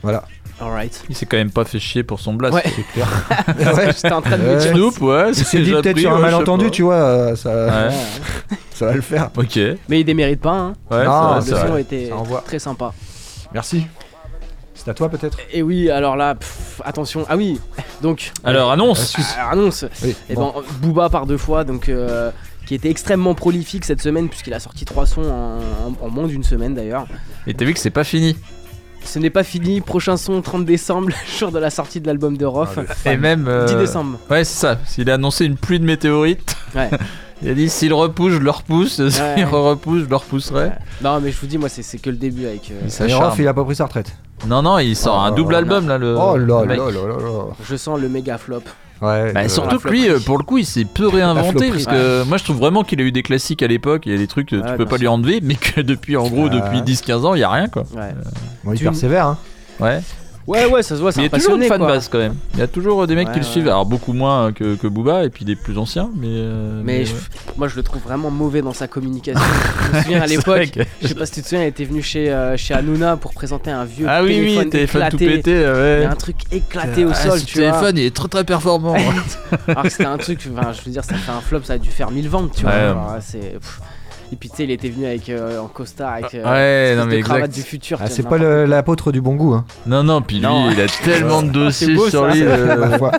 Voilà. 0.02 0.24
Alright. 0.60 1.04
Il 1.10 1.14
s'est 1.16 1.26
quand 1.26 1.36
même 1.36 1.50
pas 1.50 1.64
fait 1.64 1.78
chier 1.78 2.02
pour 2.02 2.18
son 2.20 2.32
blast. 2.34 2.54
Ouais. 2.54 2.62
c'est 2.64 2.82
clair. 2.92 3.08
Ouais. 3.76 3.92
J'étais 3.92 4.12
en 4.12 4.22
train 4.22 4.38
de 4.38 4.42
me 4.42 4.58
dire. 4.58 4.72
Snoop, 4.72 5.00
ouais. 5.02 5.28
Il 5.30 5.34
s'est 5.44 5.60
dit 5.62 5.72
peut-être 5.72 5.98
sur 5.98 6.14
un 6.14 6.18
malentendu, 6.18 6.70
tu 6.70 6.82
vois. 6.82 6.94
euh, 6.94 7.36
Ça, 7.36 7.50
Ouais. 7.88 7.94
ça 8.74 8.86
va 8.86 8.92
le 8.94 9.00
faire. 9.02 9.30
Ok. 9.36 9.58
Mais 9.88 10.00
il 10.00 10.04
démérite 10.04 10.40
pas, 10.40 10.52
hein. 10.54 10.72
Ouais, 10.90 11.04
Non, 11.04 11.40
c'est 11.42 11.50
Le 11.50 11.56
c'est 11.56 11.66
son 11.66 11.76
était 11.76 12.08
Ça 12.10 12.42
très 12.44 12.58
sympa. 12.58 12.92
Merci. 13.52 13.86
C'est 14.74 14.90
à 14.90 14.94
toi 14.94 15.08
peut-être 15.08 15.38
Et 15.52 15.62
oui, 15.62 15.90
alors 15.90 16.16
là, 16.16 16.34
pff, 16.34 16.80
attention. 16.84 17.26
Ah 17.28 17.36
oui, 17.36 17.60
donc. 18.02 18.32
Alors, 18.44 18.70
annonce. 18.70 19.14
Alors, 19.38 19.52
annonce. 19.52 19.84
Oui, 20.02 20.14
Et 20.30 20.34
bon. 20.34 20.52
ben, 20.54 20.62
Booba 20.80 21.08
par 21.10 21.26
deux 21.26 21.38
fois, 21.38 21.64
donc. 21.64 21.88
euh, 21.88 22.30
qui 22.66 22.74
était 22.74 22.90
extrêmement 22.90 23.34
prolifique 23.36 23.84
cette 23.84 24.02
semaine 24.02 24.28
puisqu'il 24.28 24.52
a 24.52 24.58
sorti 24.58 24.84
trois 24.84 25.06
sons 25.06 25.22
en, 25.22 25.58
en- 25.88 26.04
en 26.06 26.10
moins 26.10 26.26
d'une 26.26 26.42
semaine 26.42 26.74
d'ailleurs. 26.74 27.06
Et 27.46 27.54
t'as 27.54 27.64
vu 27.64 27.72
que 27.72 27.78
c'est 27.78 27.90
pas 27.90 28.02
fini. 28.02 28.36
Ce 29.06 29.18
n'est 29.18 29.30
pas 29.30 29.44
fini, 29.44 29.80
prochain 29.80 30.16
son 30.16 30.42
30 30.42 30.64
décembre, 30.66 31.08
jour 31.38 31.50
de 31.52 31.58
la 31.58 31.70
sortie 31.70 32.00
de 32.00 32.06
l'album 32.06 32.36
de 32.36 32.44
Roth. 32.44 32.78
Et 33.06 33.16
même. 33.16 33.46
euh, 33.48 33.66
10 33.66 33.76
décembre. 33.76 34.18
Ouais, 34.30 34.44
c'est 34.44 34.58
ça. 34.60 34.78
S'il 34.84 35.08
a 35.10 35.14
annoncé 35.14 35.44
une 35.46 35.56
pluie 35.56 35.80
de 35.80 35.84
météorites. 35.84 36.56
Ouais. 36.74 36.90
Il 37.42 37.50
a 37.50 37.54
dit 37.54 37.68
s'il 37.68 37.92
repousse, 37.92 38.32
je 38.32 38.38
le 38.38 38.50
repousse. 38.50 38.94
S'il 39.10 39.44
repousse, 39.44 40.04
je 40.04 40.08
le 40.08 40.16
repousserai. 40.16 40.72
Non 41.02 41.20
mais 41.20 41.30
je 41.30 41.38
vous 41.38 41.46
dis 41.46 41.58
moi 41.58 41.68
c'est 41.68 41.82
c'est 41.82 41.98
que 41.98 42.08
le 42.08 42.16
début 42.16 42.46
avec... 42.46 42.70
euh, 42.70 42.80
Il 42.84 42.90
s'acharne. 42.90 43.24
Rof, 43.24 43.38
il 43.38 43.46
a 43.46 43.52
pas 43.52 43.62
pris 43.62 43.76
sa 43.76 43.84
retraite. 43.84 44.16
Non, 44.46 44.62
non, 44.62 44.78
il 44.78 44.96
sort 44.96 45.20
Oh 45.22 45.26
un 45.26 45.32
double 45.32 45.54
album 45.54 45.86
là. 45.86 45.98
Le, 45.98 46.16
Oh 46.18 46.38
là 46.38 46.62
le 46.62 46.66
mec. 46.68 46.78
là 46.78 46.84
là 46.90 47.06
là 47.08 47.16
là. 47.22 47.44
Je 47.62 47.76
sens 47.76 48.00
le 48.00 48.08
méga 48.08 48.38
flop. 48.38 48.62
Ouais. 49.02 49.32
Bah, 49.32 49.40
euh, 49.44 49.48
surtout 49.48 49.78
que 49.78 49.88
lui, 49.88 50.08
euh, 50.08 50.18
pour 50.20 50.38
le 50.38 50.44
coup, 50.44 50.58
il 50.58 50.64
s'est 50.66 50.84
peu 50.86 51.06
réinventé 51.08 51.70
parce 51.70 51.84
que 51.86 52.22
moi 52.24 52.38
je 52.38 52.44
trouve 52.44 52.56
vraiment 52.58 52.82
qu'il 52.82 53.00
a 53.00 53.04
eu 53.04 53.12
des 53.12 53.22
classiques 53.22 53.62
à 53.62 53.66
l'époque. 53.66 54.04
Il 54.06 54.12
y 54.12 54.14
a 54.14 54.18
des 54.18 54.26
trucs 54.26 54.48
que 54.48 54.56
tu 54.56 54.62
Ouais, 54.62 54.76
peux 54.76 54.86
pas 54.86 54.96
lui 54.96 55.06
enlever, 55.08 55.40
mais 55.42 55.54
que 55.56 55.80
depuis 55.82 56.16
en 56.16 56.28
gros 56.28 56.48
depuis 56.48 56.80
10-15 56.80 57.12
ans, 57.26 57.34
il 57.34 57.40
y 57.40 57.44
a 57.44 57.50
rien 57.50 57.68
quoi. 57.68 57.82
Ouais. 57.94 58.14
bon, 58.64 58.72
il 58.72 58.78
Tu- 58.78 58.84
persévère. 58.84 59.26
Hein. 59.26 59.38
Ouais. 59.80 60.00
Ouais 60.46 60.64
ouais 60.66 60.82
ça 60.84 60.94
se 60.94 61.00
voit, 61.00 61.10
c'est 61.10 61.20
il 61.20 61.24
y 61.24 61.26
a 61.26 61.30
toujours 61.38 61.56
une 61.56 61.64
fanbase 61.64 62.08
quand 62.08 62.18
même. 62.18 62.36
Il 62.54 62.60
y 62.60 62.62
a 62.62 62.68
toujours 62.68 63.02
euh, 63.02 63.06
des 63.08 63.16
mecs 63.16 63.26
Ouais, 63.28 63.32
qui 63.34 63.40
le 63.40 63.44
ouais. 63.44 63.50
suivent, 63.50 63.66
alors 63.66 63.84
beaucoup 63.84 64.12
moins 64.12 64.52
que, 64.52 64.76
que 64.76 64.86
Booba 64.86 65.24
et 65.24 65.28
puis 65.30 65.44
des 65.44 65.56
plus 65.56 65.76
anciens, 65.76 66.08
mais. 66.14 66.28
euh, 66.30 66.82
Mais 66.84 67.04
je- 67.04 67.14
ouais. 67.14 67.20
moi 67.56 67.66
je 67.66 67.74
le 67.74 67.82
trouve 67.82 68.00
vraiment 68.02 68.30
mauvais 68.30 68.62
dans 68.62 68.72
sa 68.72 68.86
communication. 68.86 69.40
je 69.92 69.96
me 69.96 70.02
souviens 70.04 70.22
à 70.22 70.26
l'époque, 70.26 70.70
que- 70.70 70.80
je 71.02 71.08
sais 71.08 71.14
pas 71.16 71.26
si 71.26 71.32
tu 71.32 71.42
te 71.42 71.48
souviens, 71.48 71.64
il 71.64 71.68
était 71.68 71.84
venu 71.84 72.00
chez, 72.00 72.30
euh, 72.32 72.56
chez 72.56 72.74
Hanouna 72.74 73.16
pour 73.16 73.32
présenter 73.34 73.72
un 73.72 73.84
vieux 73.84 74.06
Ah 74.08 74.22
oui, 74.22 74.34
téléphone 74.36 74.64
oui, 74.64 74.70
téléphone 74.70 75.02
tout 75.10 75.16
éclaté. 75.16 75.36
pété, 75.36 75.50
Il 75.50 75.56
y 75.56 75.64
ouais. 75.64 76.04
a 76.04 76.10
un 76.12 76.14
truc 76.14 76.36
éclaté 76.52 77.04
au 77.04 77.10
Ah, 77.10 77.14
sol, 77.14 77.30
vois. 77.38 77.40
téléphone, 77.40 77.98
il 77.98 78.04
est 78.04 78.14
très 78.14 78.28
très 78.28 78.44
performant. 78.44 78.94
Alors 79.66 79.82
que 79.82 79.88
c'était 79.88 80.04
un 80.04 80.16
truc, 80.18 80.40
je 80.42 80.48
veux 80.50 80.92
dire, 80.92 81.02
ça 81.04 81.14
fait 81.16 81.32
un 81.32 81.40
flop, 81.40 81.62
ça 81.64 81.72
a 81.72 81.78
dû 81.78 81.90
faire 81.90 82.12
1000 82.12 82.28
ventes, 82.28 82.52
tu 82.54 82.62
vois. 82.62 82.70
Ouais. 82.70 82.78
Alors, 82.78 83.16
c'est. 83.20 83.38
pff. 83.58 83.80
Et 84.32 84.36
puis 84.36 84.48
tu 84.50 84.56
sais, 84.56 84.64
il 84.64 84.70
était 84.72 84.88
venu 84.88 85.06
avec 85.06 85.28
euh, 85.28 85.60
en 85.60 85.68
costard 85.68 86.14
avec 86.14 86.34
euh, 86.34 86.42
Ouais, 86.44 86.96
non, 86.96 87.04
de 87.04 87.10
mais 87.10 87.20
cravate 87.20 87.44
exact. 87.46 87.54
du 87.54 87.62
futur. 87.62 87.98
Ah, 88.00 88.08
tu 88.08 88.14
c'est 88.14 88.22
pas 88.24 88.30
n'importe 88.38 88.42
le- 88.52 88.64
l'apôtre 88.64 89.12
du 89.12 89.20
bon 89.20 89.34
goût. 89.36 89.54
Hein. 89.54 89.64
Non, 89.86 90.02
non, 90.02 90.20
puis 90.20 90.36
lui, 90.38 90.42
Non. 90.42 90.68
il 90.70 90.80
a 90.80 90.86
tellement 91.04 91.42
de 91.42 91.50
dossiers 91.52 91.94
beau, 91.94 92.08
sur 92.08 92.26
ça. 92.28 92.34
lui. 92.34 92.42
euh, 92.42 92.76
Ma 92.90 92.98
foi. 92.98 93.12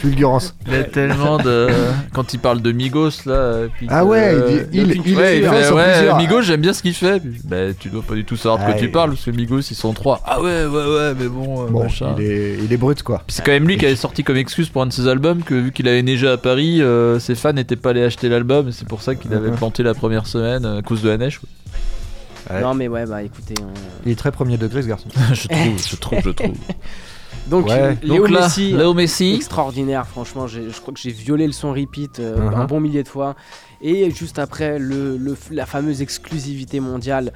Fulgurance. 0.00 0.54
Il 0.66 0.74
a 0.74 0.84
tellement 0.84 1.38
de. 1.38 1.68
Quand 2.12 2.32
il 2.34 2.38
parle 2.40 2.60
de 2.60 2.72
Migos 2.72 3.10
là. 3.26 3.66
puis 3.76 3.86
Ah 3.90 4.00
que- 4.00 4.06
ouais, 4.06 4.34
il 4.72 4.84
dit- 4.84 5.00
il- 5.04 5.16
ouais, 5.16 5.38
il 5.38 5.44
fait 5.44 5.50
fait, 5.50 5.64
sur 5.64 5.76
ouais, 5.76 5.92
plusieurs. 5.92 6.16
Migos, 6.18 6.42
j'aime 6.42 6.60
bien 6.60 6.72
ce 6.72 6.82
qu'il 6.82 6.94
fait. 6.94 7.20
Puis, 7.20 7.40
Bah, 7.44 7.56
tu 7.78 7.88
dois 7.88 8.02
pas 8.02 8.14
du 8.14 8.24
tout 8.24 8.36
savoir 8.36 8.58
de 8.58 8.64
quoi 8.64 8.72
Ah, 8.74 8.78
tu 8.78 8.86
il- 8.86 8.92
parles 8.92 9.10
parce 9.10 9.24
que 9.24 9.30
Migos 9.30 9.60
ils 9.60 9.74
sont 9.76 9.92
trois. 9.92 10.20
Ah 10.24 10.40
ouais, 10.40 10.64
ouais, 10.66 10.84
ouais, 10.86 11.14
mais 11.18 11.28
bon, 11.28 11.64
euh, 11.64 11.68
Bon, 11.68 11.82
machin. 11.84 12.14
il 12.18 12.24
est, 12.24 12.58
il 12.64 12.72
est 12.72 12.76
brut 12.76 13.02
quoi. 13.02 13.22
Puis 13.26 13.36
c'est 13.36 13.44
quand 13.44 13.52
même 13.52 13.66
lui 13.68 13.76
qui 13.78 13.86
avait 13.86 13.96
sorti 13.96 14.24
comme 14.24 14.36
excuse 14.36 14.68
pour 14.68 14.82
un 14.82 14.86
de 14.86 14.92
ses 14.92 15.06
albums 15.08 15.42
que 15.42 15.54
vu 15.54 15.72
qu'il 15.72 15.86
avait 15.88 16.02
neigé 16.02 16.28
à 16.28 16.36
Paris, 16.36 16.82
euh, 16.82 17.18
ses 17.18 17.34
fans 17.34 17.52
n'étaient 17.52 17.76
pas 17.76 17.90
allés 17.90 18.02
acheter 18.04 18.28
l'album 18.28 18.68
et 18.68 18.72
c'est 18.72 18.88
pour 18.88 19.02
ça 19.02 19.14
qu'il 19.14 19.32
avait 19.34 19.50
Mhm. 19.50 19.56
planté 19.56 19.82
la 19.82 19.94
première 19.94 20.26
semaine 20.32 20.64
euh, 20.64 20.78
à 20.78 20.82
cause 20.82 21.02
de 21.02 21.08
la 21.08 21.16
neige. 21.18 21.40
Ouais. 22.50 22.60
Non, 22.60 22.74
mais 22.74 22.88
ouais, 22.88 23.06
bah 23.06 23.22
écoutez. 23.22 23.54
on- 23.62 23.72
Il 24.04 24.12
est 24.12 24.16
très 24.18 24.32
premier 24.32 24.58
degré 24.58 24.82
ce 24.82 24.88
garçon. 24.88 25.08
je 25.32 25.46
trouve, 25.48 25.78
je 25.88 25.96
trouve, 25.96 26.20
je 26.24 26.30
trouve. 26.30 26.56
Donc, 27.48 27.66
Ouais. 27.66 27.96
Léo 28.02 28.18
Donc 28.26 28.30
là, 28.30 28.42
Messi, 28.42 28.72
Léo 28.72 28.94
Messi. 28.94 29.34
extraordinaire, 29.34 30.06
franchement. 30.06 30.46
Je 30.46 30.60
crois 30.80 30.94
que 30.94 31.00
j'ai 31.00 31.10
violé 31.10 31.46
le 31.46 31.52
son 31.52 31.72
repeat 31.72 32.20
euh, 32.20 32.36
Mhm. 32.38 32.54
un 32.54 32.64
bon 32.64 32.80
millier 32.80 33.02
de 33.02 33.08
fois. 33.08 33.34
Et 33.84 34.08
juste 34.12 34.38
après, 34.38 34.78
le, 34.78 35.16
le- 35.16 35.36
la 35.50 35.66
fameuse 35.66 36.02
exclusivité 36.02 36.78
mondiale 36.78 37.32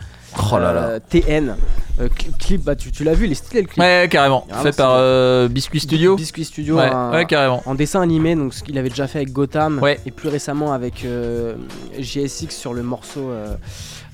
Oh 0.52 0.58
là 0.58 0.72
là. 0.72 0.82
euh, 0.84 0.98
TN. 1.08 1.56
euh, 1.98 2.08
cl- 2.08 2.36
clip, 2.38 2.62
bah, 2.62 2.76
tu, 2.76 2.92
tu 2.92 3.02
l'as 3.02 3.14
vu, 3.14 3.24
il 3.26 3.32
est 3.32 3.34
stylé 3.34 3.62
le 3.62 3.66
clip. 3.66 3.82
Ouais, 3.82 4.06
carrément. 4.08 4.46
Fait 4.62 4.76
par 4.76 4.92
euh, 4.92 5.48
Biscuit 5.48 5.80
Studio. 5.80 6.14
Biscuit 6.14 6.44
Studio, 6.44 6.76
Ouais, 6.76 6.84
un- 6.92 7.10
ouais, 7.10 7.24
carrément. 7.26 7.62
en 7.66 7.74
dessin 7.74 8.00
animé, 8.00 8.36
donc 8.36 8.54
ce 8.54 8.62
qu'il 8.62 8.78
avait 8.78 8.90
déjà 8.90 9.08
fait 9.08 9.18
avec 9.18 9.32
Gotham, 9.32 9.80
Ouais. 9.82 9.98
et 10.06 10.12
plus 10.12 10.28
récemment 10.28 10.72
avec 10.72 11.04
euh, 11.04 11.54
JSX 11.98 12.50
sur 12.54 12.74
le 12.74 12.82
morceau 12.84 13.30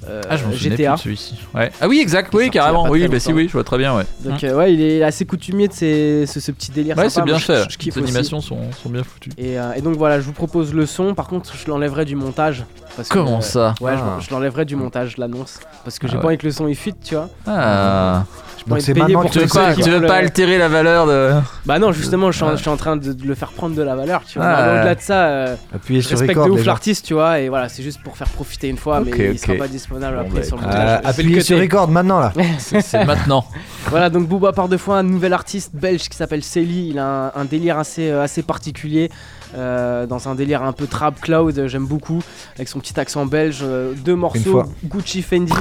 euh, 0.09 0.21
Ah, 0.29 0.37
je 0.37 0.45
GTA. 0.57 0.97
plus 0.97 1.33
de. 1.55 1.59
Ouais. 1.59 1.71
Ah 1.81 1.88
oui, 1.88 2.01
exact, 2.01 2.33
oui, 2.35 2.51
carrément. 2.51 2.88
Oui, 2.88 3.07
bah 3.09 3.21
si, 3.21 3.33
oui, 3.33 3.47
je 3.49 3.53
vois 3.53 3.65
très 3.65 3.79
bien, 3.79 3.97
ouais. 3.97 4.05
Donc 4.21 4.43
Mm. 4.43 4.47
euh, 4.47 4.57
ouais, 4.57 4.75
il 4.75 4.81
est 4.81 5.03
assez 5.03 5.25
coutumier 5.25 5.69
de 5.69 5.73
ces- 5.73 6.25
ce, 6.27 6.41
ce 6.41 6.51
petit 6.53 6.71
délire. 6.73 6.97
ouais, 6.97 7.09
c'est 7.11 7.23
bien 7.23 7.38
fait. 7.38 7.67
Les 7.85 7.99
animations 7.99 8.41
sont, 8.41 8.59
sont 8.83 8.88
bien 8.91 9.03
foutues. 9.05 9.31
Et, 9.38 9.59
euh, 9.59 9.73
et 9.75 9.81
donc 9.81 9.97
voilà, 9.97 10.19
je 10.21 10.25
vous 10.25 10.33
propose 10.33 10.75
le 10.75 10.87
son. 10.87 11.15
Par 11.15 11.27
contre, 11.29 11.53
je 11.57 11.69
l'enlèverai 11.71 12.05
du 12.05 12.17
montage. 12.17 12.65
Parce 12.96 13.09
Comment 13.09 13.38
euh, 13.38 13.40
ça 13.40 13.74
Ouais, 13.81 13.92
je- 13.96 14.02
Ah. 14.02 14.18
je, 14.20 14.31
l'enlèverai 14.31 14.64
du 14.64 14.76
montage, 14.76 15.14
je 15.16 15.20
l'annonce. 15.20 15.59
Parce 15.85 15.98
que 15.98 16.07
j'ai 16.09 16.14
Ah 16.14 16.20
pas 16.20 16.26
ouais. 16.26 16.33
envie 16.35 16.38
que 16.38 16.46
le 16.46 16.52
son 16.52 16.68
il 16.68 16.76
fuite, 16.76 16.96
tu 17.02 17.14
vois. 17.14 17.28
Ah. 17.46 18.24
Pas 18.68 18.76
Donc 18.76 18.81
c'est 18.81 18.94
maintenant 18.94 19.24
Tu 19.24 19.38
veux 19.40 19.44
tous 19.46 19.50
tu 19.52 19.59
pas, 19.59 19.72
veux 19.98 20.07
pas 20.07 20.14
altérer 20.16 20.57
la 20.57 20.68
valeur 20.68 21.07
de. 21.07 21.33
Bah 21.66 21.81
non, 21.81 21.90
justement, 21.90 22.31
je 22.31 22.37
suis, 22.37 22.44
en, 22.44 22.50
Ah. 22.50 22.55
je 22.57 22.61
suis 22.61 22.68
en 22.70 22.76
train 22.76 22.94
de, 22.96 23.12
de 23.12 23.26
le 23.26 23.35
faire 23.35 23.50
prendre 23.50 23.74
de 23.74 23.83
la 23.83 23.96
valeur, 23.96 24.22
tu 24.24 24.38
vois. 24.38 24.46
Ah. 24.46 24.62
Mais 24.66 24.78
Au-delà 24.78 24.94
de 24.94 25.00
ça, 25.00 25.24
euh, 25.24 25.57
Appuyez 25.74 26.00
je 26.00 26.09
sur 26.09 26.18
respecte 26.18 26.38
ouf 26.38 26.64
l'artiste, 26.64 27.05
tu 27.07 27.14
vois. 27.14 27.40
Et 27.40 27.48
voilà, 27.48 27.68
c'est 27.68 27.83
juste 27.83 28.00
pour 28.05 28.16
faire 28.16 28.28
profiter 28.28 28.68
une 28.68 28.76
fois, 28.76 29.00
Ok, 29.00 29.07
mais 29.07 29.12
ok. 29.14 29.18
il 29.33 29.38
sera 29.38 29.55
pas 29.55 29.66
disponible 29.68 30.12
Bon, 30.12 30.20
après 30.20 30.40
bah, 30.40 30.42
sur 30.44 30.57
le 30.59 30.62
montage. 30.62 30.78
Euh, 30.90 30.98
le 31.02 31.09
appuyez 31.09 31.40
sur 31.40 31.59
record 31.59 31.88
maintenant 31.88 32.20
là. 32.20 32.33
C'est 32.59 33.05
maintenant. 33.05 33.44
Voilà, 33.90 34.11
donc 34.11 34.28
Booba 34.28 34.52
part 34.52 34.68
deux 34.68 34.78
fois, 34.78 34.98
un 34.98 35.02
nouvel 35.02 35.33
artiste 35.33 35.72
belge 35.74 36.09
qui 36.09 36.16
s'appelle 36.16 36.44
Célie. 36.44 36.90
Il 36.90 36.98
a 37.00 37.05
un, 37.37 37.40
un 37.40 37.44
délire 37.44 37.78
assez, 37.81 38.09
euh, 38.11 38.22
assez 38.22 38.42
particulier, 38.44 39.11
euh, 39.55 40.07
dans 40.07 40.29
un 40.29 40.35
délire 40.35 40.62
un 40.62 40.73
peu 40.73 40.87
trap 40.87 41.21
cloud, 41.21 41.67
j'aime 41.67 41.87
beaucoup, 41.87 42.23
avec 42.57 42.69
son 42.69 42.81
petit 42.81 42.99
accent 42.99 43.27
belge. 43.27 43.61
euh, 43.62 43.93
deux 44.05 44.15
morceaux. 44.17 44.62
Gucci 44.85 45.23
Fendi, 45.23 45.53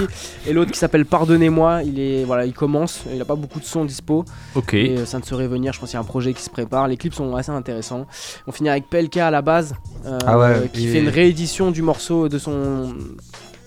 et 0.48 0.54
l'autre 0.54 0.72
qui 0.72 0.80
s'appelle 0.80 1.06
Pardonnez-moi. 1.06 1.84
Il 1.84 2.00
est, 2.00 2.24
voilà, 2.24 2.46
il 2.46 2.54
commence, 2.54 3.02
il 3.14 3.22
a 3.22 3.26
pas 3.26 3.36
beaucoup 3.36 3.60
de 3.60 3.66
sons 3.66 3.86
dispo, 3.86 4.26
Ok. 4.56 4.74
et 4.74 4.98
euh, 5.00 5.06
ça 5.06 5.20
ne 5.20 5.24
saurait 5.24 5.48
venir. 5.48 5.74
Je 5.74 5.80
pense 5.80 5.90
qu'il 5.90 5.96
y 5.96 5.98
a 5.98 6.02
un 6.02 6.06
projet 6.06 6.34
qui 6.34 6.42
se 6.42 6.50
prépare. 6.50 6.88
Les 6.88 6.98
clips 6.98 7.14
sont 7.14 7.36
assez 7.36 7.52
intéressants. 7.52 8.06
On 8.48 8.52
finit 8.52 8.70
avec 8.70 8.90
PLK 8.90 9.18
à 9.18 9.32
la 9.32 9.42
base, 9.42 9.74
euh, 10.06 10.18
Ah 10.26 10.38
ouais, 10.40 10.70
qui 10.74 10.88
fait 10.88 10.98
est- 10.98 11.02
une 11.02 11.10
réédition 11.10 11.72
du 11.72 11.82
morceau 11.82 12.30
de 12.30 12.38
son, 12.38 12.94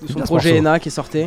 de 0.09 0.23
projet. 0.23 0.59
ENA 0.59 0.79
qui 0.79 0.89
est 0.89 0.93
sorti. 0.93 1.27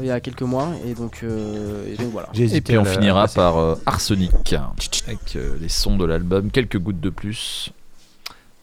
Il 0.00 0.06
y 0.06 0.10
a 0.12 0.20
quelques 0.20 0.42
mois 0.42 0.68
et 0.86 0.94
donc, 0.94 1.20
euh, 1.24 1.92
et 1.92 1.96
donc 1.96 2.12
voilà. 2.12 2.28
J'ai 2.32 2.42
Et 2.42 2.44
hésité 2.44 2.60
puis 2.60 2.78
on 2.78 2.84
finira 2.84 3.26
par 3.26 3.56
euh, 3.58 3.74
Arsenic 3.84 4.30
avec 4.54 5.18
euh, 5.34 5.56
les 5.60 5.68
sons 5.68 5.96
de 5.96 6.04
l'album, 6.04 6.50
quelques 6.52 6.78
gouttes 6.78 7.00
de 7.00 7.10
plus. 7.10 7.70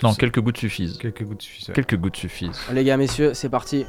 Non, 0.03 0.13
quelques 0.13 0.41
gouttes 0.41 0.57
suffisent. 0.57 0.97
quelques 0.97 1.23
gouttes 1.23 1.41
suffisent. 1.41 1.69
ouais. 1.69 1.75
Quelques 1.75 1.95
gouttes 1.97 2.17
suffisent. 2.17 2.59
Les 2.73 2.83
gars, 2.83 2.97
messieurs, 2.97 3.33
c'est 3.33 3.49
parti. 3.49 3.85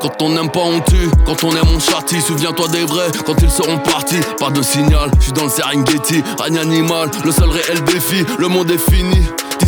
Quand 0.00 0.22
on 0.22 0.28
n'aime 0.30 0.50
pas, 0.50 0.60
on 0.60 0.80
tue. 0.80 1.08
Quand 1.26 1.42
on 1.44 1.50
aime, 1.50 1.66
on 1.74 1.80
châtie. 1.80 2.20
Souviens-toi 2.20 2.68
des 2.68 2.84
vrais 2.84 3.08
quand 3.26 3.34
ils 3.42 3.50
seront 3.50 3.78
partis. 3.78 4.20
Pas 4.38 4.50
de 4.50 4.62
signal, 4.62 5.10
je 5.18 5.24
suis 5.24 5.32
dans 5.32 5.44
le 5.44 5.48
Serengeti. 5.50 6.22
Règne 6.40 6.58
animal, 6.58 7.10
le 7.24 7.32
seul 7.32 7.48
réel 7.48 7.82
défi. 7.84 8.24
Le 8.38 8.46
monde 8.48 8.70
est 8.70 8.78
fini. 8.90 9.18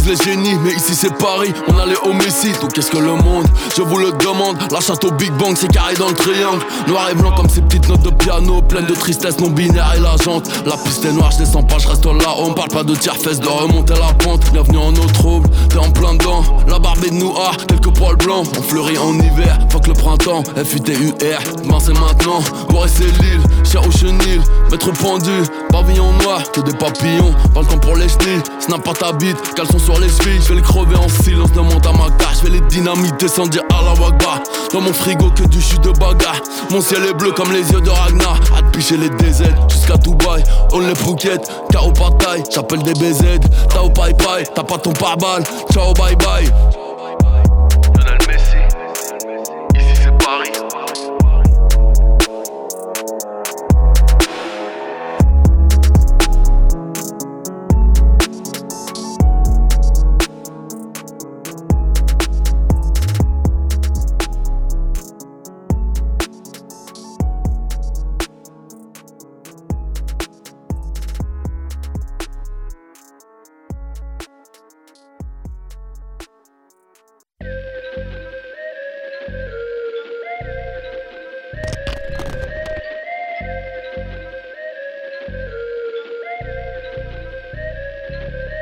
Les 0.06 0.16
génies, 0.16 0.56
mais 0.64 0.72
ici 0.72 0.94
c'est 0.94 1.16
Paris. 1.18 1.52
On 1.68 1.78
allait 1.78 1.98
au 2.02 2.12
Messi. 2.12 2.50
Donc 2.60 2.72
qu'est-ce 2.72 2.90
que 2.90 2.98
le 2.98 3.14
monde? 3.14 3.46
Je 3.76 3.82
vous 3.82 3.98
le 3.98 4.10
demande. 4.12 4.56
La 4.72 4.80
château 4.80 5.12
Big 5.12 5.30
Bang, 5.34 5.54
c'est 5.56 5.70
carré 5.70 5.94
dans 5.94 6.08
le 6.08 6.14
triangle. 6.14 6.64
Noir 6.88 7.10
et 7.10 7.14
blanc 7.14 7.32
comme 7.36 7.48
ces 7.48 7.60
petites 7.60 7.88
notes 7.88 8.02
de 8.02 8.10
piano. 8.10 8.60
Pleines 8.62 8.86
de 8.86 8.94
tristesse 8.94 9.38
non 9.38 9.50
binaire 9.50 9.92
et 9.96 10.00
la 10.00 10.16
jante. 10.16 10.50
La 10.66 10.76
piste 10.78 11.04
est 11.04 11.12
noire, 11.12 11.30
je 11.30 11.44
descends 11.44 11.62
pas, 11.62 11.78
je 11.78 11.86
reste 11.86 12.06
là. 12.06 12.34
On 12.38 12.52
parle 12.54 12.70
pas 12.70 12.82
de 12.82 12.94
tiers-fesses, 12.96 13.38
de 13.38 13.46
remonter 13.46 13.94
la 13.94 14.12
pente. 14.14 14.50
Bienvenue 14.52 14.78
en 14.78 14.92
eau 14.94 15.06
trouble, 15.12 15.48
t'es 15.68 15.78
en 15.78 15.92
plein 15.92 16.14
dedans. 16.14 16.42
La 16.66 16.80
barbe 16.80 17.04
est 17.04 17.10
de 17.10 17.14
noir, 17.14 17.56
quelques 17.68 17.96
poils 17.96 18.16
blancs. 18.16 18.48
On 18.58 18.62
fleurit 18.62 18.98
en 18.98 19.14
hiver, 19.14 19.58
que 19.80 19.88
le 19.88 19.94
printemps. 19.94 20.42
temps, 20.42 20.64
FUTUR, 20.64 21.38
demain 21.62 21.78
c'est 21.78 21.98
maintenant. 22.00 22.40
Boire 22.68 22.88
c'est 22.88 23.04
l'île, 23.22 23.42
cher 23.70 23.86
au 23.86 23.90
chenil, 23.92 24.40
maître 24.72 24.90
pendu, 24.92 25.42
pavillon 25.70 26.12
noir, 26.24 26.50
que 26.50 26.62
des 26.62 26.72
papillons. 26.72 27.32
Pas 27.54 27.60
le 27.60 27.66
temps 27.66 27.78
pour 27.78 27.96
les 27.96 28.08
chenilles, 28.08 28.42
snap 28.58 28.82
pas 28.82 28.92
ta 28.92 29.12
bite, 29.12 29.54
caleçon 29.54 29.78
les. 29.98 30.08
Je 30.08 30.48
vais 30.48 30.54
les 30.56 30.62
crever 30.62 30.96
en 30.96 31.08
silence, 31.08 31.52
demande 31.52 31.86
à 31.86 31.92
ma. 31.92 32.06
Je 32.34 32.46
vais 32.46 32.50
les 32.50 32.60
dynamites 32.68 33.26
sans 33.28 33.46
dire 33.46 33.62
à 33.70 33.82
la 33.82 33.92
wagba. 34.00 34.42
Dans 34.72 34.80
mon 34.80 34.92
frigo 34.92 35.30
que 35.30 35.44
du 35.44 35.60
jus 35.60 35.78
de 35.78 35.90
bagarre. 35.90 36.40
Mon 36.70 36.80
ciel 36.80 37.04
est 37.04 37.14
bleu 37.14 37.32
comme 37.32 37.52
les 37.52 37.70
yeux 37.70 37.80
de 37.80 37.90
Ragnar. 37.90 38.38
À 38.56 38.62
picher 38.70 38.96
les 38.96 39.10
DZ 39.10 39.44
jusqu'à 39.68 39.96
Dubaï. 39.96 40.42
On 40.72 40.80
les 40.80 40.94
Phuket, 40.94 41.50
KO 41.72 41.92
taille, 42.18 42.42
j'appelle 42.52 42.82
des 42.82 42.94
BZ. 42.94 43.40
Tao 43.72 43.90
Pai 43.90 44.14
Pai, 44.14 44.44
t'as 44.54 44.62
pas 44.62 44.78
ton 44.78 44.92
pare-balles. 44.92 45.44
Ciao 45.72 45.92
bye 45.94 46.16
bye. 46.16 46.89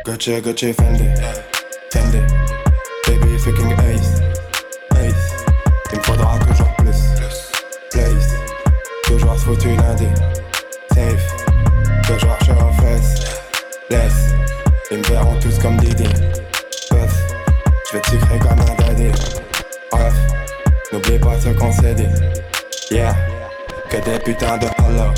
Gucci, 0.09 0.41
Gucci, 0.41 0.73
Fendi, 0.73 1.05
Fendi. 1.93 2.19
Baby, 3.07 3.37
fucking 3.37 3.73
ace, 3.73 4.23
ace. 4.93 5.45
Il 5.93 5.99
me 5.99 6.03
faudra 6.03 6.39
toujours 6.39 6.75
plus, 6.79 6.97
place. 7.91 8.35
Toujours 9.05 9.37
foutu 9.37 9.69
lundi, 9.77 10.07
safe. 10.95 11.37
Toujours 12.07 12.39
chaud 12.43 12.55
aux 12.55 12.83
fesses, 12.83 13.21
laisse. 13.91 14.35
Ils 14.91 14.97
me 14.97 15.03
verront 15.03 15.39
tous 15.41 15.59
comme 15.59 15.77
Didi, 15.77 16.09
puff. 16.89 17.35
J'vais 17.91 18.03
sucrer 18.09 18.39
comme 18.39 18.61
un 18.61 18.75
daddy, 18.77 19.11
bref. 19.93 20.15
N'oublie 20.91 21.19
pas 21.19 21.39
ce 21.39 21.51
qu'on 21.51 21.71
s'est 21.71 21.95
dit, 21.95 22.09
yeah. 22.91 23.15
Que 23.91 23.99
des 23.99 24.19
putains 24.21 24.57
de 24.57 24.69
hollow, 24.79 25.13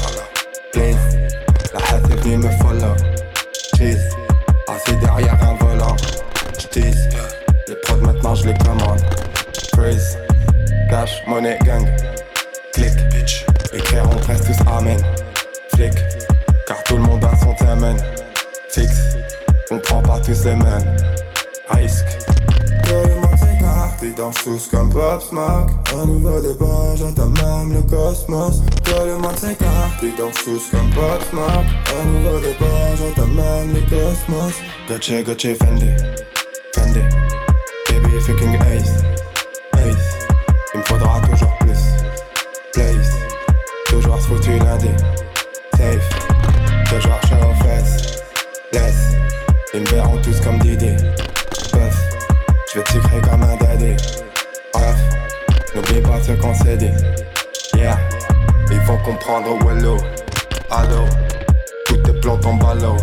nouveau 32.04 32.38
départ, 32.40 32.96
j'entends 32.96 33.26
même 33.28 33.74
le 33.74 33.80
cosmos 33.82 34.54
Gucci, 34.88 35.22
Gucci, 35.22 35.54
Fendi, 35.54 35.90
Fendi. 36.74 37.00
Baby, 37.88 38.20
fucking 38.20 38.54
ace, 38.56 39.02
ace. 39.74 40.28
Il 40.74 40.80
me 40.80 40.84
faudra 40.84 41.20
toujours 41.20 41.56
plus, 41.58 41.78
place. 42.72 43.12
Toujours 43.86 44.20
foutu 44.20 44.58
lundi, 44.58 44.90
safe. 45.76 46.08
Toujours 46.88 47.20
chaud 47.22 47.50
aux 47.50 47.64
fesses, 47.64 48.22
laisse. 48.72 49.16
Ils 49.74 49.80
me 49.80 49.86
verront 49.86 50.20
tous 50.22 50.40
comme 50.40 50.58
Didi, 50.58 50.96
puff 51.72 51.96
J'vais 52.72 52.84
sucrer 52.92 53.20
comme 53.22 53.42
un 53.42 53.56
daddy, 53.56 53.96
bref 54.72 54.96
N'oublie 55.74 56.00
pas 56.00 56.20
ce 56.22 56.32
qu'on 56.32 56.54
s'est 56.54 56.76
dit, 56.76 56.90
yeah 57.76 57.98
Il 58.72 58.80
faut 58.83 58.98
comprendre 58.98 59.59
Wello, 59.64 59.96
allo 60.70 61.04
Toutes 61.87 62.02
tes 62.02 62.20
plantes 62.20 62.46
en 62.46 62.54
ballot, 62.54 62.96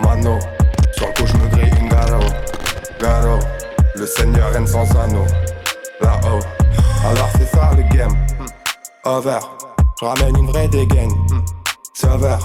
mano 0.00 0.38
sur 1.00 1.06
le 1.06 1.12
coup, 1.14 1.26
je 1.26 1.36
me 1.38 1.48
grille 1.48 1.72
une 1.80 1.88
garo, 1.88 2.22
garo. 3.00 3.38
Le 3.94 4.06
seigneur 4.06 4.52
règne 4.52 4.66
sans 4.66 4.84
anneau, 4.96 5.24
là-haut. 6.00 6.40
Alors 7.06 7.28
c'est 7.38 7.46
ça 7.46 7.70
le 7.74 7.82
game, 7.94 8.14
over. 9.04 9.38
Je 9.98 10.04
ramène 10.04 10.36
une 10.36 10.46
vraie 10.46 10.68
dégaine, 10.68 11.12
server. 11.94 12.36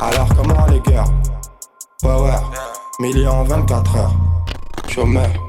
Alors 0.00 0.28
comment 0.36 0.66
les 0.66 0.80
gars? 0.80 1.04
Power, 2.02 2.38
million 3.00 3.30
en 3.30 3.44
24 3.44 3.96
heures. 3.96 4.14
Chômeur. 4.88 5.45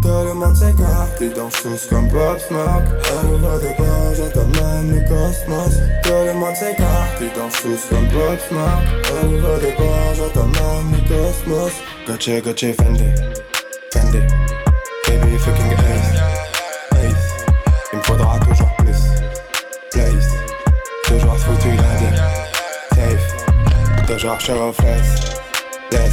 Tout 0.00 0.08
le 0.08 0.34
monde 0.34 0.54
s'écarte, 0.54 1.18
ils 1.20 1.32
dansent 1.32 1.62
tous 1.62 1.86
comme 1.88 2.08
Pop 2.08 2.38
Smoke 2.38 2.88
Un 3.10 3.26
nouveau 3.26 3.58
départ, 3.58 4.14
j'entends 4.14 4.46
même 4.46 4.94
le 4.94 5.00
cosmos. 5.08 5.74
Tout 6.02 6.10
le 6.26 6.34
monde 6.34 6.54
s'écarte, 6.54 7.20
ils 7.20 7.32
dansent 7.36 7.62
tous 7.62 7.88
comme 7.90 8.06
Pop 8.08 8.38
Smoke 8.48 9.22
Un 9.22 9.26
nouveau 9.26 9.56
départ, 9.58 10.14
j'entends 10.16 10.46
même 10.46 10.92
le 10.92 11.08
cosmos. 11.08 11.72
Gucci, 12.06 12.40
Gucci, 12.40 12.72
Fendi, 12.74 13.04
Fendi. 13.92 14.18
Baby, 15.06 15.38
fucking 15.38 15.72
ace, 15.72 16.20
ace. 16.92 17.46
Il 17.92 17.98
me 17.98 18.02
faudra 18.04 18.38
toujours 18.38 18.70
plus, 18.78 19.02
place. 19.90 20.32
Toujours 21.06 21.36
foutu 21.38 21.68
lundi, 21.68 22.16
safe. 22.94 24.06
Toujours 24.06 24.40
chaud 24.40 24.68
aux 24.68 24.72
fesses, 24.72 25.34
laisse. 25.90 26.12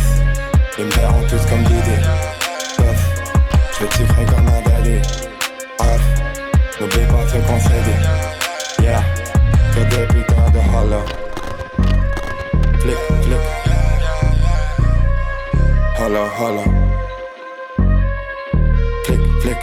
Ils 0.77 0.85
me 0.85 0.91
verront 0.91 1.21
tous 1.29 1.45
comme 1.49 1.63
puff 1.63 2.44
je 3.79 3.85
te 3.85 3.93
sucrer 3.93 4.25
comme 4.25 4.47
un 4.47 4.61
daddy 4.61 5.01
Bref, 5.77 6.01
n'oublie 6.79 7.05
pas 7.07 7.27
ce 7.27 7.37
qu'on 7.37 8.83
Yeah, 8.83 9.03
que 9.73 9.79
des 9.89 10.07
putains 10.07 10.49
de 10.51 10.59
hollow 10.59 11.05
Flick, 12.79 12.97
flick 13.23 13.39
Hollow, 15.99 16.27
hollow 16.39 16.71
Flick, 19.05 19.21
flick, 19.41 19.57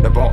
c'est 0.00 0.12
bon 0.12 0.32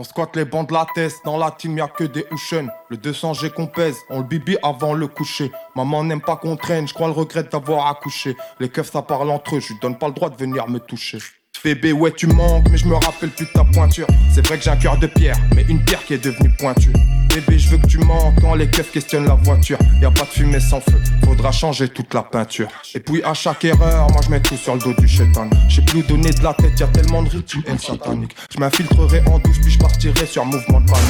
On 0.00 0.04
squatte 0.04 0.36
les 0.36 0.44
bancs 0.44 0.68
de 0.68 0.74
la 0.74 0.86
tête, 0.94 1.14
dans 1.24 1.36
la 1.36 1.50
team 1.50 1.76
y'a 1.76 1.88
que 1.88 2.04
des 2.04 2.24
Ocean. 2.30 2.68
Le 2.88 2.96
200G 2.96 3.50
qu'on 3.50 3.66
pèse, 3.66 3.96
on 4.08 4.18
le 4.18 4.24
bibi 4.24 4.56
avant 4.62 4.94
le 4.94 5.08
coucher. 5.08 5.50
Maman 5.74 6.04
n'aime 6.04 6.20
pas 6.20 6.36
qu'on 6.36 6.56
traîne, 6.56 6.86
je 6.86 6.94
crois 6.94 7.08
le 7.08 7.14
regrette 7.14 7.50
d'avoir 7.50 7.88
accouché. 7.88 8.36
Les 8.60 8.68
keufs 8.68 8.92
ça 8.92 9.02
parle 9.02 9.28
entre 9.28 9.56
eux, 9.56 9.60
je 9.60 9.72
lui 9.72 9.80
donne 9.80 9.98
pas 9.98 10.06
le 10.06 10.14
droit 10.14 10.30
de 10.30 10.36
venir 10.36 10.68
me 10.68 10.78
toucher. 10.78 11.18
Bébé, 11.64 11.92
ouais, 11.92 12.12
tu 12.12 12.28
manques, 12.28 12.68
mais 12.70 12.78
je 12.78 12.86
me 12.86 12.94
rappelle 12.94 13.30
plus 13.30 13.46
de 13.46 13.50
ta 13.50 13.64
pointure. 13.64 14.06
C'est 14.32 14.46
vrai 14.46 14.58
que 14.58 14.64
j'ai 14.64 14.70
un 14.70 14.76
cœur 14.76 14.96
de 14.96 15.08
pierre, 15.08 15.36
mais 15.56 15.64
une 15.68 15.82
pierre 15.82 16.04
qui 16.04 16.14
est 16.14 16.24
devenue 16.24 16.50
pointue. 16.56 16.92
Bébé, 17.34 17.58
je 17.58 17.68
veux 17.70 17.78
que 17.78 17.86
tu 17.86 17.98
manques 17.98 18.40
quand 18.40 18.54
les 18.54 18.68
keufs 18.68 18.90
questionnent 18.92 19.26
la 19.26 19.34
voiture. 19.34 19.78
Y 20.00 20.04
a 20.04 20.10
pas 20.10 20.22
de 20.22 20.28
fumée 20.28 20.60
sans 20.60 20.80
feu, 20.80 21.00
faudra 21.24 21.50
changer 21.50 21.88
toute 21.88 22.14
la 22.14 22.22
peinture. 22.22 22.68
Et 22.94 23.00
puis 23.00 23.22
à 23.24 23.34
chaque 23.34 23.64
erreur, 23.64 24.08
moi 24.10 24.20
je 24.24 24.30
mets 24.30 24.40
tout 24.40 24.56
sur 24.56 24.74
le 24.74 24.80
dos 24.80 24.94
du 24.94 25.08
chétan. 25.08 25.50
J'ai 25.68 25.82
plus 25.82 26.02
donné 26.02 26.30
de 26.30 26.42
la 26.42 26.54
tête, 26.54 26.78
y 26.78 26.82
a 26.84 26.88
tellement 26.88 27.22
de 27.22 27.30
rituels 27.30 27.78
sataniques. 27.80 28.36
Je 28.50 28.58
m'infiltrerai 28.58 29.22
en 29.26 29.38
douce, 29.40 29.58
puis 29.60 29.72
je 29.72 29.78
partirai 29.78 30.26
sur 30.26 30.44
mouvement 30.44 30.80
de 30.80 30.90
panique. 30.90 31.06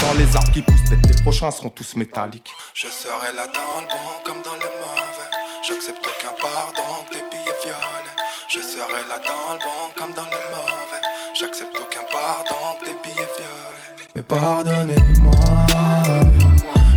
J'entends 0.00 0.14
les 0.18 0.36
arbres 0.36 0.52
qui 0.52 0.62
poussent, 0.62 0.90
peut-être 0.90 1.08
les 1.08 1.22
prochains 1.22 1.50
seront 1.50 1.70
tous 1.70 1.96
métalliques. 1.96 2.50
Je 2.74 2.86
serai 2.86 3.34
là 3.34 3.46
dans 3.46 3.80
le 3.80 3.86
bon 3.86 3.96
comme 4.24 4.42
dans 4.42 4.54
le 4.54 4.70
mauvais. 4.78 5.30
J'accepte 5.66 6.06
aucun 6.06 6.34
pardon, 6.40 7.04
tes. 7.10 7.35
Je 8.48 8.60
serai 8.60 9.02
là 9.08 9.18
dans 9.26 9.54
le 9.54 9.58
bon 9.58 9.90
comme 9.96 10.12
dans 10.14 10.22
le 10.22 10.38
mauvais. 10.54 11.02
J'accepte 11.38 11.76
aucun 11.76 12.04
pardon, 12.12 12.78
tes 12.80 12.92
billets 13.02 13.26
violets. 13.36 14.10
Mais 14.14 14.22
pardonnez-moi, 14.22 15.32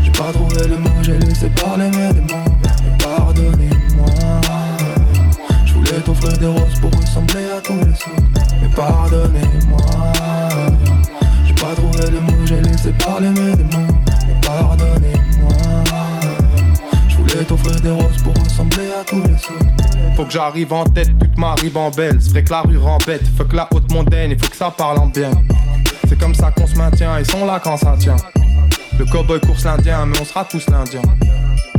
j'ai 0.03 0.11
pas 0.11 0.31
trouvé 0.31 0.67
le 0.67 0.77
mot, 0.77 1.01
j'ai 1.01 1.17
laissé 1.17 1.49
parler 1.49 1.89
mes 1.89 2.13
démons. 2.13 2.43
Mais 2.83 3.03
pardonnez-moi, 3.03 4.05
je 5.65 5.73
voulais 5.73 6.01
t'offrir 6.05 6.37
des 6.37 6.47
roses 6.47 6.79
pour 6.79 6.91
ressembler 6.91 7.49
à 7.57 7.61
tous 7.61 7.73
les 7.73 7.93
autres. 7.93 8.41
Mais 8.61 8.69
pardonnez-moi, 8.75 9.81
j'ai 11.47 11.55
pas 11.55 11.73
trouvé 11.75 12.11
le 12.11 12.21
mot, 12.21 12.45
j'ai 12.45 12.61
laissé 12.61 12.91
parler 12.93 13.29
mes 13.29 13.55
démons. 13.55 13.87
Mais 14.27 14.47
pardonnez-moi. 14.47 15.19
à 18.99 19.03
tous 19.03 19.21
les 19.23 19.37
sauts. 19.37 19.88
Faut 20.15 20.25
que 20.25 20.31
j'arrive 20.31 20.73
en 20.73 20.83
tête, 20.83 21.17
toute 21.19 21.37
ma 21.37 21.55
belle 21.95 22.17
C'est 22.19 22.31
vrai 22.31 22.43
que 22.43 22.51
la 22.51 22.61
rue 22.61 22.77
rembête, 22.77 23.21
faut 23.37 23.45
que 23.45 23.55
la 23.55 23.67
haute 23.73 23.91
mondaine, 23.91 24.31
il 24.31 24.39
faut 24.39 24.49
que 24.49 24.55
ça 24.55 24.71
parle 24.71 24.99
en 24.99 25.07
bien. 25.07 25.31
C'est 26.07 26.19
comme 26.19 26.35
ça 26.35 26.51
qu'on 26.51 26.67
se 26.67 26.75
maintient, 26.75 27.19
ils 27.19 27.25
sont 27.25 27.45
là 27.45 27.59
quand 27.63 27.77
ça 27.77 27.95
tient. 27.97 28.17
Le 28.97 29.05
cowboy 29.05 29.39
course 29.39 29.63
l'indien, 29.63 30.05
mais 30.05 30.19
on 30.19 30.25
sera 30.25 30.43
tous 30.43 30.67
l'indien. 30.69 31.01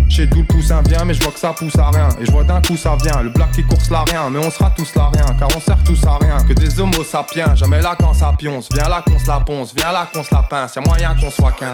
J'ai 0.09 0.27
d'où 0.27 0.39
le 0.39 0.45
poussin 0.45 0.83
vient, 0.83 1.05
mais 1.05 1.15
je 1.15 1.23
vois 1.23 1.31
que 1.31 1.39
ça 1.39 1.53
pousse 1.53 1.79
à 1.79 1.91
rien. 1.91 2.09
Et 2.21 2.27
je 2.27 2.33
vois 2.33 2.43
d'un 2.43 2.61
coup 2.63 2.77
ça 2.77 2.97
vient, 3.03 3.23
le 3.23 3.31
black 3.31 3.53
qui 3.53 3.63
course 3.63 3.91
là 3.91 4.05
rien, 4.11 4.29
mais 4.29 4.39
on 4.39 4.51
sera 4.51 4.71
tous 4.71 4.95
là 4.97 5.11
rien, 5.15 5.27
car 5.39 5.49
on 5.57 5.61
sert 5.61 5.79
tous 5.85 6.05
à 6.05 6.19
rien. 6.19 6.39
Que 6.45 6.53
des 6.53 6.81
homo 6.81 7.05
sapiens, 7.05 7.55
jamais 7.55 7.81
là 7.81 7.95
quand 7.99 8.13
ça 8.15 8.35
pionce. 8.37 8.69
Viens 8.75 8.89
là 8.89 9.05
qu'on 9.07 9.19
se 9.19 9.29
la 9.29 9.41
ponce, 9.41 9.73
viens 9.77 9.93
là 9.93 10.09
qu'on 10.13 10.25
se 10.25 10.35
la 10.35 10.43
pince, 10.43 10.75
y'a 10.75 10.83
moyen 10.83 11.15
qu'on 11.15 11.31
soit 11.31 11.53
15. 11.53 11.69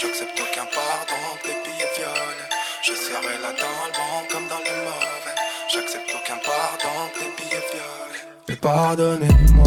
J'accepte 0.00 0.43
pardonnez-moi, 8.64 9.66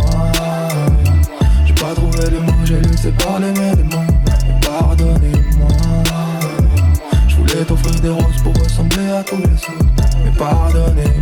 j'ai 1.65 1.73
pas 1.75 1.93
trouvé 1.93 2.31
le 2.31 2.39
mot, 2.39 2.53
j'ai 2.65 2.81
laissé 2.81 3.11
parler 3.11 3.51
mes 3.51 3.75
démons. 3.75 4.07
Pardonnez-moi, 4.61 5.69
je 7.27 7.35
voulais 7.35 7.63
t'offrir 7.63 7.99
des 8.01 8.09
roses 8.09 8.41
pour 8.43 8.53
ressembler 8.57 9.09
à 9.11 9.23
tous 9.23 9.37
les 9.37 9.53
autres. 9.53 9.85
Mais 10.25 10.31
pardonnez-moi, 10.35 11.16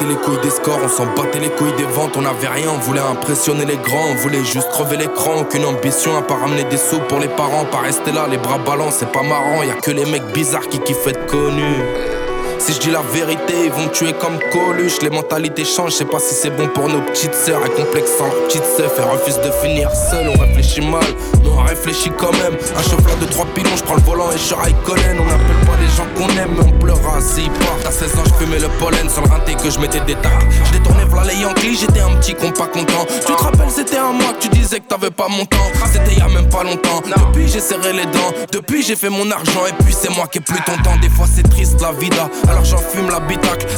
battait 0.00 0.14
les 0.14 0.20
couilles 0.20 0.40
des 0.42 0.50
scores, 0.50 0.78
on 0.82 0.88
s'en 0.88 1.06
battait 1.14 1.40
les 1.40 1.50
couilles 1.50 1.76
des 1.76 1.84
ventes, 1.84 2.16
on 2.16 2.24
avait 2.24 2.48
rien, 2.48 2.70
on 2.74 2.78
voulait 2.78 3.00
impressionner 3.00 3.64
les 3.64 3.76
grands, 3.76 4.10
on 4.10 4.14
voulait 4.16 4.44
juste 4.44 4.68
crever 4.70 4.96
l'écran, 4.96 5.40
aucune 5.40 5.64
ambition 5.64 6.16
à 6.16 6.22
pas 6.22 6.36
ramener 6.36 6.64
des 6.64 6.76
sous 6.76 7.00
pour 7.00 7.18
les 7.18 7.28
parents, 7.28 7.64
pas 7.66 7.78
rester 7.78 8.12
là, 8.12 8.26
les 8.30 8.38
bras 8.38 8.58
ballants, 8.58 8.90
c'est 8.90 9.10
pas 9.12 9.22
marrant, 9.22 9.62
y 9.62 9.70
a 9.70 9.74
que 9.74 9.90
les 9.90 10.06
mecs 10.06 10.26
bizarres 10.32 10.68
qui 10.68 10.78
kiffent 10.80 11.06
être 11.06 11.26
connus. 11.26 12.19
Si 12.60 12.74
je 12.74 12.78
dis 12.78 12.90
la 12.90 13.00
vérité, 13.00 13.54
ils 13.64 13.70
vont 13.70 13.84
me 13.84 13.88
tuer 13.88 14.12
comme 14.12 14.38
Coluche. 14.52 15.00
Les 15.00 15.08
mentalités 15.08 15.64
changent, 15.64 15.92
je 15.92 15.96
sais 15.96 16.04
pas 16.04 16.18
si 16.18 16.34
c'est 16.34 16.50
bon 16.50 16.68
pour 16.68 16.88
nos 16.88 17.00
petites 17.00 17.34
sœurs. 17.34 17.64
Et 17.64 17.70
complexe 17.70 18.10
sans 18.18 18.28
petite 18.44 18.64
sœur, 18.76 18.90
et 18.98 19.02
refuse 19.02 19.36
de 19.36 19.50
finir 19.62 19.90
seul. 19.90 20.28
On 20.28 20.38
réfléchit 20.38 20.82
mal, 20.82 21.00
mais 21.42 21.48
on 21.48 21.62
réfléchit 21.62 22.12
quand 22.18 22.32
même. 22.32 22.58
Un 22.76 22.82
chauffeur 22.82 23.16
de 23.18 23.24
trois 23.24 23.46
pilons, 23.54 23.74
je 23.76 23.82
prends 23.82 23.94
le 23.94 24.02
volant 24.02 24.30
et 24.30 24.36
je 24.36 24.42
suis 24.42 24.54
Raikkonen. 24.54 25.18
On 25.18 25.24
n'appelle 25.24 25.66
pas 25.66 25.78
les 25.80 25.88
gens 25.88 26.06
qu'on 26.14 26.28
aime, 26.38 26.54
mais 26.54 26.66
on 26.66 26.78
pleura 26.78 27.20
s'ils 27.22 27.50
partent. 27.50 27.86
À 27.86 27.92
16 27.92 28.14
ans, 28.16 28.24
je 28.26 28.44
fumais 28.44 28.58
le 28.58 28.68
pollen 28.78 29.08
sur 29.08 29.22
le 29.22 29.30
rinté 29.30 29.54
que 29.54 29.70
je 29.70 29.80
mettais 29.80 30.00
des 30.00 30.16
tacs. 30.16 30.30
Je 30.66 30.78
détournais 30.78 31.06
v'là 31.06 31.24
les 31.24 31.40
Yankees, 31.40 31.78
j'étais 31.80 32.00
un 32.00 32.14
petit 32.16 32.34
con 32.34 32.50
pas 32.50 32.66
content. 32.66 33.06
Tu 33.08 33.32
te 33.32 33.42
rappelles, 33.42 33.70
c'était 33.70 33.98
un 33.98 34.12
mois 34.12 34.34
que 34.34 34.42
tu 34.42 34.48
disais 34.50 34.80
que 34.80 34.86
t'avais 34.86 35.10
pas 35.10 35.28
mon 35.28 35.46
temps. 35.46 35.56
C'était 35.90 36.14
y 36.14 36.20
a 36.20 36.28
même 36.28 36.50
pas 36.50 36.62
longtemps. 36.62 37.00
Depuis, 37.06 37.48
j'ai 37.48 37.60
serré 37.60 37.94
les 37.94 38.04
dents. 38.04 38.32
Depuis, 38.52 38.82
j'ai 38.82 38.96
fait 38.96 39.08
mon 39.08 39.30
argent. 39.30 39.64
Et 39.66 39.82
puis, 39.82 39.94
c'est 39.98 40.10
moi 40.10 40.26
qui 40.26 40.38
ai 40.38 40.40
plus 40.42 40.60
ton 40.66 40.76
temps. 40.82 40.96
Des 41.00 41.08
fois, 41.08 41.26
c'est 41.32 41.48
triste 41.48 41.80
la 41.80 41.92
vida. 41.92 42.28
Alors, 42.50 42.64
j'en 42.64 42.78
fume 42.78 43.08
la 43.08 43.20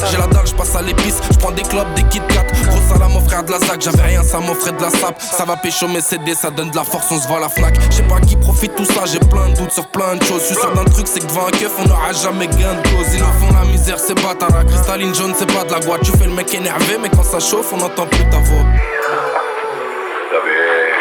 j'ai 0.09 0.17
la 0.17 0.27
dalle, 0.27 0.47
je 0.47 0.53
passe 0.53 0.75
à 0.75 0.81
l'épice, 0.81 1.21
je 1.31 1.37
prends 1.37 1.51
des 1.51 1.61
clopes, 1.61 1.93
des 1.93 2.03
Kit 2.03 2.21
Kat. 2.27 2.43
Gros 2.67 2.81
salam 2.91 3.11
mon 3.13 3.21
frère 3.21 3.43
de 3.43 3.51
la 3.51 3.59
ZAC, 3.59 3.81
j'avais 3.81 4.01
rien, 4.01 4.23
ça 4.23 4.39
m'offrait 4.39 4.71
de 4.71 4.81
la 4.81 4.89
sape. 4.89 5.21
Ça 5.21 5.45
va 5.45 5.55
pécho 5.57 5.87
mes 5.87 6.01
CD, 6.01 6.33
ça 6.33 6.49
donne 6.49 6.71
de 6.71 6.75
la 6.75 6.83
force, 6.83 7.11
on 7.11 7.19
se 7.19 7.27
voit 7.27 7.39
la 7.39 7.49
Fnac. 7.49 7.75
Je 7.89 7.97
sais 7.97 8.03
pas 8.03 8.19
qui 8.19 8.35
profite 8.35 8.75
tout 8.75 8.85
ça, 8.85 9.05
j'ai 9.05 9.19
plein 9.19 9.49
de 9.49 9.55
doutes 9.55 9.71
sur 9.71 9.87
plein 9.87 10.15
de 10.15 10.23
choses. 10.23 10.41
Je 10.41 10.53
suis 10.53 10.55
sûr 10.55 10.73
d'un 10.73 10.85
truc, 10.85 11.07
c'est 11.07 11.19
que 11.19 11.27
devant 11.27 11.47
un 11.47 11.51
keuf, 11.51 11.71
on 11.79 11.87
n'aura 11.87 12.11
jamais 12.13 12.47
gain 12.47 12.73
de 12.73 12.87
cause. 12.89 13.13
Ils 13.13 13.19
nous 13.19 13.47
font 13.47 13.53
la 13.53 13.65
misère, 13.65 13.99
c'est 13.99 14.15
bâtard. 14.15 14.65
Cristalline 14.65 15.13
jaune, 15.13 15.33
c'est 15.37 15.51
pas 15.53 15.63
de 15.63 15.71
la 15.71 15.79
boîte. 15.79 16.01
Tu 16.01 16.11
fais 16.11 16.25
le 16.25 16.33
mec 16.33 16.53
énervé, 16.53 16.97
mais 17.01 17.09
quand 17.09 17.23
ça 17.23 17.39
chauffe, 17.39 17.71
on 17.73 17.77
n'entend 17.77 18.07
plus 18.07 18.25
ta 18.29 18.39
voix. 18.39 18.65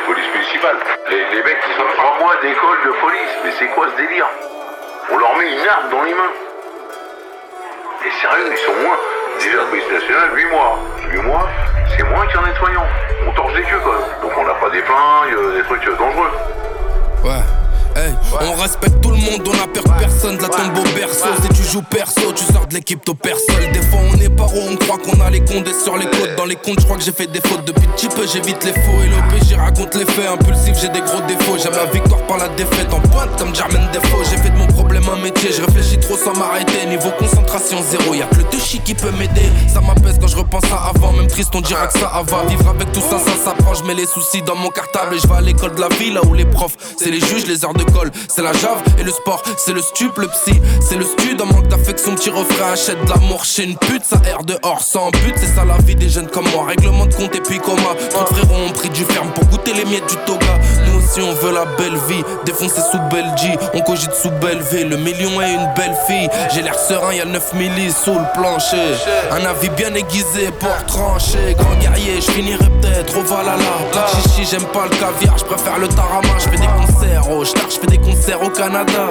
police 0.07 0.29
municipale. 0.35 0.77
Les, 1.11 1.25
les 1.37 1.43
mecs, 1.43 1.62
ils 1.68 1.81
ont 1.81 1.89
trois 1.97 2.18
mois 2.20 2.35
d'école 2.43 2.79
de 2.85 2.93
police. 3.01 3.35
Mais 3.45 3.53
c'est 3.59 3.68
quoi 3.75 3.87
ce 3.91 4.03
délire? 4.03 4.29
On 5.11 5.16
leur 5.16 5.37
met 5.39 5.51
une 5.51 5.66
arme 5.66 5.91
dans 5.91 6.03
les 6.03 6.12
mains. 6.12 6.51
Et 8.05 8.11
sérieux, 8.20 8.50
ils 8.50 8.59
sont 8.66 8.82
moins. 8.82 8.98
Déjà, 9.38 9.64
police 9.70 9.90
nationale, 9.92 10.30
8 10.34 10.44
mois. 10.50 10.78
8 11.09 11.22
mois, 11.22 11.48
c'est 11.96 12.03
moins 12.03 12.26
qu'un 12.26 12.42
nettoyant. 12.42 12.86
On 13.26 13.32
torche 13.32 13.55
des 13.55 13.62
queues 13.62 13.78
même. 13.78 14.20
Donc 14.22 14.32
on 14.36 14.44
n'a 14.44 14.55
pas 14.55 14.70
des 14.70 14.82
flingues, 14.82 15.57
des 15.57 15.62
trucs 15.62 15.84
dangereux. 15.98 16.32
Ouais. 17.22 17.42
Hey, 17.94 18.14
on 18.41 18.61
respecte 18.61 19.01
tout 19.01 19.11
le 19.11 19.16
monde, 19.16 19.47
on 19.47 19.62
a 19.62 19.66
peur 19.66 19.85
personne 19.99 20.37
de 20.37 20.43
la 20.43 20.49
tombe 20.49 20.78
au 20.78 20.95
berceau. 20.95 21.28
Si 21.43 21.49
tu 21.49 21.68
joues 21.70 21.83
perso, 21.83 22.33
tu 22.35 22.45
sors 22.53 22.66
de 22.66 22.74
l'équipe 22.74 23.07
au 23.09 23.14
perso. 23.14 23.53
Des 23.72 23.83
fois 23.83 24.01
on 24.12 24.18
est 24.20 24.28
paro, 24.28 24.59
on 24.70 24.76
croit 24.76 24.99
qu'on 24.99 25.20
a 25.20 25.30
les 25.30 25.41
condés 25.41 25.74
sur 25.85 25.97
les 25.97 26.07
côtes. 26.07 26.37
Dans 26.37 26.45
les 26.45 26.57
comptes, 26.57 26.80
je 26.80 26.85
crois 26.85 26.97
que 26.97 27.05
j'ai 27.05 27.12
fait 27.12 27.26
des 27.26 27.41
fautes 27.41 27.64
depuis 27.64 27.87
petit 27.89 28.09
peu, 28.09 28.26
j'évite 28.26 28.64
les 28.64 28.72
faux 28.72 29.01
et 29.05 29.09
le 29.09 29.16
PJ 29.30 29.55
raconte 29.55 29.95
les 29.95 30.07
faits. 30.07 30.26
Impulsif, 30.26 30.76
j'ai 30.80 30.89
des 30.89 31.01
gros 31.01 31.20
défauts. 31.26 31.59
J'aime 31.62 31.74
la 31.74 31.87
victoire 31.87 32.20
par 32.26 32.39
la 32.39 32.49
défaite 32.49 32.93
en 32.93 33.01
pointe 33.01 33.30
comme 33.39 33.55
Jermaine 33.55 33.89
Défaut. 33.93 34.22
J'ai 34.30 34.37
fait 34.37 34.51
de 34.51 34.57
mon 34.57 34.66
problème 34.66 35.05
un 35.09 35.22
métier, 35.22 35.51
je 35.53 35.62
réfléchis 35.62 35.99
trop 35.99 36.16
sans 36.16 36.35
m'arrêter. 36.39 36.87
Niveau 36.87 37.11
concentration 37.18 37.78
zéro, 37.83 38.14
y'a 38.14 38.26
que 38.26 38.37
le 38.37 38.45
touchy 38.45 38.80
qui 38.80 38.95
peut 38.95 39.11
m'aider. 39.18 39.49
Ça 39.72 39.80
m'apaise 39.80 40.18
quand 40.20 40.28
je 40.28 40.37
repense 40.37 40.64
à 40.72 40.89
avant, 40.89 41.12
même 41.12 41.26
triste, 41.26 41.55
on 41.55 41.61
dira 41.61 41.87
que 41.87 41.99
ça 41.99 42.11
va. 42.26 42.45
Vivre 42.49 42.68
avec 42.68 42.91
tout 42.93 43.01
ça, 43.01 43.18
ça 43.18 43.37
s'approche. 43.45 43.78
Je 43.80 43.85
mets 43.85 43.95
les 43.95 44.07
soucis 44.07 44.43
dans 44.43 44.57
mon 44.57 44.68
cartable 44.68 45.16
et 45.16 45.18
je 45.18 45.26
vais 45.26 45.35
à 45.35 45.41
l'école 45.41 45.74
de 45.74 45.80
la 45.80 45.89
ville, 45.89 46.14
là 46.14 46.20
où 46.26 46.35
les 46.35 46.45
profs, 46.45 46.76
c'est 46.97 47.11
les 47.11 47.20
juges, 47.20 47.47
les 47.47 47.64
heures 47.64 47.74
de 47.74 47.85
colle, 47.85 48.11
c'est 48.29 48.43
la 48.43 48.53
jave 48.53 48.83
et 48.99 49.03
le 49.03 49.11
sport, 49.11 49.43
c'est 49.57 49.73
le 49.73 49.83
stup, 49.83 50.16
le 50.18 50.29
psy, 50.29 50.61
c'est 50.81 50.97
le 50.97 51.05
stud. 51.05 51.41
En 51.41 51.47
manque 51.47 51.68
d'affection, 51.68 52.14
petit 52.14 52.31
refrain, 52.31 52.73
achète 52.73 53.03
de 53.05 53.11
l'amour 53.11 53.45
chez 53.45 53.64
une 53.64 53.77
pute, 53.77 54.05
ça 54.05 54.20
erre 54.27 54.45
dehors 54.45 54.83
sans 54.83 55.11
but, 55.11 55.35
c'est 55.37 55.55
ça 55.55 55.64
la 55.64 55.79
vie 55.79 55.95
des 55.95 56.09
jeunes 56.09 56.29
comme 56.29 56.49
moi. 56.51 56.66
Règlement 56.66 57.07
de 57.07 57.14
compte 57.14 57.35
et 57.35 57.41
puis 57.41 57.59
coma. 57.59 57.95
Trop 58.11 58.27
frérots 58.27 58.62
ont 58.68 58.73
pris 58.73 58.91
du 58.91 59.05
ferme 59.05 59.31
pour 59.33 59.45
goûter 59.47 59.73
les 59.75 59.85
miettes 59.85 60.09
du 60.09 60.16
toga. 60.27 60.59
Aussi 61.13 61.21
on 61.21 61.35
veut 61.35 61.53
la 61.53 61.67
belle 61.67 61.99
vie, 62.09 62.25
défoncer 62.47 62.81
sous 62.91 62.99
Belgique, 63.11 63.61
on 63.75 63.81
cogite 63.83 64.15
sous 64.15 64.31
Belleville. 64.31 64.89
Le 64.89 64.97
million 64.97 65.43
est 65.43 65.53
une 65.53 65.69
belle 65.77 65.95
fille, 66.07 66.27
j'ai 66.55 66.63
l'air 66.63 66.79
serein, 66.79 67.13
y'a 67.13 67.27
9 67.27 67.53
millis 67.53 67.93
sous 67.93 68.15
le 68.15 68.25
plancher. 68.33 68.95
Un 69.31 69.45
avis 69.45 69.69
bien 69.69 69.95
aiguisé 69.95 70.51
pour 70.59 70.75
trancher, 70.87 71.55
grand 71.59 71.75
guerrier, 71.75 72.19
je 72.19 72.31
finirai 72.31 72.65
peut-être 72.81 73.19
au 73.19 73.23
Valhalla. 73.25 73.63
Chichi, 74.15 74.49
j'aime 74.51 74.65
pas 74.69 74.85
le 74.85 74.97
caviar, 74.97 75.37
je 75.37 75.45
préfère 75.45 75.79
le 75.79 75.89
tarama, 75.89 76.29
je 76.39 76.45
fais 76.45 76.57
des 76.57 76.67
concerts 76.67 77.31
au 77.31 77.45
star, 77.45 77.69
je 77.69 77.79
fais 77.79 77.87
des 77.89 77.99
concerts 77.99 78.43
au 78.43 78.49
Canada. 78.49 79.09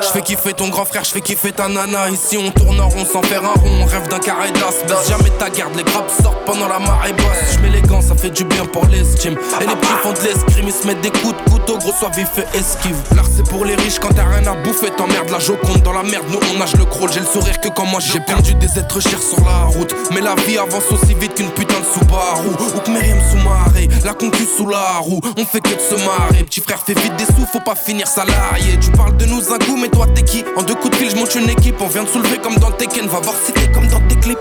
Je 0.00 0.06
fais 0.06 0.22
kiffer 0.22 0.54
ton 0.54 0.68
grand 0.68 0.86
frère, 0.86 1.04
je 1.04 1.10
fais 1.10 1.20
kiffer 1.20 1.52
ta 1.52 1.68
nana. 1.68 2.08
Ici 2.08 2.38
on 2.38 2.50
tourne 2.50 2.80
en 2.80 2.88
rond 2.88 3.04
sans 3.04 3.22
faire 3.22 3.44
un 3.44 3.60
rond, 3.60 3.82
on 3.82 3.84
rêve 3.84 4.08
d'un 4.08 4.20
carré 4.20 4.52
d'as. 4.52 5.06
Jamais 5.06 5.28
ta 5.38 5.50
garde, 5.50 5.76
les 5.76 5.84
grappes 5.84 6.10
sortent 6.22 6.46
pendant 6.46 6.68
la 6.68 6.78
marée 6.78 7.12
basse. 7.12 7.52
Je 7.52 7.58
mets 7.58 7.68
les 7.68 7.82
gants, 7.82 8.00
ça 8.00 8.14
fait 8.14 8.30
du 8.30 8.44
bien 8.44 8.64
pour 8.64 8.86
l'estime. 8.86 9.36
Et 9.60 9.66
les 9.66 9.76
petits 9.76 9.92
font 10.02 10.12
de 10.12 10.20
l'escrime, 10.26 10.68
ils 10.68 10.72
se 10.72 10.86
mettent 10.86 11.02
des 11.02 11.10
coups 11.10 11.41
couteau, 11.50 11.78
gros 11.78 11.92
soit 11.92 12.10
vif 12.10 12.30
et 12.38 12.58
esquive. 12.58 12.96
L'art 13.14 13.26
c'est 13.34 13.48
pour 13.48 13.64
les 13.64 13.74
riches 13.74 13.98
quand 14.00 14.12
t'as 14.14 14.26
rien 14.26 14.46
à 14.46 14.54
bouffer, 14.54 14.90
t'emmerdes 14.90 15.30
la 15.30 15.38
joconde 15.38 15.82
dans 15.82 15.92
la 15.92 16.02
merde. 16.02 16.24
Nous 16.30 16.38
on 16.52 16.58
nage 16.58 16.74
le 16.76 16.84
crawl, 16.84 17.10
j'ai 17.12 17.20
le 17.20 17.26
sourire 17.26 17.60
que 17.60 17.68
quand 17.68 17.86
moi 17.86 18.00
j'ai 18.00 18.20
perdu 18.20 18.54
des 18.54 18.78
êtres 18.78 19.00
chers 19.00 19.22
sur 19.22 19.44
la 19.44 19.64
route. 19.64 19.94
Mais 20.12 20.20
la 20.20 20.34
vie 20.46 20.58
avance 20.58 20.90
aussi 20.90 21.14
vite 21.14 21.34
qu'une 21.34 21.50
putain 21.50 21.80
de 21.80 21.84
Subaru. 21.84 22.48
Ou 22.48 22.80
que 22.80 22.90
Myriam 22.90 23.18
sous 23.30 23.38
marée, 23.38 23.88
la 24.04 24.14
concu 24.14 24.46
sous 24.56 24.66
la 24.66 24.98
roue. 25.00 25.20
On 25.36 25.44
fait 25.44 25.60
que 25.60 25.74
de 25.74 25.80
se 25.80 26.04
marrer. 26.04 26.44
Petit 26.44 26.60
frère 26.60 26.82
fait 26.84 26.98
vite 26.98 27.16
des 27.16 27.26
sous, 27.26 27.46
faut 27.50 27.60
pas 27.60 27.74
finir 27.74 28.06
salarié. 28.06 28.78
Tu 28.80 28.90
parles 28.92 29.16
de 29.16 29.26
nous 29.26 29.52
un 29.52 29.58
coup, 29.58 29.76
mais 29.76 29.88
toi 29.88 30.06
t'es 30.14 30.22
qui? 30.22 30.44
En 30.56 30.62
deux 30.62 30.74
coups 30.74 30.90
de 30.90 30.96
fil, 30.96 31.10
je 31.10 31.16
monte 31.16 31.34
une 31.34 31.48
équipe. 31.48 31.76
On 31.80 31.88
vient 31.88 32.04
de 32.04 32.08
soulever 32.08 32.38
comme 32.38 32.56
dans 32.56 32.70
Tekken, 32.70 33.06
va 33.06 33.20
voir 33.20 33.34
si 33.44 33.52
t'es 33.52 33.70
comme 33.70 33.88
dans 33.88 34.00
tes 34.08 34.16
clips. 34.16 34.38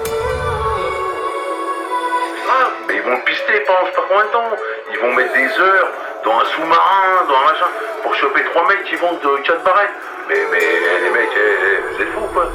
Ils 2.94 3.02
vont 3.02 3.12
le 3.12 3.24
pister 3.24 3.64
pendant 3.66 3.86
je 3.86 3.92
sais 3.92 3.96
pas 3.96 4.04
combien 4.08 4.26
de 4.26 4.32
temps. 4.32 4.52
Ils 4.92 5.00
vont 5.00 5.14
mettre 5.14 5.34
des 5.34 5.50
heures 5.60 5.88
dans 6.26 6.40
un 6.40 6.46
sous-marin, 6.46 7.24
dans 7.28 7.36
un 7.36 7.46
machin, 7.52 7.70
pour 8.04 8.14
choper 8.16 8.44
trois 8.52 8.68
mecs 8.68 8.84
qui 8.84 8.96
vendent 8.96 9.22
de 9.22 9.44
4 9.44 9.64
barrettes. 9.64 9.96
Mais, 10.28 10.40
mais 10.52 10.60
les 10.60 11.10
mecs, 11.10 11.32
eh, 11.36 11.40
eh, 11.40 11.80
vous 11.88 12.02
êtes 12.02 12.12
fous 12.12 12.28
quoi 12.34 12.48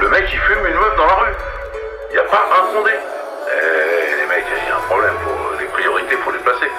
Le 0.00 0.08
mec 0.08 0.24
il 0.32 0.38
fume 0.38 0.66
une 0.66 0.74
meuf 0.74 0.96
dans 0.96 1.06
la 1.06 1.14
rue. 1.14 1.36
Y 2.14 2.18
a 2.18 2.22
pas 2.22 2.48
un 2.48 2.72
fondé. 2.72 2.92
Eh, 2.92 4.20
les 4.20 4.26
mecs, 4.26 4.46
il 4.48 4.68
y 4.68 4.72
a 4.72 4.76
un 4.76 4.86
problème, 4.88 5.14
faut, 5.24 5.60
les 5.60 5.66
priorités, 5.66 6.16
faut 6.24 6.32
les 6.32 6.38
placer. 6.38 6.70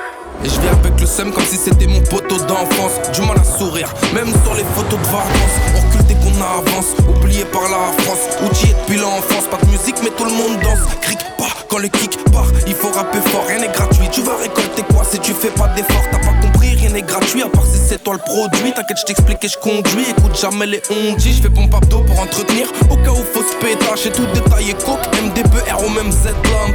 Et 0.43 0.49
je 0.49 0.59
viens 0.59 0.73
avec 0.73 0.99
le 0.99 1.05
seum 1.05 1.31
comme 1.31 1.45
si 1.45 1.57
c'était 1.57 1.87
mon 1.87 2.01
poteau 2.01 2.37
d'enfance. 2.45 2.99
Du 3.11 3.21
mal 3.21 3.37
à 3.37 3.43
sourire, 3.45 3.89
même 4.13 4.33
sur 4.43 4.55
les 4.55 4.65
photos 4.73 4.97
de 4.97 5.07
vacances. 5.13 5.57
On 5.77 5.83
qu'on 6.23 6.41
avance, 6.41 6.95
oublié 7.07 7.45
par 7.45 7.63
la 7.63 7.91
France. 8.03 8.37
Outillé 8.41 8.73
depuis 8.73 8.97
l'enfance, 8.97 9.47
pas 9.47 9.57
de 9.57 9.69
musique 9.69 9.97
mais 10.03 10.09
tout 10.09 10.25
le 10.25 10.31
monde 10.31 10.59
danse. 10.61 11.32
Quand 11.67 11.79
le 11.79 11.87
kick 11.87 12.17
part, 12.31 12.47
il 12.67 12.73
faut 12.73 12.89
rapper 12.89 13.19
fort, 13.29 13.45
rien 13.47 13.59
n'est 13.59 13.73
gratuit. 13.73 14.07
Tu 14.11 14.21
vas 14.21 14.37
récolter 14.37 14.83
quoi 14.93 15.03
si 15.03 15.19
tu 15.19 15.33
fais 15.33 15.49
pas 15.49 15.67
d'effort 15.69 16.03
T'as 16.11 16.19
pas 16.19 16.33
compris, 16.41 16.75
rien 16.75 16.89
n'est 16.89 17.01
gratuit 17.01 17.43
à 17.43 17.49
part 17.49 17.65
si 17.65 17.77
c'est 17.77 18.03
toi 18.03 18.13
le 18.13 18.19
produit. 18.19 18.73
T'inquiète, 18.73 18.97
je 18.99 19.05
t'explique 19.05 19.43
et 19.43 19.47
je 19.47 19.57
conduis. 19.57 20.05
Écoute 20.09 20.37
jamais 20.39 20.65
les 20.65 20.81
ondis, 20.89 21.33
je 21.33 21.41
fais 21.41 21.49
pompe 21.49 21.73
d'eau 21.89 22.01
pour 22.01 22.19
entretenir. 22.19 22.67
Au 22.89 22.95
cas 22.97 23.11
où 23.11 23.23
faut 23.33 23.43
se 23.43 23.55
pétacher, 23.57 24.11
tout 24.11 24.25
détaillé 24.33 24.73
coke, 24.73 25.05
MDB, 25.21 25.55
R 25.71 25.83
au 25.83 25.89
même 25.89 26.11
Z 26.11 26.25
là, 26.25 26.73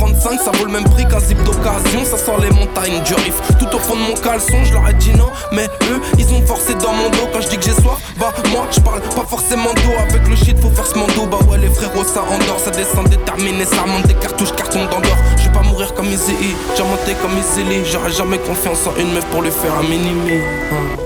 635 0.00 0.20
5, 0.20 0.40
ça 0.40 0.50
vaut 0.58 0.64
le 0.64 0.72
même 0.72 0.84
prix 0.84 1.06
qu'un 1.06 1.20
zip 1.20 1.42
d'occasion. 1.44 2.04
Ça 2.04 2.16
sort 2.16 2.40
les 2.40 2.50
montagnes 2.50 3.02
du 3.02 3.14
riff. 3.14 3.36
Tout 3.58 3.68
au 3.74 3.78
fond 3.78 3.94
de 3.94 4.00
mon 4.00 4.14
caleçon, 4.14 4.64
je 4.64 4.72
leur 4.72 4.88
ai 4.88 4.94
dit 4.94 5.12
non. 5.12 5.28
Mais 5.52 5.66
eux, 5.90 6.00
ils 6.18 6.32
ont 6.32 6.44
forcé 6.46 6.74
dans 6.74 6.92
mon 6.92 7.10
dos. 7.10 7.28
Quand 7.32 7.40
je 7.40 7.48
dis 7.48 7.58
que 7.58 7.64
j'ai 7.64 7.74
soif, 7.74 7.98
bah 8.18 8.32
moi, 8.50 8.66
je 8.70 8.80
parle 8.80 9.00
pas 9.00 9.26
forcément 9.28 9.72
d'eau. 9.74 9.94
Avec 9.98 10.26
le 10.28 10.36
shit, 10.36 10.58
faut 10.58 10.70
faire 10.70 10.86
ce 10.86 10.98
mando. 10.98 11.26
Bah 11.26 11.38
ouais, 11.48 11.58
les 11.58 11.68
frérots, 11.68 12.04
ça 12.04 12.22
endort. 12.22 12.60
Ça 12.64 12.70
descend 12.70 13.08
déterminé, 13.08 13.64
ça 13.64 13.82
remonte 13.82 14.06
des 14.06 14.14
cartouches, 14.14 14.52
carton 14.52 14.84
d'endort. 14.86 15.18
Je 15.36 15.44
vais 15.44 15.52
pas 15.52 15.62
mourir 15.62 15.92
comme 15.94 16.06
E, 16.06 16.16
j'ai 16.76 16.82
monté 16.82 17.14
comme 17.20 17.36
Lee. 17.68 17.82
J'aurais 17.84 18.12
jamais 18.12 18.38
confiance 18.38 18.86
en 18.86 18.98
une 18.98 19.12
meuf 19.12 19.26
pour 19.26 19.42
lui 19.42 19.50
faire 19.50 19.74
un 19.74 19.82
mini-me. 19.82 20.32
Hein. 20.32 20.99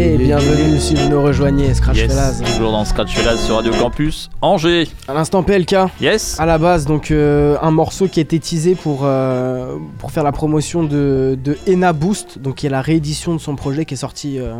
Et 0.00 0.16
bienvenue 0.16 0.78
si 0.78 0.94
vous 0.94 1.08
nous 1.08 1.20
rejoignez, 1.20 1.74
Scratch 1.74 1.96
Yes, 1.96 2.12
Fellas. 2.12 2.40
toujours 2.52 2.70
dans 2.70 2.84
Scratch 2.84 3.10
Fellas 3.16 3.36
sur 3.36 3.56
Radio 3.56 3.72
Campus 3.72 4.30
Angers. 4.42 4.86
À 5.08 5.14
l'instant 5.14 5.42
PLK. 5.42 5.74
Yes. 6.00 6.38
À 6.38 6.46
la 6.46 6.56
base, 6.56 6.86
donc 6.86 7.10
euh, 7.10 7.56
un 7.62 7.72
morceau 7.72 8.06
qui 8.06 8.20
a 8.20 8.22
été 8.22 8.38
teasé 8.38 8.76
pour, 8.76 9.00
euh, 9.02 9.76
pour 9.98 10.12
faire 10.12 10.22
la 10.22 10.30
promotion 10.30 10.84
de, 10.84 11.36
de 11.42 11.58
Ena 11.66 11.92
Boost, 11.92 12.38
donc 12.38 12.54
qui 12.54 12.66
est 12.66 12.70
la 12.70 12.80
réédition 12.80 13.34
de 13.34 13.40
son 13.40 13.56
projet 13.56 13.84
qui 13.86 13.94
est 13.94 13.96
sorti, 13.96 14.38
euh, 14.38 14.52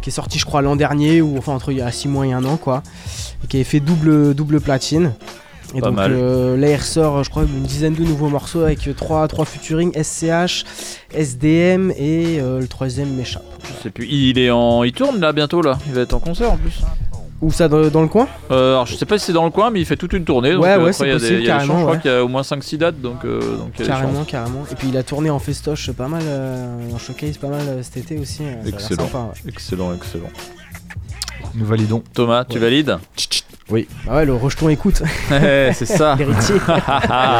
qui 0.00 0.08
est 0.08 0.12
sorti 0.12 0.38
je 0.38 0.46
crois 0.46 0.62
l'an 0.62 0.74
dernier 0.74 1.20
ou 1.20 1.36
enfin 1.36 1.52
entre 1.52 1.70
il 1.70 1.76
y 1.76 1.82
a 1.82 1.92
6 1.92 2.08
mois 2.08 2.26
et 2.26 2.32
un 2.32 2.44
an 2.46 2.56
quoi, 2.56 2.82
et 3.44 3.48
qui 3.48 3.58
avait 3.58 3.64
fait 3.64 3.80
double 3.80 4.32
double 4.32 4.62
platine. 4.62 5.12
Et 5.74 5.80
Pas 5.80 5.86
donc 5.86 5.96
mal. 5.96 6.12
euh, 6.14 6.56
là 6.56 6.70
il 6.70 6.76
ressort 6.76 7.24
je 7.24 7.30
crois 7.30 7.44
une 7.44 7.62
dizaine 7.62 7.94
de 7.94 8.02
nouveaux 8.02 8.28
morceaux 8.28 8.60
avec 8.62 8.88
3, 8.94 9.26
trois 9.28 9.44
featuring 9.46 9.92
SCH, 10.00 10.64
SDM 11.14 11.90
et 11.92 12.38
euh, 12.40 12.60
le 12.60 12.68
troisième 12.68 13.14
m'échappe. 13.14 13.44
Je 13.64 13.82
sais 13.82 13.90
plus. 13.90 14.06
Il 14.06 14.38
est 14.38 14.50
en, 14.50 14.82
il 14.84 14.92
tourne 14.92 15.18
là 15.20 15.32
bientôt 15.32 15.62
là. 15.62 15.78
Il 15.86 15.94
va 15.94 16.02
être 16.02 16.12
en 16.14 16.20
concert 16.20 16.52
en 16.52 16.56
plus. 16.56 16.80
Où 17.40 17.50
ça 17.50 17.68
dans, 17.68 17.88
dans 17.88 18.02
le 18.02 18.08
coin? 18.08 18.28
Euh, 18.52 18.74
alors 18.74 18.86
je 18.86 18.94
sais 18.94 19.04
pas 19.06 19.18
si 19.18 19.24
c'est 19.26 19.32
dans 19.32 19.44
le 19.44 19.50
coin, 19.50 19.70
mais 19.70 19.80
il 19.80 19.86
fait 19.86 19.96
toute 19.96 20.12
une 20.12 20.24
tournée. 20.24 20.52
Donc 20.52 20.62
Ouais, 20.62 20.72
euh, 20.74 20.84
ouais, 20.84 20.92
c'est 20.92 21.04
il 21.06 21.08
y 21.08 21.10
a 21.10 21.14
des- 21.14 21.20
possible, 21.20 21.40
il 21.40 21.46
y 21.46 21.50
a 21.50 21.54
des 21.54 21.58
chances, 21.60 21.68
carrément, 21.68 21.78
Je 21.78 21.82
crois 21.84 21.94
ouais. 21.96 22.00
qu'il 22.02 22.10
y 22.10 22.14
a 22.14 22.24
au 22.24 22.28
moins 22.28 22.42
5-6 22.42 22.76
dates, 22.78 23.00
donc, 23.00 23.24
euh, 23.24 23.40
donc 23.40 23.70
il 23.74 23.80
y 23.80 23.82
a 23.82 23.84
des 23.84 23.90
Carrément, 24.00 24.24
carrément. 24.24 24.64
Et 24.70 24.74
puis 24.76 24.88
il 24.90 24.96
a 24.96 25.02
tourné 25.02 25.28
en 25.30 25.40
festoche 25.40 25.90
pas 25.90 26.06
mal, 26.06 26.22
euh, 26.24 26.92
en 26.94 26.98
showcase 26.98 27.38
pas 27.38 27.48
mal 27.48 27.62
euh, 27.66 27.82
cet 27.82 27.96
été 27.96 28.16
aussi. 28.18 28.42
euh, 28.44 28.62
l'air 28.64 28.74
Excellent. 28.74 29.06
sympa, 29.06 29.18
ouais. 29.18 29.48
Excellent, 29.50 29.92
excellent. 29.92 30.30
Nous 31.54 31.66
validons. 31.66 32.02
Thomas, 32.14 32.44
tu 32.44 32.58
valides? 32.60 32.96
Oui. 33.70 33.86
Bah 34.06 34.16
ouais, 34.16 34.24
le 34.24 34.34
rejeton 34.34 34.68
écoute. 34.68 35.02
C'est 35.28 35.86
ça. 35.86 36.14
L'héritier. 36.18 36.56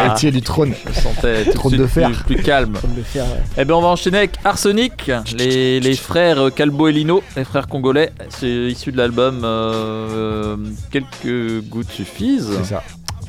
L'héritier 0.03 0.31
du 0.31 0.43
trône. 0.43 0.73
Je 0.87 1.01
sentais 1.01 1.45
tout 1.45 1.51
de 1.51 1.55
Trône 1.55 1.73
suite 1.73 1.83
de 1.83 1.87
fer. 1.87 2.11
Plus, 2.11 2.35
plus 2.35 2.43
calme. 2.43 2.73
Trône 2.75 2.95
de 2.95 3.03
fer, 3.03 3.25
ouais. 3.25 3.43
Eh 3.59 3.65
ben 3.65 3.75
on 3.75 3.81
va 3.83 3.89
enchaîner 3.89 4.19
avec 4.19 4.33
Arsenic, 4.45 5.11
les, 5.37 5.81
les 5.81 5.97
frères 5.97 6.53
Calbo 6.55 6.89
et 6.89 6.93
Lino, 6.93 7.23
les 7.37 7.45
frères 7.45 7.69
congolais. 7.69 8.13
C'est 8.29 8.49
issu 8.49 8.93
de 8.93 8.97
l'album 8.97 9.43
euh, 9.45 10.57
Quelques 10.91 11.63
gouttes 11.69 11.91
suffisent. 11.91 12.51
C'est 12.59 12.75
ça. 12.75 12.83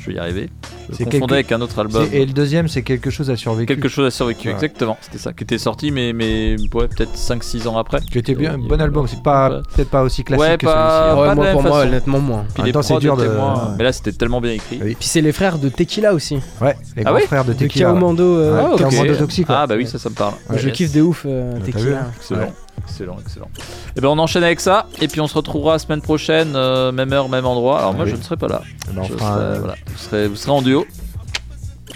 Je 0.04 0.10
vais 0.10 0.16
y 0.16 0.18
arriver. 0.18 0.50
Je 0.90 0.96
C'est 0.96 1.04
confondais 1.04 1.20
quelque- 1.20 1.32
avec 1.32 1.52
un 1.52 1.60
autre 1.62 1.78
album. 1.78 2.06
Et 2.12 2.26
le 2.26 2.32
deuxième, 2.34 2.68
c'est 2.68 2.82
quelque 2.82 3.08
chose 3.08 3.30
à 3.30 3.36
survécu. 3.36 3.66
Quelque 3.74 3.88
chose 3.88 4.06
a 4.06 4.10
survécu, 4.10 4.48
Ouais. 4.48 4.54
exactement. 4.54 4.98
C'était 5.00 5.16
ça, 5.16 5.32
qui 5.32 5.44
était 5.44 5.56
sorti, 5.56 5.90
mais, 5.90 6.12
mais 6.12 6.56
ouais, 6.74 6.88
peut-être 6.88 7.16
5-6 7.16 7.66
ans 7.66 7.78
après. 7.78 8.00
Qui 8.02 8.18
était 8.18 8.34
bien, 8.34 8.58
bon 8.58 8.78
album. 8.78 9.06
C'est 9.08 9.22
pas 9.22 9.48
Ouais. 9.48 9.56
peut-être 9.74 9.88
pas 9.88 10.02
aussi 10.02 10.24
classique 10.24 10.42
Ouais, 10.46 10.58
que 10.58 10.66
pas- 10.66 11.00
celui-ci. 11.14 11.20
Ouais, 11.20 11.26
pas 11.26 11.34
de 11.34 11.40
moi, 11.40 11.46
pour 11.52 11.62
moi, 11.62 11.70
façon. 11.72 11.86
honnêtement, 11.88 12.20
moins. 12.20 12.44
Puis 12.54 12.72
temps, 12.72 12.82
c'est 12.82 12.98
dur 12.98 13.16
de- 13.16 13.28
moins- 13.28 13.54
ouais. 13.54 13.60
Mais 13.78 13.84
là, 13.84 13.92
c'était 13.92 14.12
tellement 14.12 14.42
bien 14.42 14.52
écrit. 14.52 14.78
Oui. 14.82 14.94
Puis 14.98 15.08
c'est 15.08 15.22
les 15.22 15.32
frères 15.32 15.56
de 15.58 15.70
Tequila 15.70 16.12
aussi. 16.12 16.34
Ouais, 16.60 16.76
les 16.96 17.02
Ah 17.02 17.04
grands 17.04 17.14
ouais 17.14 17.26
frères 17.26 17.44
de 17.46 17.54
De 17.54 17.58
Tequila. 17.58 17.86
ouais. 17.88 17.98
Kaomando. 17.98 18.36
euh, 18.36 18.60
Ah, 18.60 18.70
ok. 18.74 18.78
Kaomando 18.80 19.14
Toxic. 19.16 19.48
ouais. 19.48 19.54
Ah, 19.56 19.66
bah 19.66 19.74
oui, 19.78 19.86
ça, 19.86 19.98
ça 19.98 20.10
me 20.10 20.14
parle. 20.14 20.34
Je 20.54 20.66
Yes. 20.68 20.76
kiffe 20.76 20.92
de 20.92 21.00
ouf 21.00 21.22
euh, 21.26 21.58
Tequila. 21.64 21.98
hein. 22.00 22.06
Excellent, 22.20 22.52
excellent, 22.82 23.16
excellent. 23.20 23.48
Et 23.96 24.00
ben 24.00 24.08
on 24.08 24.18
enchaîne 24.18 24.42
avec 24.44 24.60
ça, 24.60 24.86
et 25.00 25.08
puis 25.08 25.20
on 25.20 25.26
se 25.28 25.34
retrouvera 25.34 25.74
la 25.74 25.78
semaine 25.78 26.00
prochaine, 26.02 26.52
euh, 26.56 26.92
même 26.92 27.12
heure, 27.12 27.28
même 27.28 27.46
endroit. 27.46 27.78
Alors 27.78 27.94
moi 27.94 28.04
Oui. 28.04 28.10
je 28.10 28.16
ne 28.16 28.22
serai 28.22 28.36
pas 28.36 28.48
là. 28.48 28.62
Eh 28.90 28.92
ben, 28.92 29.02
on 29.02 29.04
Je 29.04 29.12
serai- 29.12 29.58
voilà. 29.58 29.74
vous, 29.86 29.98
serez, 29.98 30.28
vous 30.28 30.36
serez 30.36 30.52
en 30.52 30.62
duo. 30.62 30.86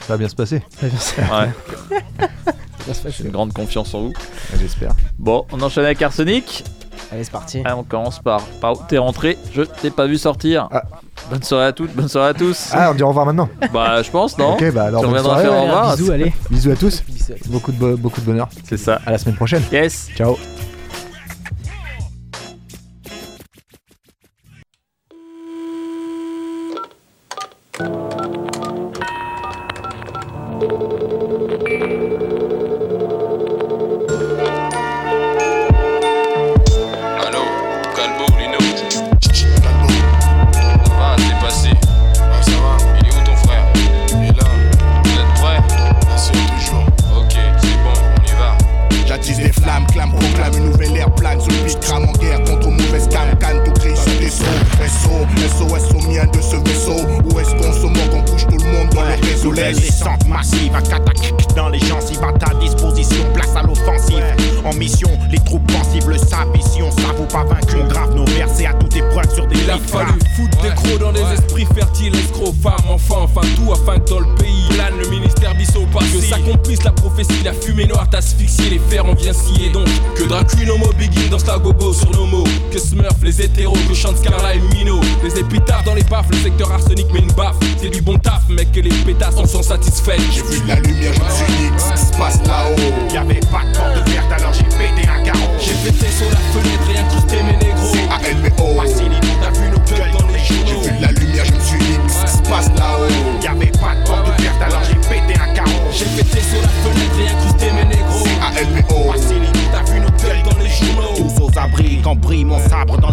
Ça 0.06 0.14
va 0.14 0.16
bien 0.16 0.28
se 0.28 0.36
passer. 0.36 0.62
Ouais. 0.82 0.88
Ça 2.86 2.94
se 2.94 3.00
fait, 3.02 3.10
J'ai 3.10 3.24
une 3.24 3.30
grande 3.32 3.52
confiance 3.52 3.92
en 3.92 4.00
vous. 4.00 4.12
J'espère. 4.58 4.92
Bon, 5.18 5.44
on 5.52 5.60
enchaîne 5.60 5.84
avec 5.84 6.00
Arsenic. 6.00 6.64
Allez, 7.12 7.24
c'est 7.24 7.30
parti. 7.30 7.60
Allez, 7.64 7.74
on 7.74 7.84
commence 7.84 8.18
par, 8.18 8.40
par 8.60 8.72
où 8.72 8.82
t'es 8.88 8.96
rentré. 8.98 9.36
Je 9.52 9.62
t'ai 9.62 9.90
pas 9.90 10.06
vu 10.06 10.16
sortir. 10.16 10.68
Ah. 10.72 10.82
Bonne 11.30 11.42
soirée 11.42 11.66
à 11.66 11.72
toutes, 11.72 11.94
bonne 11.94 12.08
soirée 12.08 12.30
à 12.30 12.34
tous. 12.34 12.70
Ah, 12.72 12.90
on 12.90 12.94
dit 12.94 13.02
au 13.02 13.08
revoir 13.08 13.26
maintenant. 13.26 13.48
Bah 13.74 14.02
je 14.02 14.10
pense 14.10 14.38
non. 14.38 14.54
Ok, 14.54 14.72
bah 14.72 14.84
alors 14.84 15.02
reviendras 15.02 15.22
soirée, 15.22 15.42
faire 15.44 15.52
au 15.58 15.62
revoir. 15.62 15.96
Bisous, 15.96 16.12
allez. 16.12 16.32
Bisous 16.50 16.70
à 16.70 16.76
tous. 16.76 17.02
Bisous. 17.06 17.32
Beaucoup 17.48 17.72
de, 17.72 17.76
bo- 17.78 17.96
beaucoup 17.96 18.20
de 18.22 18.26
bonheur. 18.26 18.48
C'est 18.64 18.78
ça. 18.78 19.00
À 19.04 19.10
la 19.10 19.18
semaine 19.18 19.36
prochaine. 19.36 19.62
Yes. 19.70 20.08
Ciao. 20.16 20.36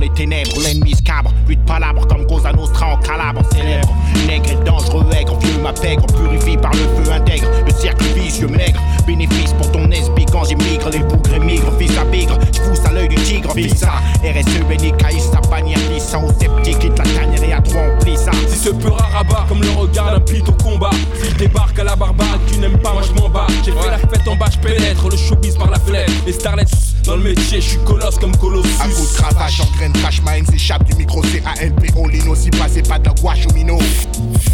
Les 0.06 0.14
ténèbres, 0.14 0.60
l'ennemi 0.62 0.94
scabre. 0.94 1.32
Plus 1.46 1.56
de 1.56 1.64
palabres 1.64 2.08
comme 2.08 2.26
Cosa 2.28 2.52
Nostra 2.52 2.94
en 2.94 2.98
calabre 2.98 3.42
célèbre. 3.52 3.94
Nègre 4.28 4.52
et 4.52 4.64
dangereux, 4.64 5.06
aigre, 5.20 5.38
vieux 5.40 5.62
ma 5.62 5.74
pègre, 5.74 6.06
purifie 6.08 6.58
par 6.58 6.72
le 6.72 7.04
feu 7.04 7.12
intègre. 7.12 7.48
Le 7.66 7.72
cercle 7.72 8.04
vicieux 8.16 8.48
maigre, 8.48 8.80
bénéfice 9.08 9.54
pour 9.54 9.72
ton 9.72 9.90
SB 9.92 10.26
quand 10.32 10.44
j'émigre. 10.46 10.90
Les 10.92 11.00
bougres 11.00 11.34
émigrent, 11.34 11.74
fils 11.80 11.98
à 11.98 12.06
bigre, 12.06 12.38
j'fousse 12.54 12.86
à 12.86 12.92
l'œil 12.92 13.10
du 13.10 13.16
tigre, 13.16 13.52
fils 13.54 13.84
à 13.84 13.98
RSE, 14.22 14.64
béni, 14.70 14.94
caïs, 14.98 15.24
sa 15.32 15.42
bannière, 15.50 15.80
glissant 15.90 16.24
au 16.24 16.30
sceptique, 16.30 16.80
quitte 16.80 16.98
la 16.98 17.06
tanière 17.06 17.44
et 17.44 17.54
à 17.54 17.62
trois 17.62 17.82
on 17.82 18.04
plie 18.04 18.18
ça. 18.18 18.32
Si 18.48 18.60
ce 18.60 18.70
peur 18.70 18.98
à 19.02 19.18
rabat, 19.18 19.46
comme 19.50 19.62
le 19.62 19.70
regard 19.72 20.12
d'un 20.12 20.20
pit 20.20 20.48
au 20.48 20.52
combat. 20.64 20.92
S'il 21.22 21.36
débarque 21.38 21.80
à 21.80 21.84
la 21.84 21.96
barbare, 21.96 22.40
tu 22.52 22.60
n'aimes 22.60 22.78
pas, 22.78 22.94
moi 22.94 23.02
je 23.02 23.20
m'en 23.20 23.30
bats. 23.30 23.48
J'ai 23.64 23.72
fait 23.72 23.90
la 23.90 23.98
fête 23.98 24.28
en 24.28 24.36
bas, 24.36 24.48
je 24.52 24.60
pénètre 24.60 25.10
le 25.10 25.18
showbiz 25.18 25.56
par 25.56 25.72
la 25.72 25.80
fenêtre. 25.80 26.12
Les 26.26 26.34
starlets 26.34 26.66
dans 27.06 27.16
le 27.18 27.24
métier, 27.24 27.62
je 27.62 27.70
suis 27.70 27.78
colosse 27.80 28.18
comme 28.18 28.36
Colossus. 28.38 28.70
Un 28.82 28.90
coup 28.90 29.06
de 29.06 29.18
cravache, 29.18 29.60
engraine, 29.62 29.94
crash, 29.94 30.22
ma 30.24 30.38
haine 30.38 30.46
s'échappe 30.46 30.84
du 30.86 30.96
micro, 30.96 31.22
c'est 31.24 31.44
A-L-P-O, 31.46 32.08
Lino, 32.08 32.36
si 32.36 32.50
pas, 32.50 32.68
c'est 32.72 32.88
pas 32.88 32.98
de 33.00 33.06
la 33.06 33.14
gouache 33.14 33.46
au 33.50 33.54
minot. 33.54 33.78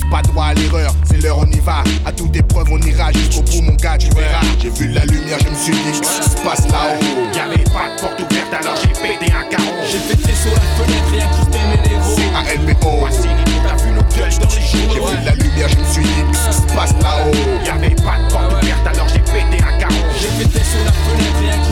Pas 0.10 0.22
droit 0.24 0.46
à 0.46 0.54
l'erreur, 0.54 0.94
c'est 1.06 1.22
l'heure, 1.22 1.38
on 1.40 1.46
y 1.46 1.60
va. 1.60 1.84
À 2.06 2.12
toute 2.12 2.36
épreuve, 2.36 2.68
on 2.72 2.80
ira 2.80 3.12
jusqu'au 3.14 3.42
bout, 3.44 3.62
mon 3.62 3.76
gars, 3.76 3.98
tu 3.98 4.10
verras. 4.10 4.42
J'ai 4.62 4.70
vu 4.70 4.90
la 4.90 5.06
lumière, 5.06 5.38
je 5.44 5.50
me 5.50 5.56
suis 5.56 5.72
dit 5.72 6.00
que 6.00 6.06
ça 6.06 6.24
se 6.24 6.36
passe 6.44 6.68
là-haut. 6.68 7.00
Y'avait 7.36 7.64
pas 7.64 7.96
de 7.96 8.02
porte 8.02 8.20
ouverte, 8.20 8.54
alors 8.54 8.76
j'ai 8.82 8.90
pété 8.90 9.32
un 9.32 9.48
carreau. 9.50 9.72
J'ai 9.90 10.00
pété 10.14 10.34
sur 10.36 10.52
la 10.52 10.62
fenêtre 10.76 11.14
et 11.16 11.22
incrusté 11.22 11.60
mes 11.70 11.90
négros. 11.90 12.36
A-L-B-O, 12.36 13.06
Facilité, 13.06 13.52
t'as 13.64 13.84
vu 13.84 13.92
nos 13.92 14.02
gueules 14.02 14.40
dans 14.40 14.48
les 14.48 14.62
j'ai 14.62 14.78
journaux. 14.90 15.08
vu 15.08 15.26
la 15.26 15.36
lumière, 15.36 15.70
je 15.70 15.78
me 15.78 15.86
suis 15.86 16.04
dit 16.04 16.24
que 16.30 16.36
ça 16.38 16.52
se 16.52 16.62
passe 16.76 16.94
là-haut. 17.02 17.32
Y'avait 17.66 17.96
pas 17.96 18.20
de 18.20 18.32
porte 18.32 18.52
ouverte, 18.52 18.88
alors 18.88 19.08
j'ai 19.08 19.20
pété 19.20 19.64
un 19.64 19.78
carreau. 19.80 20.04
J'ai 20.20 20.44
pété 20.44 20.60
sur 20.60 20.84
la 20.84 20.92
fenêtre 20.92 21.40
et 21.48 21.71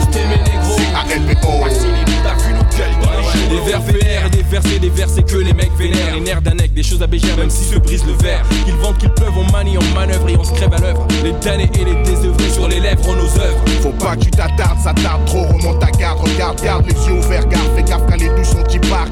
Les 3.50 3.60
verres 3.68 3.82
vénères 3.82 4.26
et 4.26 4.30
des 4.30 4.42
versets, 4.42 4.78
des 4.78 4.90
versets 4.90 5.22
que 5.22 5.36
les 5.36 5.52
mecs 5.52 5.72
vénèrent. 5.76 6.14
Les 6.14 6.20
nerfs 6.20 6.42
d'un 6.42 6.54
des 6.54 6.82
choses 6.82 7.02
à 7.02 7.06
bégère, 7.06 7.36
même 7.36 7.50
si 7.50 7.64
se 7.64 7.78
brise 7.78 8.04
le 8.06 8.12
verre. 8.12 8.44
Qu'ils 8.64 8.74
vendent, 8.76 8.98
qu'ils 8.98 9.10
pleuvent, 9.10 9.36
on 9.36 9.50
manie, 9.50 9.76
on 9.76 9.94
manœuvre 9.94 10.28
et 10.28 10.36
on 10.36 10.44
se 10.44 10.52
crève 10.52 10.72
à 10.72 10.78
l'œuvre. 10.78 11.06
Les 11.24 11.32
damnés 11.32 11.70
et 11.74 11.84
les 11.84 12.02
désœuvrés 12.04 12.50
sur 12.50 12.68
les 12.68 12.80
lèvres, 12.80 13.02
on 13.08 13.16
nos 13.16 13.40
œuvres. 13.40 13.64
Faut 13.82 13.90
pas 13.90 14.16
que 14.16 14.24
tu 14.24 14.30
t'attardes, 14.30 14.78
ça 14.82 14.94
tarde 14.94 15.24
trop, 15.26 15.42
remonte 15.42 15.80
ta 15.80 15.90
garde, 15.90 16.20
regarde, 16.20 16.62
garde 16.62 16.86
les 16.86 17.06
yeux 17.06 17.18
ouverts, 17.18 17.46
garde, 17.48 17.76
fais 17.76 17.82
gaffe 17.82 18.02
quand 18.08 18.16
les 18.16 18.28
deux 18.28 18.44
sont 18.44 18.62
qui 18.62 18.78
barres, 18.78 19.08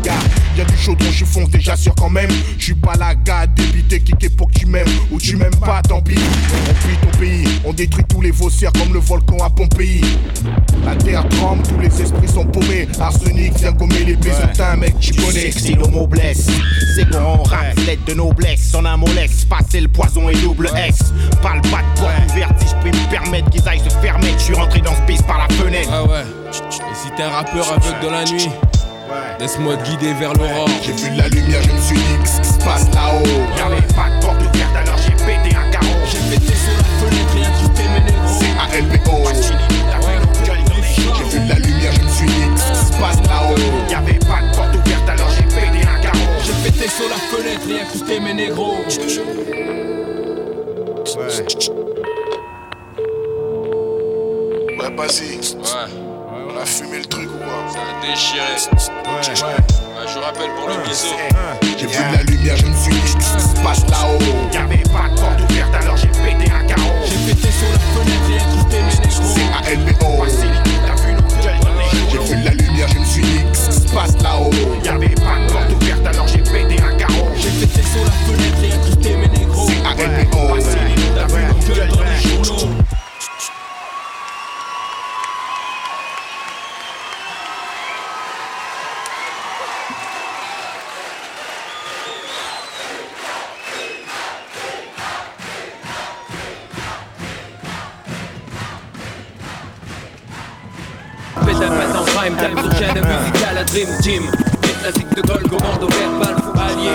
Y'a 0.57 0.65
du 0.65 0.77
chaudron, 0.77 1.11
je 1.13 1.25
fonce 1.25 1.51
déjà 1.51 1.77
sûr 1.77 1.95
quand 1.95 2.11
même. 2.11 2.31
J'suis 2.59 2.75
pas 2.75 2.95
la 2.99 3.15
gars 3.15 3.47
débité, 3.47 4.01
kické 4.01 4.29
pour 4.29 4.49
que 4.51 4.59
tu 4.59 4.67
m'aimes 4.67 4.89
ou 5.13 5.19
tu 5.19 5.37
m'aimes 5.37 5.55
pas, 5.61 5.83
tant 5.83 6.01
pis. 6.01 6.19
On 6.19 6.75
fuit 6.75 6.97
ton 6.97 7.19
pays, 7.19 7.49
on 7.65 7.73
détruit 7.73 8.05
tous 8.09 8.23
les 8.23 8.33
faussaires 8.33 8.73
comme 8.73 8.93
le 8.93 8.99
volcan 8.99 9.37
à 9.45 9.51
Pompéi. 9.51 10.01
La 10.85 10.97
terre 10.97 11.29
tremble, 11.29 11.63
tous 11.63 11.79
les 11.79 12.03
esprits 12.03 12.29
sont 12.29 12.45
paumés. 12.45 12.89
Arsenic 12.99 13.57
vient 13.57 13.73
gommer 13.73 14.05
les 14.05 14.17
un 14.61 14.77
mec, 14.77 14.99
tu 15.01 15.13
connais. 15.15 15.51
Si 15.51 15.75
le 15.75 15.87
mot 15.87 16.07
blesse, 16.07 16.47
c'est 16.95 17.09
qu'on 17.11 17.43
rap, 17.43 17.75
lettre 17.87 18.05
de 18.07 18.15
noblesse. 18.15 18.75
En 18.75 18.85
un 18.85 18.97
mot 18.97 19.09
lex, 19.15 19.45
passer 19.45 19.81
le 19.81 19.89
poison 19.89 20.29
et 20.29 20.37
double 20.37 20.71
S. 20.77 20.99
Pas 21.43 21.55
le 21.55 21.63
pas 21.63 21.83
de 21.83 22.01
porte 22.01 22.31
ouverte, 22.31 22.53
si 22.61 22.69
je 22.69 22.75
peux 22.83 22.97
me 22.97 23.11
permettre 23.11 23.51
qu'ils 23.51 23.69
aillent 23.69 23.81
se 23.81 23.95
fermer. 23.97 24.33
Je 24.39 24.43
suis 24.43 24.55
rentré 24.55 24.81
dans 24.81 24.95
ce 24.95 25.03
piste 25.03 25.27
par 25.27 25.39
la 25.39 25.55
fenêtre. 25.55 25.89
Ah 25.93 26.05
ouais, 26.05 26.25
et 26.51 26.95
si 26.95 27.11
t'es 27.17 27.23
un 27.23 27.31
rappeur 27.31 27.73
aveugle 27.73 27.99
dans 28.03 28.11
la 28.11 28.25
nuit 28.25 28.49
Laisse-moi 29.41 29.77
te 29.77 29.89
guider 29.89 30.13
vers 30.15 30.35
l'aurore. 30.35 30.69
J'ai 30.83 30.93
vu 30.93 31.17
la 31.17 31.29
lumière, 31.29 31.63
je 31.63 31.73
me 31.73 31.81
suis 31.81 31.97
dit 31.97 32.19
que 32.23 32.29
se 32.29 32.65
passe 32.65 32.87
là-haut? 32.93 33.23
Y'avait 33.57 33.81
pas 33.95 34.11
de 34.11 34.21
porte 34.21 34.41
ouverte, 34.41 34.77
alors 34.77 34.99
j'ai 34.99 35.13
pété 35.13 35.57
un 35.57 35.71
carreau. 35.71 35.87
J'ai 36.05 36.37
pété 36.37 36.53
sur 36.55 36.77
la 36.77 36.85
fenêtre 37.01 37.37
et 37.37 37.45
incrusté 37.47 37.83
mes 37.89 38.05
négros. 38.05 38.39
C'est 38.39 38.77
ALBO. 38.77 39.98
Se 42.99 43.03
passe 43.03 43.19
là-haut. 43.29 43.55
Y'avait 43.91 44.19
pas 44.19 44.41
de 44.43 44.51
porte 44.57 44.75
ouverte, 44.75 45.09
alors 45.09 45.31
j'ai 45.31 45.45
pété 45.45 45.87
un 45.87 46.01
carreau. 46.01 46.19
J'ai 46.43 46.55
pété 46.71 46.89
sur 46.89 47.09
la 47.09 47.17
fenêtre 47.17 47.63
et 47.71 47.81
incrusté 47.81 48.19
mes 48.21 48.35
négros. 48.35 48.79
Ouais, 51.17 51.29
vas-y. 54.97 55.39
Ouais. 55.39 55.47
On 56.51 56.57
a 56.61 56.65
fumé 56.65 56.99
le 56.99 57.05
truc 57.05 57.29
ou 57.29 57.39
quoi? 57.39 57.69
Ça 57.73 57.79
a 57.79 57.83
déchiré. 58.07 58.41
Ouais, 58.41 58.47
ouais. 59.15 59.23
Je 60.07 60.19
rappelle 60.19 60.51
pour 60.59 60.69
le 60.69 60.77
biseau. 60.89 61.15
J'ai 61.79 61.87
vu 61.87 62.03
la 62.13 62.23
lumière, 62.25 62.57
je 62.57 62.67
me 62.67 62.75
suis 62.75 62.93
dit 62.93 63.15
que 63.15 63.63
passe 63.63 63.85
là-haut. 63.89 64.19
Y'avait 64.53 64.83
pas 64.85 65.09
de 65.09 65.15
porte 65.21 65.41
ouverte, 65.51 65.75
alors 65.83 65.97
j'ai 65.97 66.09
pété 66.09 66.51
un 66.51 66.65
carreau. 66.67 66.93
J'ai 67.05 67.19
pété 67.33 67.49
sur 67.53 67.69
la 67.73 67.79
fenêtre 67.79 68.31
et 68.31 68.41
incrusté 68.43 68.77
mes 68.83 68.97
négros. 69.07 69.35
C'est 69.35 69.51
ALBO. 69.73 70.11
Les 72.31 72.37
vu 72.37 72.45
la 72.45 72.51
lumière, 72.51 72.89
je 72.89 72.99
me 72.99 73.05
suis 73.05 73.23
dit 73.23 73.45
que 73.51 73.57
ça 73.57 73.73
se 73.73 73.93
passe 73.93 74.21
là-haut. 74.23 74.51
Y'avait 74.85 75.09
pas 75.09 75.39
de 75.47 75.53
porte 75.53 75.73
ouverte, 75.81 76.07
alors 76.07 76.29
j'ai 76.29 76.39
pété 76.39 76.83
un 76.83 76.97
carreau. 76.97 77.29
J'ai 77.37 77.51
pété 77.51 77.83
sur 77.83 78.05
la 78.05 78.11
fenêtre 78.11 78.63
et 78.63 78.73
incrusté 78.73 79.17
mes 79.17 79.29
négros. 79.29 79.69
C'est 79.69 80.03
ALBO. 80.03 80.59
T'as 81.15 81.27
vu 81.27 81.45
nos 81.45 81.75
gueules 81.75 81.89
dans 81.89 82.03
les 82.03 82.45
journaux. 82.45 82.75
Prime 102.29 102.37
time 102.37 102.63
sur 102.63 102.79
chaîne 102.79 102.95
musicale 102.95 103.59
à 103.59 103.65
Dream 103.65 103.89
Team. 104.03 104.23
Des 104.63 104.69
classiques 104.69 105.15
de 105.15 105.23
Gol, 105.23 105.43
commando 105.43 105.89
verbal, 105.89 106.37
fou 106.43 106.61
allié. 106.61 106.91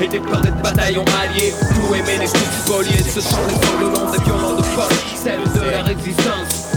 Et 0.00 0.08
des 0.08 0.20
pleurs 0.20 0.40
de 0.40 0.50
bataillons 0.62 1.04
alliés 1.20 1.52
Tout 1.74 1.94
aimer 1.94 2.18
les 2.18 2.26
coups 2.26 2.44
spoliés 2.64 3.02
Ce 3.02 3.20
sont 3.20 3.36
les 3.48 3.54
sols 3.54 3.80
le 3.80 3.86
long 3.86 4.10
des 4.10 4.22
violents 4.22 4.54
de 4.54 4.62
poche. 4.62 5.16
Celle 5.22 5.42
de 5.42 5.70
la 5.70 5.82
résistance 5.82 6.68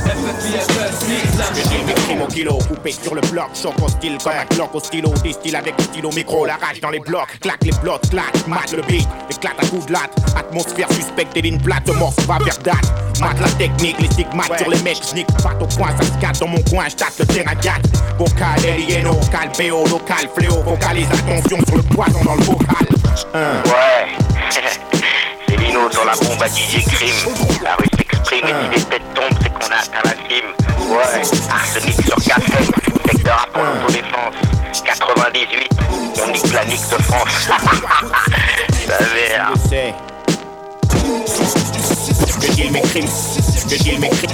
écrit 1.58 2.16
mon 2.16 2.28
kilo, 2.28 2.58
coupé 2.68 2.92
sur 2.92 3.16
le 3.16 3.22
bloc, 3.22 3.50
choc 3.54 3.74
hostile 3.82 4.18
comme 4.24 4.34
un 4.34 4.46
clock 4.46 4.74
au 4.74 4.80
stylo, 4.80 5.14
distille 5.24 5.56
avec 5.56 5.78
le 5.78 5.84
stylo 5.84 6.10
micro, 6.12 6.46
la 6.46 6.56
rage 6.56 6.82
dans 6.82 6.90
les 6.90 7.00
blocs, 7.00 7.40
claque 7.40 7.64
les 7.64 7.72
blocs, 7.82 8.10
claque, 8.10 8.48
mate 8.48 8.74
le 8.74 8.82
beat, 8.84 9.08
éclate 9.30 9.56
à 9.60 9.66
coups 9.68 9.86
de 9.86 9.94
latte, 9.94 10.12
atmosphère 10.36 10.92
suspecte 10.92 11.36
et 11.38 11.42
ligne 11.42 11.60
plate, 11.60 11.88
morce 11.98 12.20
va 12.28 12.38
vers 12.40 12.58
date, 12.60 12.94
mate 13.22 13.40
la 13.40 13.48
technique, 13.50 13.96
les 14.00 14.08
stigmates 14.08 14.58
sur 14.58 14.70
les 14.70 14.82
mecs, 14.82 15.02
j'nique, 15.10 15.28
pas 15.44 15.54
au 15.60 15.68
point, 15.68 15.96
ça 15.98 16.04
se 16.04 16.18
casse 16.20 16.40
dans 16.40 16.48
mon 16.48 16.62
coin, 16.64 16.86
j'tâte 16.90 17.14
le 17.20 17.26
terrain 17.28 17.56
4, 17.56 17.80
vocal, 18.18 18.60
alieno, 18.68 19.14
calpéo, 19.32 19.86
local, 19.88 20.28
fléau, 20.36 20.62
vocalise, 20.64 21.08
attention 21.08 21.58
sur 21.68 21.78
le 21.78 21.84
poison 21.84 22.24
dans 22.24 22.36
le 22.36 22.44
vocal. 22.44 22.88
Ouais, 23.34 24.08
c'est 25.48 25.58
Lino 25.58 25.92
sur 25.92 26.04
la 26.04 26.14
bombe 26.14 26.42
à 26.42 26.48
DJ 26.48 26.84
Crime. 26.86 27.34
La 27.64 27.76
rue 27.76 27.86
s'exprime 27.96 28.48
et 28.48 28.74
si 28.74 28.80
les 28.80 28.86
têtes 28.86 29.14
tombent, 29.14 29.38
c'est 29.42 29.54
qu'on 29.54 29.72
a 29.72 29.78
atteint 29.78 30.02
la 30.04 30.12
cime. 30.28 30.52
Ouais, 30.90 31.22
arsenic 31.52 32.02
sur 32.04 32.16
cassette, 32.16 32.72
secteur 33.12 33.48
à 33.54 33.60
l'autodéfense. 33.60 34.36
98, 34.84 35.70
on 36.24 36.32
nique 36.32 36.54
la 36.54 36.66
nique 36.66 36.90
de 36.90 37.04
France. 37.04 37.50
mes 42.70 42.82
crimes, 42.82 43.51
mes 43.72 44.10
crimes, 44.10 44.34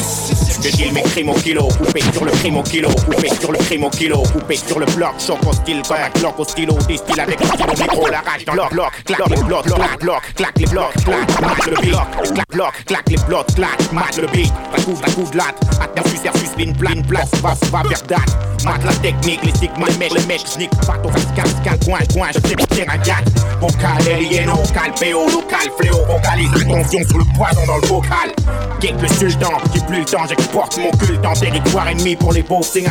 je 0.63 0.69
deal 0.75 0.93
mes 0.93 1.03
crimes 1.03 1.29
au 1.29 1.33
kilo, 1.35 1.67
coupé 1.67 2.01
sur 2.11 2.25
le 2.25 2.31
crime 2.31 2.57
au 2.57 2.63
kilo, 2.63 2.89
coupé 2.89 3.29
sur 3.39 3.51
le 3.51 3.59
crime 3.59 3.83
au 3.83 3.89
kilo, 3.89 4.23
coupé 4.33 4.55
sur 4.55 4.79
le 4.79 4.85
bloc, 4.87 5.13
choc 5.19 5.37
au 5.45 5.53
style 5.53 5.81
comme 5.87 5.97
un 5.97 6.09
clock 6.09 6.39
au 6.39 6.43
stylo, 6.43 6.73
distille 6.87 7.19
avec 7.19 7.39
le 7.39 7.45
stylo 7.45 7.73
micro, 7.79 8.07
la 8.07 8.21
rage 8.21 8.45
dans 8.45 8.53
le 8.53 8.69
bloc, 8.71 8.91
claque 9.05 9.29
les 9.29 9.43
blocs, 9.43 9.65
claque, 9.65 9.99
bloc, 9.99 10.21
claque 10.35 10.57
les 10.59 10.65
blocs, 10.65 10.93
claque, 11.03 11.41
mate 11.41 11.67
le 11.67 11.81
beat, 11.81 12.33
claque, 12.33 12.49
bloc, 12.51 12.73
claque 12.85 13.09
les 13.09 13.17
blocs, 13.17 13.55
claque, 13.55 13.91
mate 13.91 14.17
le 14.17 14.27
beat, 14.27 14.53
un 14.75 14.81
coup, 14.81 14.97
un 15.05 15.11
coup 15.11 15.29
de 15.31 15.37
latte, 15.37 15.61
attention, 15.81 16.21
sersus, 16.23 16.49
ligne 16.57 16.73
plane, 16.73 17.05
place, 17.05 17.29
va, 17.43 17.53
va 17.71 17.87
vers 17.87 18.01
date, 18.07 18.65
mate 18.65 18.83
la 18.85 18.93
technique, 18.93 19.43
les 19.43 19.51
stigmas, 19.51 19.87
les 19.87 19.97
mecs, 19.97 20.13
les 20.13 20.25
mecs, 20.25 20.45
j'nique, 20.51 20.71
pas 20.87 20.97
ton 21.03 21.09
casque, 21.09 21.61
casque, 21.63 21.85
coin, 21.85 21.99
coin, 22.11 22.27
je 22.33 22.39
t'ai 22.39 22.55
terrain 22.55 22.97
4, 22.97 23.23
vocal, 23.61 24.13
alieno, 24.13 24.57
calpéo, 24.73 25.29
local, 25.29 25.69
fléau, 25.79 26.05
vocalise, 26.05 26.49
attention 26.55 26.99
sur 27.07 27.17
le 27.19 27.25
poison 27.35 27.65
dans 27.67 27.77
le 27.77 27.87
vocal. 27.87 28.31
Kick 28.79 29.01
le 29.01 29.07
sultan, 29.29 29.51
j'ai 29.73 29.81
plus 29.81 29.99
le 29.99 30.05
temps, 30.05 30.25
j'exporte 30.25 30.77
mon 30.77 30.91
culte 30.91 31.25
en 31.25 31.33
territoire 31.33 31.89
ennemi 31.89 32.15
pour 32.15 32.31
les 32.31 32.43
beaux, 32.43 32.61
c'est 32.61 32.83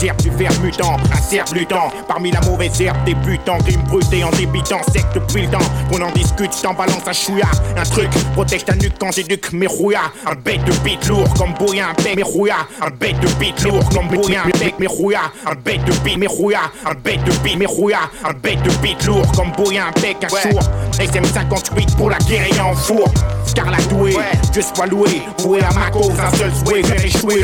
Gerbe 0.00 0.20
du 0.20 0.30
ver 0.30 0.50
mutant, 0.62 0.96
un 1.12 1.20
cerf 1.20 1.52
lutant 1.54 1.90
Parmi 2.06 2.30
la 2.30 2.40
mauvaise 2.42 2.80
herbe 2.80 2.96
débutant 3.04 3.58
Crime 3.58 3.82
bruté 3.88 4.22
en 4.24 4.30
débitant 4.30 4.82
sec 4.92 5.04
depuis 5.14 5.42
le 5.42 5.50
temps. 5.50 5.58
Qu'on 5.90 6.02
en 6.02 6.10
discute, 6.12 6.54
je 6.56 6.62
t'en 6.62 6.74
balance 6.74 7.06
un 7.06 7.12
chouïa. 7.12 7.46
Un 7.76 7.84
truc, 7.84 8.10
protège 8.34 8.64
ta 8.64 8.74
nuque 8.74 8.94
quand 8.98 9.12
j'éduque 9.12 9.52
mes 9.52 9.66
rouillas. 9.66 10.12
Un 10.26 10.34
bête 10.34 10.64
de 10.64 10.72
bite 10.84 11.06
lourd 11.08 11.32
comme 11.34 11.54
bouillant, 11.54 11.86
un 11.90 12.02
bec 12.02 12.16
mes 12.16 12.22
rouillas. 12.22 12.66
Un 12.82 12.90
bête 12.90 13.18
de 13.20 13.28
bite 13.38 13.62
lourd 13.62 13.88
comme 13.88 14.08
bouillant, 14.08 14.42
un 14.44 14.58
bec 14.58 14.78
mes 14.78 14.86
rouillas. 14.86 15.32
Un 15.46 15.54
bête 15.54 15.84
de 15.84 15.92
bite 16.04 16.18
mes 16.18 16.26
rouillas. 16.26 16.70
Un 16.84 16.94
bête 16.94 17.24
de 17.24 17.32
bite 17.42 17.58
mes 17.58 17.66
rouillas. 17.66 18.10
Un 18.24 18.32
bête 18.32 18.62
de 18.62 18.70
bite 18.82 19.04
lourd 19.06 19.30
comme 19.32 19.52
bouillant, 19.52 19.84
un 19.86 20.00
bec 20.00 20.16
un 20.22 20.28
sourd. 20.28 20.62
SM58 20.92 21.96
pour 21.96 22.10
la 22.10 22.18
guérilla 22.18 22.66
en 22.66 22.74
four 22.74 23.08
Scarlatoué, 23.44 24.16
Dieu 24.52 24.62
soit 24.62 24.86
loué. 24.86 25.22
Voué 25.38 25.60
à 25.62 25.72
ma 25.72 25.90
cause, 25.90 26.12
un 26.18 26.36
seul 26.36 26.52
souhait, 26.54 26.82
faire 26.82 27.04
échouer 27.04 27.42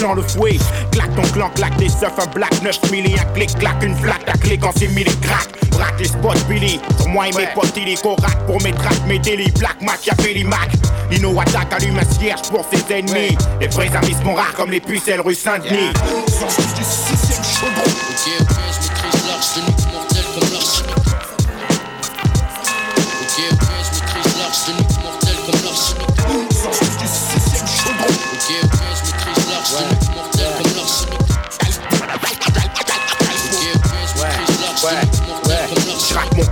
dans 0.00 0.14
le 0.14 0.22
fouet. 0.22 0.58
Claque 0.92 1.14
ton 1.14 1.22
clan, 1.32 1.50
claque 1.54 1.76
des 1.76 1.88
seufs, 1.88 2.18
un 2.18 2.26
black 2.26 2.62
9000 2.62 3.06
et 3.06 3.18
un 3.18 3.24
clic, 3.34 3.50
claque 3.58 3.82
une 3.82 3.96
flaque, 3.96 4.24
ta 4.24 4.32
clé 4.32 4.58
quand 4.58 4.72
c'est 4.76 4.88
mis 4.88 5.04
les 5.04 5.16
cracks. 5.22 5.48
Braque 5.70 5.98
les 5.98 6.06
spots, 6.06 6.34
Billy. 6.48 6.80
Sur 6.98 7.08
moi 7.08 7.28
et 7.28 7.32
mes 7.32 7.46
potes, 7.54 7.72
il 7.76 7.88
est 7.88 8.02
correct 8.02 8.38
pour 8.46 8.60
mes 8.62 8.72
tracks, 8.72 9.06
mes 9.06 9.18
délits. 9.18 9.50
Black 9.52 9.80
Machiavelli 9.80 10.44
Mac. 10.44 10.70
Lino 11.10 11.38
attaque, 11.40 11.72
allume 11.72 11.98
un 11.98 12.18
cierge 12.18 12.48
pour 12.50 12.64
ses 12.72 12.94
ennemis. 12.94 13.36
Les 13.60 13.68
vrais 13.68 13.90
amis 13.96 14.16
sont 14.22 14.34
rares 14.34 14.54
comme 14.54 14.70
les 14.70 14.80
pucelles 14.80 15.20
rue 15.20 15.34
Saint-Denis. 15.34 15.92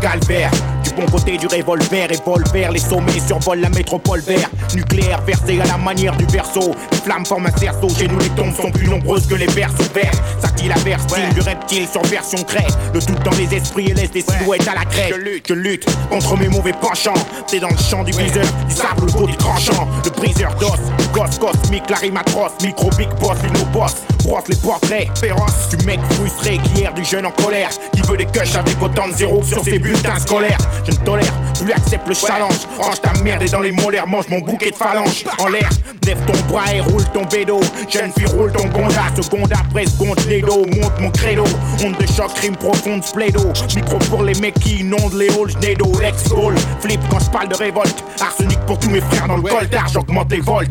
Calvaire 0.00 0.50
Du 0.84 0.90
bon 0.92 1.06
côté 1.06 1.36
du 1.36 1.46
revolver, 1.46 2.08
revolver 2.08 2.70
Les 2.72 2.80
sommets 2.80 3.20
survolent 3.26 3.60
la 3.60 3.70
métropole 3.70 4.20
vert 4.20 4.50
Nucléaire 4.74 5.20
versé 5.22 5.60
à 5.60 5.66
la 5.66 5.78
manière 5.78 6.16
du 6.16 6.26
berceau 6.26 6.74
Les 6.92 6.98
flammes 6.98 7.26
forment 7.26 7.46
un 7.46 7.56
cerceau 7.56 7.88
Chez 7.88 8.08
nous 8.08 8.18
les 8.18 8.30
tombes 8.30 8.54
sont 8.54 8.70
plus 8.70 8.88
nombreuses 8.88 9.26
que 9.26 9.34
les 9.34 9.46
berceaux 9.46 9.92
verts 9.94 10.12
Ça 10.40 10.48
dit 10.56 10.68
la 10.68 10.76
verstine 10.76 11.32
du 11.34 11.40
reptile 11.40 11.86
sur 11.86 12.02
version 12.02 12.42
crête. 12.44 12.76
Le 12.92 13.00
tout 13.00 13.14
dans 13.24 13.36
les 13.36 13.54
esprits 13.54 13.90
et 13.90 13.94
laisse 13.94 14.10
des 14.10 14.22
silhouettes 14.22 14.66
à 14.68 14.74
la 14.74 14.84
crête. 14.84 15.14
Je 15.14 15.20
lutte, 15.20 15.46
je 15.48 15.54
lutte 15.54 15.86
contre 16.10 16.36
mes 16.36 16.48
mauvais 16.48 16.72
penchants. 16.72 17.14
C'est 17.46 17.60
dans 17.60 17.70
le 17.70 17.76
champ 17.76 18.04
du 18.04 18.12
briseur 18.12 18.44
Du 18.68 18.74
sable 18.74 19.06
au 19.18 19.26
du 19.26 19.36
tranchant. 19.36 19.88
Le 20.04 20.10
briseur 20.10 20.54
d'os, 20.56 20.78
gosse 21.18 21.38
cosmique, 21.38 21.90
la 21.90 21.96
rime 21.96 22.16
atroce 22.16 22.52
Micro 22.62 22.90
big 22.96 23.08
boss, 23.20 23.38
une 23.42 23.70
boss 23.72 23.94
brosse 24.24 24.48
les 24.48 24.56
portraits 24.56 25.18
féroces 25.18 25.68
du 25.70 25.84
mec 25.86 26.00
frustré 26.10 26.58
qui 26.58 26.82
erre 26.82 26.94
du 26.94 27.04
jeune 27.04 27.26
en 27.26 27.30
colère, 27.30 27.70
qui 27.92 28.02
veut 28.02 28.16
des 28.16 28.26
cushs 28.26 28.54
avec 28.56 28.80
autant 28.80 29.08
de 29.08 29.14
zéros 29.14 29.42
sur 29.42 29.64
ses 29.64 29.78
bulletins 29.78 30.18
scolaires. 30.18 30.58
Je 30.86 30.92
ne 30.92 30.96
tolère 31.04 31.32
plus 31.60 31.72
accepte 31.72 32.06
le 32.06 32.14
challenge. 32.14 32.66
Range 32.78 33.00
ta 33.00 33.12
merde 33.22 33.42
et 33.42 33.48
dans 33.48 33.60
les 33.60 33.72
molaires, 33.72 34.06
mange 34.06 34.28
mon 34.28 34.40
bouquet 34.40 34.70
de 34.70 34.76
phalanges 34.76 35.24
en 35.38 35.48
l'air. 35.48 35.68
Lève 36.06 36.24
ton 36.24 36.38
bras 36.50 36.72
et 36.74 36.80
roule 36.80 37.04
ton 37.12 37.24
bédo. 37.24 37.60
Jeune 37.90 38.10
fille, 38.12 38.26
roule 38.26 38.50
ton 38.50 38.66
gonda. 38.68 39.02
Seconde 39.20 39.52
après 39.52 39.84
seconde, 39.84 40.18
les 40.26 40.40
dos. 40.40 40.64
Monte 40.64 41.00
mon 41.00 41.10
credo. 41.10 41.44
Onde 41.84 41.98
de 41.98 42.06
choc, 42.06 42.32
crime 42.34 42.56
profonde, 42.56 43.04
splédo. 43.04 43.52
Micro 43.76 43.98
pour 44.08 44.22
les 44.22 44.32
mecs 44.40 44.58
qui 44.58 44.76
inondent 44.76 45.12
les 45.14 45.28
halls, 45.28 45.50
j'nédo. 45.50 45.84
Ex 46.02 46.28
goal. 46.30 46.54
Flip 46.80 47.00
quand 47.10 47.20
je 47.20 47.30
parle 47.30 47.48
de 47.48 47.56
révolte. 47.56 48.02
Arsenic 48.22 48.58
pour 48.60 48.78
tous 48.78 48.88
mes 48.88 49.02
frères 49.02 49.28
dans 49.28 49.36
le 49.36 49.42
col 49.42 49.68
d'argent, 49.68 50.00
j'augmente 50.00 50.32
les 50.32 50.40
volts. 50.40 50.70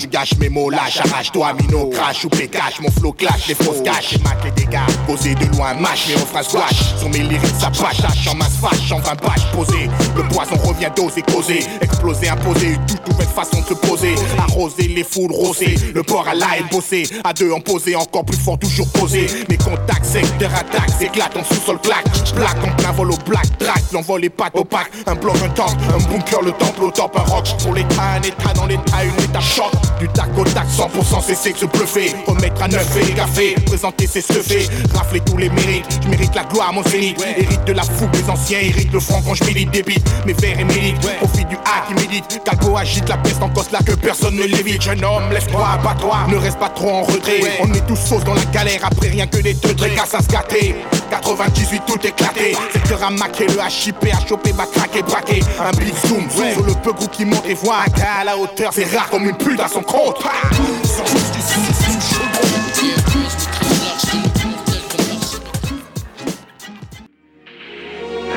tu 0.00 0.06
gâches 0.06 0.36
mes 0.38 0.48
mots, 0.48 0.70
lâche, 0.70 0.98
arrache-toi, 1.00 1.52
Mino, 1.60 1.86
crash 1.88 2.24
ou 2.24 2.28
cache, 2.30 2.80
mon 2.80 2.90
flow 2.90 3.12
clash, 3.12 3.48
les 3.48 3.54
fausses 3.54 3.82
caches, 3.84 4.14
et 4.14 4.44
les 4.44 4.50
dégâts, 4.52 4.78
posé 5.06 5.34
de 5.34 5.44
loin, 5.54 5.74
mâche, 5.74 6.08
on 6.16 6.26
fera 6.26 6.42
squash, 6.42 6.96
sur 6.98 7.10
mes 7.10 7.18
lyriques, 7.18 7.54
ça 7.58 7.68
passe, 7.70 8.26
en 8.26 8.34
masse 8.34 8.56
fâche, 8.60 8.92
en 8.92 9.00
20 9.00 9.16
pages 9.16 9.52
posé, 9.52 9.90
le 10.16 10.22
poison 10.28 10.56
revient 10.64 10.90
doser, 10.96 11.22
causer, 11.22 11.66
exploser, 11.82 12.28
imposer, 12.30 12.78
toute 12.88 13.08
nouvelle 13.08 13.26
façon 13.26 13.60
de 13.60 13.66
se 13.66 13.74
poser, 13.74 14.14
arroser 14.38 14.88
les 14.88 15.04
foules, 15.04 15.32
rosées, 15.32 15.74
le 15.94 16.02
port 16.02 16.26
à 16.26 16.34
la 16.34 16.56
haine 16.56 16.66
bossé, 16.70 17.02
à 17.22 17.34
deux 17.34 17.52
en 17.52 17.60
posé, 17.60 17.94
encore 17.94 18.24
plus 18.24 18.38
fort, 18.38 18.58
toujours 18.58 18.88
posé, 18.92 19.26
mes 19.50 19.58
contacts, 19.58 20.06
secteur 20.06 20.50
attaque, 20.54 20.90
s'éclate 20.98 21.36
en 21.36 21.44
sous-sol 21.44 21.78
plaque, 21.78 22.06
plaque 22.34 22.64
en 22.64 22.74
plein 22.76 22.92
vol 22.92 23.12
au 23.12 23.18
black, 23.26 23.58
track, 23.58 23.82
l'envol 23.92 24.24
est 24.24 24.30
pas 24.30 24.48
opaque, 24.54 24.92
un 25.06 25.14
bloc, 25.14 25.36
un 25.44 25.50
tank, 25.50 25.76
un 25.94 25.98
bunker, 26.10 26.40
le 26.42 26.52
temple 26.52 26.84
au 26.84 26.90
top, 26.90 27.18
un 27.18 27.30
rock, 27.30 27.46
pour 27.62 27.74
l'état, 27.74 28.14
un 28.14 28.22
état 28.22 28.54
dans 28.54 28.66
l'état, 28.66 29.04
une 29.04 29.24
étape 29.24 29.42
choc 29.42 29.70
Du 29.98 30.08
tac 30.08 30.28
au 30.36 30.44
tac, 30.44 30.66
100% 30.68 31.22
cesser 31.22 31.52
de 31.52 31.58
se 31.58 31.66
bluffer 31.66 32.14
Remettre 32.26 32.62
à 32.62 32.68
neuf 32.68 32.96
et 32.96 33.04
les 33.04 33.12
cafés, 33.12 33.54
présenter 33.66 34.06
ses 34.06 34.20
stuffés. 34.20 34.68
Rafler 34.94 35.20
tous 35.20 35.36
les 35.36 35.50
mérites, 35.50 35.86
je 36.02 36.08
mérite 36.08 36.34
la 36.34 36.44
gloire, 36.44 36.72
mon 36.72 36.82
zénith. 36.84 37.22
Hérite 37.36 37.64
de 37.64 37.72
la 37.72 37.82
fougue 37.82 38.10
des 38.10 38.28
anciens, 38.30 38.60
hérite 38.60 38.92
le 38.92 39.00
franc 39.00 39.22
quand 39.26 39.34
je 39.34 39.44
milite 39.44 39.70
Débite 39.70 40.04
mes 40.26 40.32
verres 40.32 40.58
et 40.58 40.64
médite, 40.64 41.00
profite 41.18 41.48
du 41.48 41.56
hack 41.56 41.88
qui 41.88 41.94
médite. 41.94 42.40
Calco 42.44 42.76
agite 42.76 43.08
la 43.08 43.16
peste 43.18 43.42
en 43.42 43.48
cause 43.50 43.70
là 43.70 43.80
que 43.84 43.92
personne 43.92 44.36
ne 44.36 44.44
l'évite. 44.44 44.82
Jeune 44.82 45.04
homme, 45.04 45.30
laisse-toi, 45.32 45.66
abat-toi, 45.74 46.16
ne 46.28 46.36
reste 46.36 46.58
pas 46.58 46.68
trop 46.68 46.90
en 46.90 47.02
retrait. 47.02 47.40
On 47.60 47.72
est 47.72 47.86
tous 47.86 47.96
sauce 47.96 48.24
dans 48.24 48.34
la 48.34 48.44
galère, 48.46 48.80
après 48.82 49.08
rien 49.08 49.26
que 49.26 49.38
des 49.38 49.54
teutres 49.54 49.94
casse 49.94 50.14
à 50.14 50.22
se 50.22 50.28
gâter 50.28 50.74
98 51.10 51.82
tout 51.86 52.06
éclaté, 52.06 52.56
secteur 52.72 53.02
à 53.02 53.10
maquer, 53.10 53.46
le 53.46 53.54
HIP 53.54 54.14
à 54.14 54.26
choper, 54.26 54.52
ma 54.52 54.66
craquer, 54.66 55.02
braquer 55.02 55.42
Un 55.58 55.72
big 55.72 55.94
zoom, 56.06 56.28
sur 56.30 56.62
le 56.64 56.72
peu 56.74 56.92
qui 57.10 57.24
monte 57.24 57.44
et 57.46 57.54
voit 57.54 57.78
un 57.86 57.98
gars 57.98 58.14
à 58.20 58.24
la 58.24 58.38
hauteur. 58.38 58.70
C'est 58.72 58.84
rare 58.96 59.08
comme 59.10 59.28
une 59.28 59.36
pute 59.36 59.58
à 59.60 59.68
son 59.68 59.79
La 59.80 59.86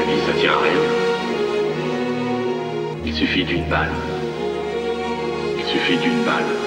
vie, 0.05 0.21
ça 0.25 0.33
tient 0.39 0.53
à 0.53 0.61
rien. 0.61 0.81
Il 3.05 3.13
suffit 3.13 3.43
d'une 3.43 3.65
balle. 3.65 3.91
Il 5.59 5.65
suffit 5.65 5.97
d'une 5.97 6.23
balle. 6.23 6.62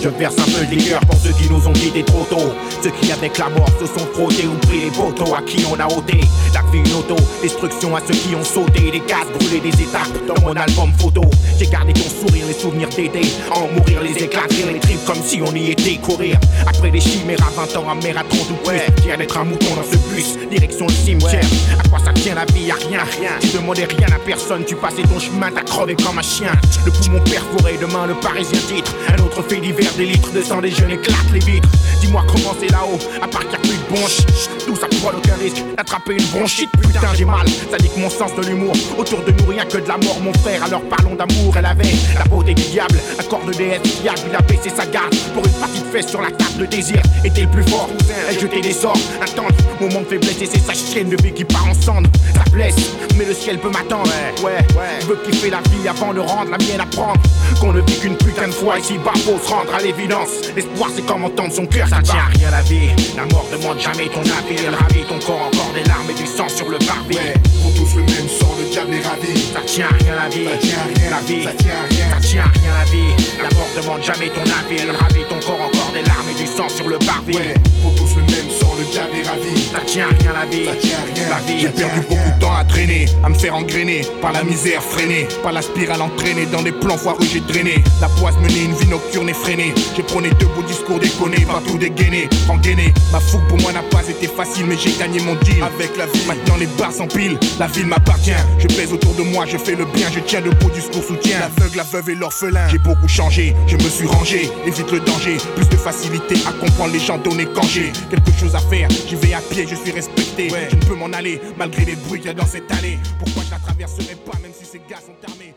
Je 0.00 0.08
verse 0.10 0.36
un 0.38 0.44
peu 0.44 0.64
de 0.64 0.76
liqueur 0.76 1.00
pour 1.00 1.18
ceux 1.18 1.32
qui 1.32 1.50
nous 1.50 1.66
ont 1.66 1.72
quittés 1.72 2.04
trop 2.04 2.24
tôt. 2.30 2.54
Ceux 2.82 2.90
qui 2.90 3.10
avec 3.10 3.36
la 3.36 3.48
mort 3.48 3.68
se 3.80 3.86
sont 3.86 4.06
frottés 4.14 4.46
ou 4.46 4.54
pris 4.66 4.82
les 4.82 4.90
poteaux 4.90 5.34
à 5.34 5.42
qui 5.42 5.64
on 5.66 5.78
a 5.80 5.86
ôté. 5.86 6.20
La 6.54 6.62
vie 6.70 6.78
une 6.78 6.94
auto, 6.94 7.16
destruction 7.42 7.96
à 7.96 8.00
ceux 8.06 8.14
qui 8.14 8.34
ont 8.36 8.44
sauté. 8.44 8.92
Des 8.92 9.00
cases 9.00 9.26
brûlées, 9.34 9.60
des 9.60 9.82
étapes 9.82 10.14
dans 10.28 10.40
mon 10.42 10.54
album 10.54 10.92
photo. 10.98 11.22
J'ai 11.58 11.66
gardé 11.66 11.92
ton 11.92 12.08
sourire, 12.08 12.44
les 12.46 12.54
souvenirs 12.54 12.88
d'été. 12.90 13.22
En 13.50 13.66
mourir, 13.74 14.00
les 14.02 14.22
éclater, 14.22 14.64
les 14.72 14.78
tripes 14.78 15.04
comme 15.04 15.20
si 15.22 15.42
on 15.44 15.52
y 15.52 15.72
était 15.72 15.96
courir. 15.96 16.38
Après 16.66 16.90
des 16.90 17.00
chimères 17.00 17.44
à 17.44 17.66
20 17.66 17.76
ans, 17.78 17.90
à 17.90 17.94
mer 17.96 18.18
à 18.18 18.22
30 18.22 18.50
ou 18.50 18.68
plus. 18.68 19.02
Fier 19.02 19.18
d'être 19.18 19.36
un 19.36 19.44
mouton 19.44 19.74
dans 19.74 19.82
ce 19.82 19.96
bus, 20.14 20.38
direction 20.48 20.86
le 20.86 20.92
cimetière. 20.92 21.44
À 21.84 21.88
quoi 21.88 21.98
ça 21.98 22.12
tient 22.12 22.36
la 22.36 22.44
vie, 22.44 22.66
y'a 22.66 22.74
rien, 22.74 23.00
rien. 23.18 23.30
Tu 23.40 23.48
demandais 23.48 23.86
rien 23.86 24.08
à 24.14 24.18
personne, 24.24 24.64
tu 24.64 24.76
passais 24.76 25.02
ton 25.02 25.18
chemin, 25.18 25.50
t'as 25.52 25.62
crevé 25.62 25.96
comme 25.96 26.18
un 26.18 26.22
chien. 26.22 26.52
Le 26.86 26.92
poumon 26.92 27.20
perforé, 27.24 27.78
demain 27.80 28.06
le 28.06 28.14
parisien 28.14 28.60
titre. 28.68 28.94
Un 29.08 29.22
autre 29.22 29.42
fait 29.42 29.60
divers 29.60 29.87
des 29.96 30.06
litres 30.06 30.32
de 30.32 30.42
sang 30.42 30.60
des 30.60 30.70
jeunes 30.70 30.90
éclatent 30.90 31.32
les 31.32 31.40
vitres. 31.40 31.68
Dis-moi 32.00 32.24
comment 32.26 32.54
c'est 32.58 32.70
là-haut, 32.70 32.98
à 33.22 33.28
part 33.28 33.42
qu'il 33.42 33.52
y 33.52 33.54
a 33.54 33.58
plus 33.58 33.77
Tout 33.88 34.76
ça 34.76 34.86
prend 35.00 35.16
aucun 35.16 35.34
risque 35.40 35.64
d'attraper 35.76 36.14
une 36.14 36.24
bronchite. 36.26 36.70
Putain, 36.72 37.14
j'ai 37.14 37.24
mal, 37.24 37.46
ça 37.70 37.78
dit 37.78 37.88
que 37.88 37.98
mon 37.98 38.10
sens 38.10 38.34
de 38.34 38.42
l'humour. 38.42 38.74
Autour 38.98 39.22
de 39.22 39.32
nous, 39.32 39.46
rien 39.46 39.64
que 39.64 39.78
de 39.78 39.88
la 39.88 39.96
mort, 39.96 40.20
mon 40.20 40.32
frère. 40.34 40.62
Alors 40.62 40.82
parlons 40.82 41.14
d'amour. 41.14 41.54
Elle 41.56 41.66
avait 41.66 41.94
la 42.16 42.24
beauté 42.24 42.52
du 42.52 42.62
diable, 42.64 42.98
un 43.18 43.22
corps 43.24 43.44
de 43.46 43.52
déesse 43.52 43.80
fiable. 44.02 44.20
Il 44.28 44.36
a 44.36 44.42
baissé 44.42 44.70
sa 44.74 44.84
garde 44.86 45.14
pour 45.34 45.44
une 45.46 45.52
partie 45.52 45.80
de 45.80 45.86
fesse 45.86 46.08
sur 46.08 46.20
la 46.20 46.30
table. 46.30 46.60
Le 46.60 46.66
désir 46.66 47.00
était 47.24 47.42
le 47.42 47.48
plus 47.48 47.64
fort. 47.64 47.88
Elle 48.28 48.38
jetait 48.38 48.60
des 48.60 48.72
sorts, 48.72 48.98
attendre. 49.22 49.54
Moment 49.80 50.00
de 50.00 50.06
faiblesse 50.06 50.42
et 50.42 50.46
c'est 50.46 50.58
sa 50.58 50.74
chienne 50.74 51.08
de 51.08 51.22
vie 51.22 51.32
qui 51.32 51.44
part 51.44 51.66
ensemble. 51.68 52.08
Ça 52.34 52.42
blesse, 52.50 52.74
mais 53.16 53.24
le 53.24 53.32
ciel 53.32 53.58
peut 53.58 53.70
m'attendre. 53.70 54.10
Ouais, 54.42 54.58
ouais, 54.76 54.98
je 55.00 55.06
veux 55.06 55.18
kiffer 55.24 55.50
la 55.50 55.60
vie 55.60 55.88
avant 55.88 56.12
de 56.12 56.20
rendre 56.20 56.50
la 56.50 56.58
mienne 56.58 56.80
à 56.80 56.86
prendre. 56.86 57.20
Qu'on 57.60 57.72
ne 57.72 57.80
vit 57.80 57.98
qu'une 57.98 58.16
putain 58.16 58.48
de 58.48 58.52
fois 58.52 58.78
ici, 58.78 58.98
bas, 58.98 59.12
faut 59.14 59.38
se 59.38 59.48
rendre 59.48 59.74
à 59.74 59.80
l'évidence. 59.80 60.28
L'espoir, 60.54 60.90
c'est 60.94 61.06
comme 61.06 61.24
entendre 61.24 61.54
son 61.54 61.66
cœur, 61.66 61.88
ça 61.88 62.02
tient 62.02 62.16
à 62.16 62.38
rien 62.38 62.50
la 62.50 62.62
vie. 62.62 62.90
La 63.16 63.24
mort 63.26 63.46
demande 63.50 63.77
jamais 63.78 64.08
ton 64.08 64.20
avis, 64.20 64.56
elle 64.66 64.74
ravit 64.74 65.04
ton 65.04 65.18
corps, 65.18 65.42
encore 65.42 65.72
des 65.74 65.84
larmes 65.84 66.10
et 66.10 66.14
du 66.14 66.26
sang 66.26 66.48
sur 66.48 66.68
le 66.68 66.78
parvis. 66.78 67.16
Ouais, 67.16 67.34
pour 67.62 67.74
tous 67.74 67.96
le 67.96 68.02
même 68.02 68.28
sang, 68.28 68.54
est 68.86 69.06
ravi. 69.06 69.34
Ça 69.52 69.60
tient 69.66 69.86
à 69.86 69.96
rien 70.02 70.14
la 70.14 70.28
vie, 70.28 70.46
ça 70.46 70.56
tient 70.58 70.78
à 70.78 70.86
rien 70.86 71.10
la 71.10 71.20
vie, 71.20 71.44
ça 71.44 71.52
tient 71.52 71.72
à 71.72 71.86
rien, 71.88 72.10
ça 72.10 72.20
tient 72.20 72.42
à 72.42 72.58
rien 72.58 72.72
la 72.78 72.84
vie. 72.90 73.12
La 73.42 73.50
mort 73.56 73.68
demande 73.76 74.02
jamais 74.02 74.28
ton 74.30 74.42
avis, 74.42 74.82
elle 74.82 74.94
ravit 74.94 75.24
ton 75.28 75.40
corps, 75.40 75.60
encore 75.60 75.92
des 75.92 76.02
larmes 76.02 76.28
et 76.30 76.40
du 76.40 76.46
sang 76.46 76.68
sur 76.68 76.88
le 76.88 76.98
parvis. 76.98 77.34
Ouais, 77.34 77.54
pour 77.82 77.94
tous 77.94 78.16
le 78.16 78.22
même 78.22 78.50
sang, 78.50 78.72
le 78.78 78.84
diable 78.84 79.14
est 79.18 79.28
ravi. 79.28 79.54
Ça 79.72 79.80
tient 79.86 80.06
à 80.06 80.22
rien 80.22 80.32
la 80.32 80.46
vie, 80.46 80.66
ça 80.66 80.76
tient 80.76 80.98
à 80.98 81.14
rien 81.14 81.28
la 81.28 81.40
vie. 81.46 81.60
J'ai 81.60 81.68
perdu 81.68 82.00
beaucoup 82.08 82.30
de 82.36 82.40
temps 82.40 82.54
à 82.54 82.64
traîner, 82.64 83.06
à 83.24 83.28
me 83.28 83.34
faire 83.34 83.54
engrainer 83.56 84.02
par 84.20 84.32
la 84.32 84.44
misère 84.44 84.82
freinée, 84.82 85.26
par 85.42 85.52
la 85.52 85.62
spirale 85.62 86.02
entraînée 86.02 86.46
dans 86.46 86.62
des 86.62 86.72
plans 86.72 86.98
foireux 86.98 87.26
j'ai 87.30 87.40
drainé. 87.40 87.82
La 88.00 88.08
poisse 88.08 88.36
menée, 88.36 88.64
une 88.64 88.74
vie 88.74 88.88
nocturne 88.88 89.28
effrénée. 89.28 89.74
J'ai 89.96 90.02
prôné 90.02 90.30
deux 90.38 90.46
beaux 90.46 90.62
discours 90.62 90.98
déconnés, 90.98 91.44
pas 91.44 91.62
tout 91.66 91.78
dégainé, 91.78 92.28
engainé. 92.48 92.94
Ma 93.12 93.20
fougue 93.20 93.46
pour 93.48 93.60
moi 93.60 93.72
n'a 93.72 93.82
pas 93.82 94.06
été 94.08 94.28
facile, 94.28 94.66
mais 94.66 94.76
j'ai 94.76 94.92
gagné 94.92 95.20
mon 95.20 95.34
deal. 95.36 95.62
Avec 95.62 95.96
la 95.96 96.06
vie, 96.06 96.24
maintenant 96.26 96.56
les 96.58 96.66
barres 96.78 96.92
s'empilent, 96.92 97.38
la 97.58 97.66
ville 97.66 97.86
m'appartient. 97.86 98.30
Je 98.58 98.67
pèse 98.68 98.92
autour 98.92 99.14
de 99.14 99.22
moi, 99.22 99.46
je 99.46 99.58
fais 99.58 99.74
le 99.74 99.84
bien, 99.84 100.08
je 100.12 100.20
tiens 100.20 100.40
debout, 100.40 100.70
discours 100.70 101.04
soutien. 101.04 101.38
L'aveugle, 101.40 101.76
la 101.76 101.82
veuve 101.84 102.10
et 102.10 102.14
l'orphelin. 102.14 102.68
J'ai 102.68 102.78
beaucoup 102.78 103.08
changé, 103.08 103.54
je 103.66 103.76
me 103.76 103.88
suis 103.88 104.06
rangé, 104.06 104.50
évite 104.66 104.90
le 104.92 105.00
danger. 105.00 105.36
Plus 105.56 105.68
de 105.68 105.76
facilité 105.76 106.36
à 106.46 106.52
comprendre 106.52 106.92
les 106.92 107.00
gens 107.00 107.18
donnés 107.18 107.48
quand 107.54 107.66
j'ai 107.66 107.92
quelque 108.10 108.32
chose 108.38 108.54
à 108.54 108.60
faire. 108.60 108.88
J'y 109.08 109.16
vais 109.16 109.34
à 109.34 109.40
pied, 109.40 109.66
je 109.68 109.74
suis 109.74 109.90
respecté. 109.90 110.48
Je 110.70 110.76
ne 110.76 110.84
peux 110.84 110.94
m'en 110.94 111.12
aller, 111.12 111.40
malgré 111.56 111.84
les 111.84 111.96
bruits 111.96 112.20
qu'il 112.20 112.28
y 112.28 112.30
a 112.30 112.34
dans 112.34 112.46
cette 112.46 112.70
allée. 112.72 112.98
Pourquoi 113.18 113.42
je 113.44 113.50
la 113.50 113.58
traverserai 113.58 114.16
pas, 114.24 114.38
même 114.42 114.52
si 114.58 114.64
ces 114.64 114.78
gars 114.88 115.00
sont 115.04 115.16
armés? 115.30 115.54